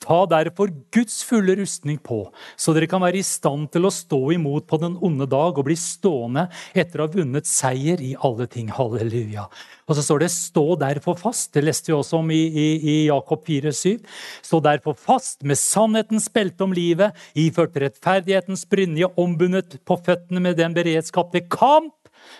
Ta 0.03 0.23
derfor 0.29 0.71
Guds 0.93 1.21
fulle 1.27 1.55
rustning 1.59 1.99
på, 2.01 2.21
så 2.55 2.73
dere 2.75 2.87
kan 2.89 3.03
være 3.03 3.19
i 3.19 3.25
stand 3.25 3.69
til 3.73 3.87
å 3.87 3.93
stå 3.93 4.21
imot 4.35 4.67
på 4.69 4.79
den 4.81 4.97
onde 5.05 5.27
dag 5.29 5.57
og 5.57 5.67
bli 5.67 5.77
stående 5.79 6.47
etter 6.73 7.01
å 7.01 7.07
ha 7.07 7.13
vunnet 7.13 7.49
seier 7.49 8.01
i 8.01 8.15
alle 8.15 8.47
ting. 8.49 8.71
Halleluja. 8.73 9.47
Og 9.89 9.97
så 9.97 10.05
står 10.05 10.19
det 10.19 10.31
'stå 10.31 10.79
derfor 10.79 11.15
fast'. 11.17 11.51
Det 11.51 11.63
leste 11.63 11.91
vi 11.91 11.97
også 11.97 12.19
om 12.19 12.31
i, 12.31 12.45
i, 12.47 12.67
i 12.79 12.95
Jakob 13.07 13.43
4,7. 13.45 13.99
Stå 14.41 14.61
derfor 14.61 14.93
fast 14.93 15.43
med 15.43 15.57
sannhetens 15.57 16.29
belte 16.29 16.61
om 16.63 16.71
livet, 16.71 17.11
iført 17.35 17.75
rettferdighetens 17.75 18.65
brynje, 18.69 19.09
ombundet 19.17 19.79
på 19.85 19.97
føttene 19.97 20.39
med 20.39 20.57
den 20.57 20.73
beredskap 20.73 21.31
til 21.31 21.47
kamp 21.49 21.93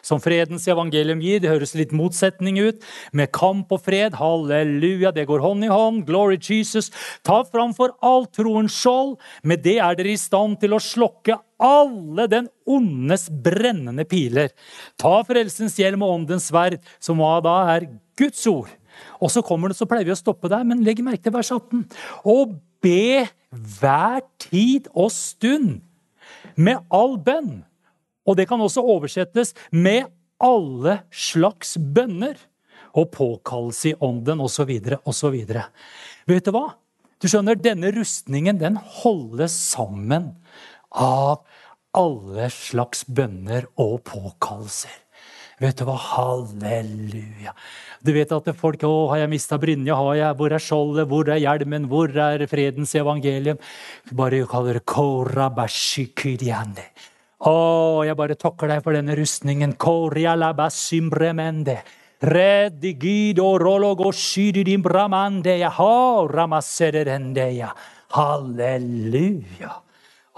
som 0.05 0.21
fredens 0.23 0.67
evangelium 0.69 1.21
gir. 1.23 1.41
Det 1.43 1.51
høres 1.51 1.75
litt 1.77 1.93
motsetning 1.95 2.59
ut. 2.61 2.85
Med 3.15 3.31
kamp 3.35 3.71
og 3.75 3.83
fred. 3.85 4.17
Halleluja, 4.19 5.13
det 5.15 5.27
går 5.29 5.43
hånd 5.43 5.67
i 5.67 5.71
hånd. 5.71 6.05
Glory 6.07 6.39
Jesus. 6.39 6.91
Ta 7.25 7.41
framfor 7.47 7.95
alt 8.05 8.33
troens 8.37 8.75
skjold. 8.75 9.17
Med 9.43 9.63
det 9.65 9.77
er 9.83 9.99
dere 9.99 10.13
i 10.13 10.19
stand 10.19 10.59
til 10.61 10.75
å 10.75 10.83
slokke 10.83 11.39
alle 11.59 12.27
den 12.31 12.47
ondes 12.69 13.27
brennende 13.43 14.05
piler. 14.07 14.53
Ta 14.99 15.19
frelsens 15.27 15.77
hjelm 15.79 16.05
og 16.05 16.21
åndens 16.21 16.47
sverd, 16.49 16.79
som 17.03 17.19
da 17.43 17.57
er 17.75 17.89
Guds 18.19 18.45
ord. 18.47 18.71
Og 19.19 19.31
så 19.31 19.43
kommer 19.45 19.71
det, 19.71 19.77
så 19.79 19.87
pleier 19.87 20.07
vi 20.07 20.15
å 20.15 20.19
stoppe 20.19 20.51
der, 20.51 20.65
men 20.67 20.83
legg 20.83 21.01
merke 21.03 21.27
til 21.27 21.35
vers 21.35 21.51
18. 21.55 21.85
Og 22.27 22.57
be 22.83 23.27
hver 23.49 24.23
tid 24.41 24.89
og 24.93 25.11
stund 25.13 25.79
med 26.59 26.83
all 26.93 27.17
bønn 27.21 27.63
og 28.29 28.37
det 28.37 28.45
kan 28.49 28.61
også 28.61 28.85
oversettes 28.85 29.55
med 29.73 30.05
alle 30.39 30.99
slags 31.11 31.77
bønner 31.81 32.37
og 32.97 33.11
påkallelse 33.13 33.91
i 33.91 33.97
ånden 34.05 34.41
osv. 34.45 34.71
osv. 35.03 35.35
Vet 36.29 36.45
du 36.45 36.51
hva? 36.53 36.67
Du 37.19 37.27
skjønner, 37.27 37.59
Denne 37.59 37.91
rustningen 37.91 38.61
den 38.61 38.77
holdes 39.01 39.51
sammen 39.73 40.31
av 40.95 41.43
alle 41.97 42.47
slags 42.53 43.03
bønner 43.03 43.67
og 43.81 44.03
påkallelser. 44.07 44.93
Vet 45.59 45.81
du 45.81 45.83
hva? 45.89 45.97
Halleluja. 45.99 47.51
Du 47.99 48.13
vet 48.15 48.31
at 48.31 48.47
folk 48.55 48.79
å, 48.87 49.11
har 49.11 49.25
jeg 49.25 49.33
mista 49.33 49.59
brynja? 49.59 49.97
Har 49.99 50.15
jeg, 50.15 50.37
hvor 50.39 50.55
er 50.55 50.63
skjoldet? 50.63 51.09
Hvor 51.11 51.27
er 51.27 51.43
hjelmen? 51.43 51.89
Hvor 51.91 52.07
er 52.15 52.47
fredens 52.47 52.95
evangelium? 52.95 53.59
Bare 54.15 54.39
kaller 54.47 54.79
det 54.79 54.87
korabashikydiane. 54.87 56.87
Å, 57.39 58.03
jeg 58.03 58.17
bare 58.19 58.35
takker 58.35 58.67
deg 58.67 58.81
for 58.83 58.95
denne 58.97 59.15
rustningen. 59.15 59.77
Halleluja. 68.11 69.77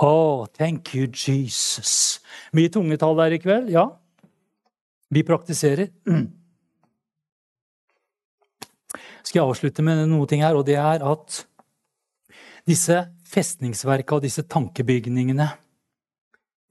Oh, 0.02 0.46
thank 0.46 0.94
you, 0.94 1.08
Jesus. 1.10 2.22
Mye 2.54 2.70
tungetall 2.70 3.18
der 3.18 3.34
i 3.34 3.42
kveld? 3.42 3.72
Ja. 3.74 3.88
Vi 5.10 5.26
praktiserer. 5.26 5.90
Skal 9.26 9.40
jeg 9.40 9.48
avslutte 9.48 9.82
med 9.86 10.06
noe 10.12 10.30
ting 10.30 10.46
her, 10.46 10.58
og 10.58 10.66
det 10.70 10.78
er 10.82 11.02
at 11.06 11.42
disse 12.70 12.98
festningsverka 13.32 14.18
og 14.20 14.26
disse 14.26 14.46
tankebygningene 14.46 15.50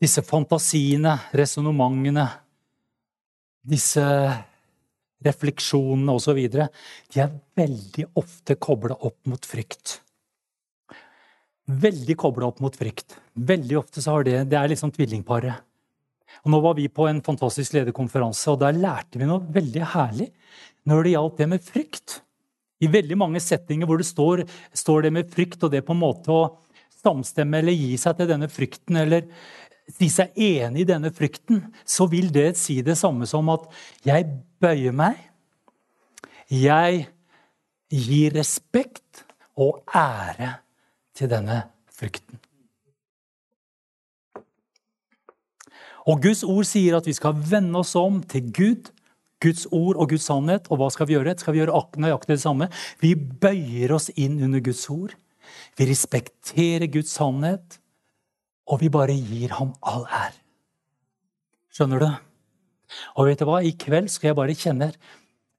disse 0.01 0.23
fantasiene, 0.25 1.17
resonnementene, 1.37 2.27
disse 3.61 4.05
refleksjonene 5.21 6.15
osv., 6.17 6.39
de 6.51 7.21
er 7.21 7.35
veldig 7.61 8.07
ofte 8.21 8.57
kobla 8.57 8.97
opp 8.97 9.19
mot 9.29 9.45
frykt. 9.45 9.99
Veldig 11.71 12.17
kobla 12.19 12.49
opp 12.49 12.63
mot 12.65 12.77
frykt. 12.77 13.19
Veldig 13.35 13.77
ofte 13.79 14.03
så 14.03 14.17
har 14.17 14.25
det 14.27 14.39
Det 14.51 14.57
er 14.59 14.73
liksom 14.73 14.91
tvillingparet. 14.91 15.61
Og 16.45 16.51
nå 16.55 16.61
var 16.65 16.75
vi 16.79 16.89
på 16.89 17.07
en 17.11 17.21
fantastisk 17.23 17.75
lederkonferanse, 17.77 18.51
og 18.51 18.61
der 18.63 18.79
lærte 18.79 19.21
vi 19.21 19.29
noe 19.29 19.45
veldig 19.53 19.85
herlig 19.93 20.31
når 20.89 21.05
det 21.05 21.15
gjaldt 21.15 21.39
det 21.39 21.49
med 21.51 21.65
frykt. 21.65 22.21
I 22.81 22.89
veldig 22.89 23.19
mange 23.21 23.43
settinger 23.45 23.87
hvor 23.87 24.01
det 24.01 24.09
står, 24.09 24.47
står 24.73 25.05
det 25.05 25.13
med 25.13 25.33
frykt, 25.33 25.61
og 25.63 25.75
det 25.75 25.85
på 25.85 25.93
en 25.93 26.01
måte 26.01 26.33
å 26.33 26.45
samstemme 27.03 27.61
eller 27.61 27.77
gi 27.77 27.97
seg 28.01 28.17
til 28.17 28.31
denne 28.31 28.49
frykten, 28.51 28.97
eller 29.03 29.27
si 29.97 30.09
seg 30.13 30.37
enig 30.39 30.85
i 30.85 30.89
denne 30.89 31.13
frykten, 31.15 31.63
så 31.85 32.07
vil 32.11 32.31
det 32.35 32.55
si 32.61 32.81
det 32.87 32.99
samme 33.01 33.29
som 33.29 33.51
at 33.53 33.67
jeg 34.07 34.29
bøyer 34.63 34.95
meg. 34.97 35.19
Jeg 36.51 37.07
gir 37.91 38.35
respekt 38.35 39.25
og 39.61 39.83
ære 39.95 40.57
til 41.17 41.31
denne 41.31 41.65
frykten. 41.95 42.39
Og 46.09 46.23
Guds 46.25 46.43
ord 46.47 46.65
sier 46.67 46.97
at 46.97 47.07
vi 47.07 47.15
skal 47.15 47.37
vende 47.37 47.83
oss 47.83 47.93
om 47.99 48.23
til 48.27 48.49
Gud, 48.57 48.89
Guds 49.41 49.67
ord 49.71 49.99
og 50.01 50.11
Guds 50.13 50.27
sannhet. 50.29 50.69
Og 50.73 50.81
hva 50.81 50.89
skal 50.93 51.09
vi 51.09 51.17
gjøre? 51.17 51.37
Skal 51.39 51.55
vi 51.55 51.61
gjøre 51.63 51.83
nøyaktig 52.01 52.37
det 52.37 52.45
samme? 52.45 52.71
Vi 53.03 53.15
bøyer 53.15 53.95
oss 53.97 54.09
inn 54.17 54.41
under 54.43 54.63
Guds 54.65 54.87
ord. 54.93 55.15
Vi 55.79 55.87
respekterer 55.89 56.91
Guds 56.93 57.13
sannhet 57.17 57.80
og 58.71 58.81
vi 58.83 58.91
bare 58.93 59.17
gir 59.17 59.57
ham 59.59 59.75
all 59.83 60.07
ære. 60.07 60.37
Skjønner 61.75 62.03
du? 62.03 62.09
Og 63.19 63.29
vet 63.29 63.43
du 63.43 63.47
hva? 63.49 63.61
I 63.63 63.75
kveld 63.79 64.11
skal 64.11 64.31
jeg 64.31 64.39
bare 64.39 64.57
kjenne 64.59 64.93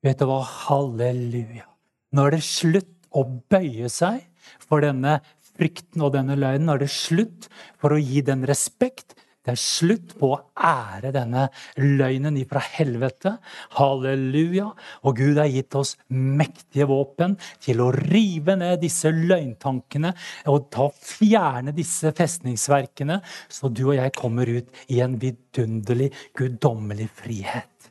Vet 0.02 0.18
du 0.18 0.26
hva? 0.26 0.40
Halleluja. 0.42 1.68
Nå 2.12 2.24
er 2.26 2.36
det 2.36 2.44
slutt 2.48 2.90
å 3.14 3.22
bøye 3.52 3.90
seg 3.92 4.24
for 4.64 4.82
denne 4.84 5.20
frykten 5.54 6.02
og 6.02 6.16
denne 6.16 6.38
løgnen. 6.40 6.66
Nå 6.66 6.76
er 6.76 6.84
det 6.86 6.94
slutt 6.94 7.46
for 7.80 7.94
å 7.94 8.00
gi 8.02 8.24
den 8.26 8.42
respekt 8.50 9.14
det 9.42 9.56
er 9.56 9.58
slutt 9.58 10.12
på 10.20 10.28
å 10.36 10.40
ære 10.54 11.10
denne 11.16 11.48
løgnen 11.82 12.36
ifra 12.38 12.62
helvete. 12.62 13.34
Halleluja. 13.74 14.68
Og 15.10 15.18
Gud 15.18 15.40
har 15.42 15.50
gitt 15.50 15.74
oss 15.80 15.96
mektige 16.14 16.86
våpen 16.92 17.34
til 17.64 17.82
å 17.82 17.90
rive 17.96 18.54
ned 18.60 18.84
disse 18.84 19.10
løgntankene 19.10 20.14
og 20.52 20.70
ta, 20.74 20.86
fjerne 20.94 21.74
disse 21.74 22.14
festningsverkene, 22.18 23.18
så 23.50 23.72
du 23.74 23.88
og 23.88 23.98
jeg 23.98 24.14
kommer 24.20 24.46
ut 24.46 24.86
i 24.94 25.02
en 25.02 25.18
vidunderlig, 25.22 26.12
guddommelig 26.38 27.10
frihet. 27.24 27.90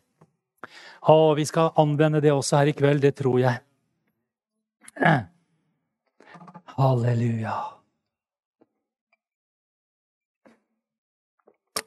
Og 1.10 1.34
vi 1.40 1.48
skal 1.48 1.74
anvende 1.80 2.22
det 2.22 2.30
også 2.30 2.60
her 2.60 2.70
i 2.70 2.76
kveld. 2.78 3.02
Det 3.02 3.16
tror 3.18 3.40
jeg. 3.42 3.58
Halleluja. 6.78 7.79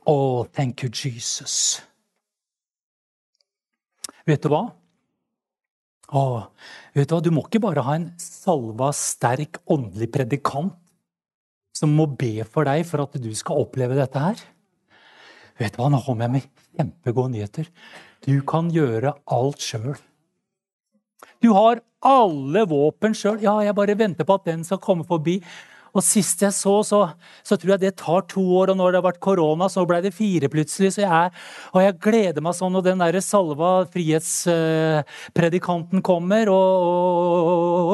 Oh, 0.06 0.44
thank 0.52 0.84
you, 0.84 0.90
Jesus. 0.92 1.82
Vet 4.28 4.44
du 4.44 4.50
hva? 4.52 4.66
Oh, 6.14 6.46
vet 6.94 7.10
Du 7.10 7.16
hva? 7.16 7.24
Du 7.24 7.32
må 7.34 7.46
ikke 7.48 7.64
bare 7.64 7.84
ha 7.86 7.96
en 7.98 8.12
salva, 8.22 8.92
sterk, 8.96 9.62
åndelig 9.72 10.12
predikant 10.14 10.76
som 11.74 11.96
må 11.98 12.06
be 12.20 12.44
for 12.46 12.68
deg 12.70 12.84
for 12.86 13.02
at 13.04 13.16
du 13.18 13.32
skal 13.36 13.64
oppleve 13.64 13.98
dette 13.98 14.22
her. 14.22 14.42
Vet 15.60 15.76
du 15.76 15.82
hva? 15.82 15.90
Nå 15.90 16.02
kommer 16.06 16.28
jeg 16.28 16.36
med 16.36 16.50
kjempegode 16.78 17.34
nyheter. 17.34 17.70
Du 18.24 18.36
kan 18.48 18.70
gjøre 18.74 19.16
alt 19.34 19.64
sjøl. 19.64 19.96
Du 21.44 21.52
har 21.56 21.82
alle 22.04 22.64
våpen 22.70 23.16
sjøl. 23.18 23.42
Ja, 23.44 23.58
jeg 23.66 23.76
bare 23.76 23.98
venter 24.00 24.28
på 24.28 24.38
at 24.38 24.48
den 24.48 24.64
skal 24.68 24.82
komme 24.84 25.08
forbi. 25.08 25.40
Og 25.94 26.02
sist 26.02 26.42
jeg 26.42 26.50
så, 26.58 26.82
så, 26.88 27.00
så, 27.46 27.58
tror 27.58 27.72
jeg 27.76 27.82
det 27.84 28.00
tar 28.02 28.22
to 28.32 28.44
år, 28.58 28.70
og 28.74 28.78
når 28.80 28.88
det 28.92 29.00
har 29.00 29.10
vært 29.12 29.24
korona, 29.24 29.66
så 29.70 29.86
ble 29.90 29.98
det 30.02 30.18
fire 30.18 30.48
plutselig. 30.50 30.90
Så 30.96 31.02
jeg, 31.06 31.26
og 31.70 31.80
jeg 31.84 32.00
gleder 32.02 32.42
meg 32.42 32.56
sånn 32.58 32.76
Og 32.80 32.84
den 32.86 33.02
der 33.04 33.20
salva 33.22 33.86
frihetspredikanten 33.94 36.02
kommer, 36.06 36.50
og, 36.54 36.70
og, 36.90 36.98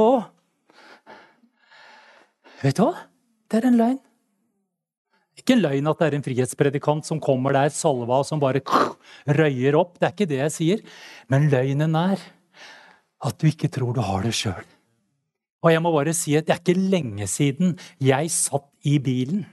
og, 0.04 0.20
Vet 2.60 2.76
du 2.76 2.84
hva? 2.84 2.92
Det 3.50 3.58
er 3.60 3.66
en 3.70 3.78
løgn. 3.80 4.00
Ikke 5.40 5.56
en 5.56 5.64
løgn 5.64 5.88
at 5.88 6.02
det 6.02 6.08
er 6.10 6.16
en 6.18 6.26
frihetspredikant 6.26 7.08
som 7.08 7.22
kommer 7.24 7.56
der, 7.56 7.70
salva, 7.72 8.20
og 8.20 8.28
som 8.28 8.42
bare 8.42 8.62
røyer 9.40 9.78
opp. 9.80 9.96
Det 10.00 10.08
er 10.08 10.16
ikke 10.16 10.32
det 10.32 10.42
jeg 10.44 10.56
sier. 10.56 10.80
Men 11.32 11.48
løgnen 11.52 11.96
er 12.00 12.20
at 13.28 13.40
du 13.40 13.46
ikke 13.50 13.72
tror 13.72 13.96
du 13.96 14.02
har 14.04 14.28
det 14.28 14.36
sjøl. 14.36 14.66
Og 15.60 15.74
jeg 15.74 15.84
må 15.84 15.92
bare 15.92 16.16
si 16.16 16.36
at 16.40 16.48
det 16.48 16.56
er 16.56 16.62
ikke 16.62 16.90
lenge 16.92 17.28
siden 17.28 17.76
jeg 18.04 18.32
satt 18.32 18.70
i 18.88 18.96
bilen. 19.04 19.44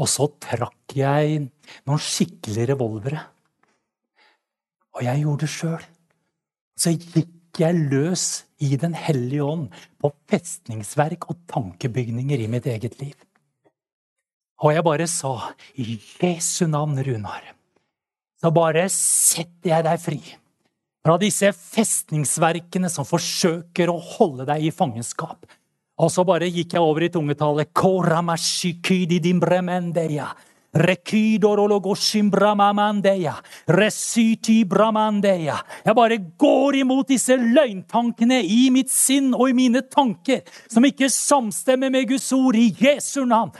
Og 0.00 0.08
så 0.10 0.26
trakk 0.42 0.96
jeg 0.96 1.44
noen 1.86 2.02
skikkelige 2.02 2.72
revolvere. 2.72 3.20
Og 4.96 5.04
jeg 5.06 5.22
gjorde 5.22 5.44
det 5.44 5.52
sjøl. 5.52 5.84
Så 6.78 6.94
gikk 6.96 7.60
jeg 7.60 7.86
løs 7.92 8.44
i 8.64 8.74
Den 8.80 8.94
hellige 8.96 9.44
ånd 9.44 9.68
på 10.00 10.10
festningsverk 10.30 11.28
og 11.30 11.42
tankebygninger 11.50 12.40
i 12.40 12.48
mitt 12.50 12.66
eget 12.66 12.96
liv. 13.02 13.14
Og 14.64 14.72
jeg 14.72 14.86
bare 14.86 15.06
sa 15.10 15.34
i 15.76 15.98
Jesu 16.22 16.64
navn, 16.70 16.96
Runar, 16.96 17.52
så 18.40 18.50
bare 18.54 18.86
setter 18.88 19.74
jeg 19.74 19.84
deg 19.84 20.00
fri 20.00 20.20
fra 21.04 21.18
disse 21.20 21.50
festningsverkene 21.52 22.88
som 22.88 23.04
forsøker 23.04 23.92
å 23.92 23.98
holde 24.16 24.46
deg 24.48 24.64
i 24.64 24.72
fangenskap. 24.72 25.44
Og 26.00 26.10
så 26.10 26.24
bare 26.26 26.48
gikk 26.48 26.74
jeg 26.74 26.82
over 26.82 27.04
i 27.04 27.12
tungetallet. 27.12 27.70
Jeg 35.84 35.94
bare 35.94 36.18
går 36.38 36.78
imot 36.80 37.08
disse 37.12 37.36
løgntankene 37.38 38.40
i 38.42 38.70
mitt 38.74 38.90
sinn 38.90 39.30
og 39.36 39.52
i 39.52 39.54
mine 39.54 39.84
tanker, 39.86 40.42
som 40.66 40.84
ikke 40.88 41.06
samstemmer 41.14 41.94
med 41.94 42.08
Guds 42.10 42.26
ord, 42.34 42.58
i 42.58 42.74
Jesu 42.74 43.22
navn. 43.22 43.54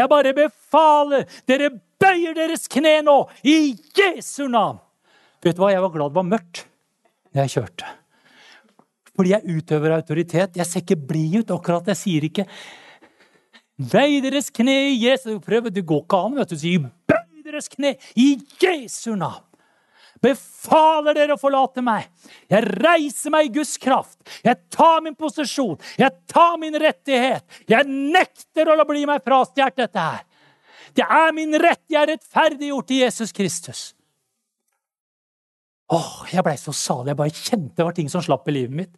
Jeg 0.00 0.08
bare 0.14 0.34
befaler 0.40 1.28
dere 1.44 1.70
bøyer 2.00 2.34
deres 2.34 2.68
kne 2.72 3.02
nå, 3.04 3.18
i 3.44 3.76
Jesu 3.92 4.48
navn! 4.48 4.80
Vet 5.44 5.56
du 5.56 5.60
hva, 5.62 5.72
Jeg 5.72 5.84
var 5.84 5.92
glad 5.92 6.12
det 6.12 6.22
var 6.22 6.30
mørkt 6.32 6.66
da 7.30 7.44
jeg 7.44 7.60
kjørte. 7.60 7.99
Fordi 9.20 9.34
jeg 9.34 9.58
utøver 9.58 9.92
autoritet. 9.92 10.56
Jeg 10.56 10.64
ser 10.64 10.80
ikke 10.80 10.96
blid 10.96 11.42
ut. 11.42 11.50
akkurat. 11.52 11.84
Jeg 11.92 11.96
sier 11.96 12.24
ikke 12.24 12.46
'Vei 13.80 14.20
deres 14.20 14.50
kne 14.50 14.92
i 14.92 15.06
Jesu 15.08 15.38
prøve'. 15.40 15.72
Det 15.72 15.84
går 15.84 16.02
ikke 16.04 16.16
an. 16.16 16.36
vet 16.36 16.48
du. 16.48 16.56
sier, 16.56 16.78
'Bøy 16.80 17.44
deres 17.44 17.68
kne 17.68 17.96
i 18.16 18.40
Jesu 18.62 19.14
navn'. 19.14 19.44
Befaler 20.22 21.14
dere 21.14 21.34
å 21.34 21.40
forlate 21.40 21.82
meg. 21.82 22.08
Jeg 22.48 22.64
reiser 22.64 23.30
meg 23.30 23.46
i 23.46 23.52
Guds 23.58 23.76
kraft. 23.76 24.18
Jeg 24.44 24.56
tar 24.70 25.00
min 25.02 25.14
posisjon. 25.14 25.78
Jeg 25.98 26.10
tar 26.26 26.58
min 26.58 26.74
rettighet. 26.74 27.44
Jeg 27.68 27.84
nekter 27.86 28.68
å 28.68 28.76
la 28.76 28.84
bli 28.84 29.06
meg 29.06 29.24
frastjålet 29.24 29.76
dette 29.76 29.98
her. 29.98 30.24
Det 30.94 31.04
er 31.04 31.32
min 31.32 31.52
rett. 31.54 31.84
Jeg 31.88 32.02
er 32.02 32.16
rettferdiggjort 32.16 32.90
i 32.90 33.00
Jesus 33.00 33.32
Kristus. 33.32 33.94
Åh, 35.90 36.26
Jeg 36.30 36.44
blei 36.46 36.54
så 36.58 36.72
salig. 36.76 37.10
Jeg 37.10 37.18
bare 37.18 37.34
kjente 37.34 37.74
det 37.80 37.86
var 37.86 37.96
ting 37.96 38.10
som 38.12 38.22
slapp 38.22 38.46
i 38.48 38.54
livet 38.54 38.76
mitt. 38.78 38.92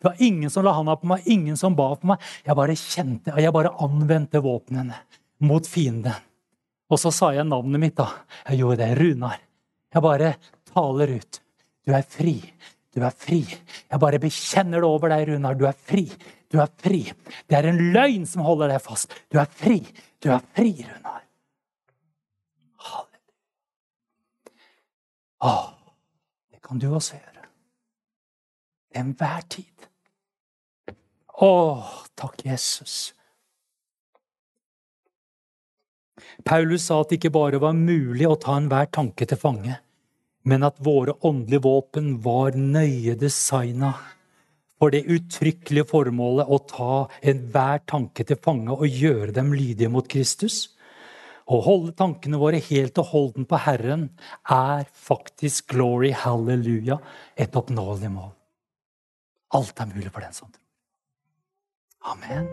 Det 0.00 0.08
var 0.08 0.22
ingen 0.26 0.50
som 0.50 0.64
la 0.66 0.74
handa 0.74 0.96
på 0.98 1.06
meg, 1.06 1.26
ingen 1.30 1.56
som 1.58 1.76
ba 1.78 1.92
på 1.94 2.08
meg. 2.10 2.22
Jeg 2.42 2.58
bare 2.58 2.74
kjente, 2.78 3.34
og 3.34 3.38
jeg 3.38 3.54
bare 3.54 3.70
anvendte 3.84 4.42
våpnene 4.42 4.96
mot 5.46 5.68
fienden. 5.70 6.16
Og 6.90 6.98
så 6.98 7.12
sa 7.14 7.30
jeg 7.36 7.46
navnet 7.46 7.80
mitt, 7.80 7.94
da. 7.96 8.08
Jeg 8.48 8.58
gjorde 8.58 8.82
det. 8.82 8.90
Runar. 8.98 9.38
Jeg 9.94 10.02
bare 10.02 10.32
taler 10.72 11.12
ut. 11.20 11.38
Du 11.86 11.94
er 11.94 12.02
fri. 12.02 12.34
Du 12.92 13.04
er 13.06 13.14
fri. 13.16 13.40
Jeg 13.46 14.02
bare 14.02 14.20
bekjenner 14.20 14.82
det 14.82 14.88
over 14.88 15.12
deg, 15.14 15.28
Runar. 15.30 15.54
Du 15.58 15.62
er 15.68 15.76
fri. 15.78 16.08
Du 16.50 16.58
er 16.60 16.72
fri. 16.82 17.04
Det 17.46 17.56
er 17.56 17.70
en 17.70 17.78
løgn 17.94 18.26
som 18.28 18.42
holder 18.44 18.74
deg 18.74 18.82
fast. 18.82 19.14
Du 19.30 19.38
er 19.40 19.46
fri. 19.46 19.78
Du 20.18 20.32
er 20.34 20.42
fri, 20.56 20.74
Runar. 20.82 21.22
Halleluja. 22.82 23.30
Åh 25.46 25.70
kan 26.72 26.80
du 26.80 26.88
også 26.96 27.18
gjøre. 27.18 27.48
Enhver 28.96 29.42
tid. 29.52 29.88
Å, 31.44 31.50
takk, 32.16 32.46
Jesus. 32.48 33.12
Paulus 36.48 36.86
sa 36.88 37.02
at 37.02 37.10
det 37.10 37.18
ikke 37.18 37.34
bare 37.34 37.60
var 37.60 37.76
mulig 37.76 38.24
å 38.24 38.38
ta 38.40 38.56
enhver 38.56 38.88
tanke 38.88 39.28
til 39.28 39.40
fange, 39.40 39.76
men 40.48 40.64
at 40.64 40.80
våre 40.80 41.18
åndelige 41.20 41.64
våpen 41.66 42.14
var 42.24 42.56
nøye 42.56 43.18
designa 43.20 43.92
for 44.80 44.94
det 44.94 45.04
uttrykkelige 45.12 45.90
formålet 45.92 46.48
å 46.48 46.62
ta 46.72 46.94
enhver 47.20 47.84
tanke 47.84 48.24
til 48.24 48.40
fange 48.40 48.72
og 48.72 48.88
gjøre 48.88 49.34
dem 49.36 49.52
lydige 49.52 49.92
mot 49.92 50.08
Kristus. 50.08 50.71
Å 51.46 51.58
holde 51.64 51.94
tankene 51.98 52.38
våre 52.40 52.60
helt 52.62 52.98
og 53.02 53.10
holden 53.10 53.48
på 53.48 53.58
Herren 53.64 54.08
er 54.50 54.86
faktisk 54.92 55.72
glory, 55.74 56.12
halleluja, 56.14 57.00
et 57.36 57.56
oppnåelig 57.58 58.12
mål. 58.12 58.30
Alt 59.58 59.82
er 59.82 59.90
mulig 59.90 60.12
for 60.12 60.24
den 60.24 60.36
som 60.36 60.52
tror. 60.52 60.62
Amen. 62.12 62.48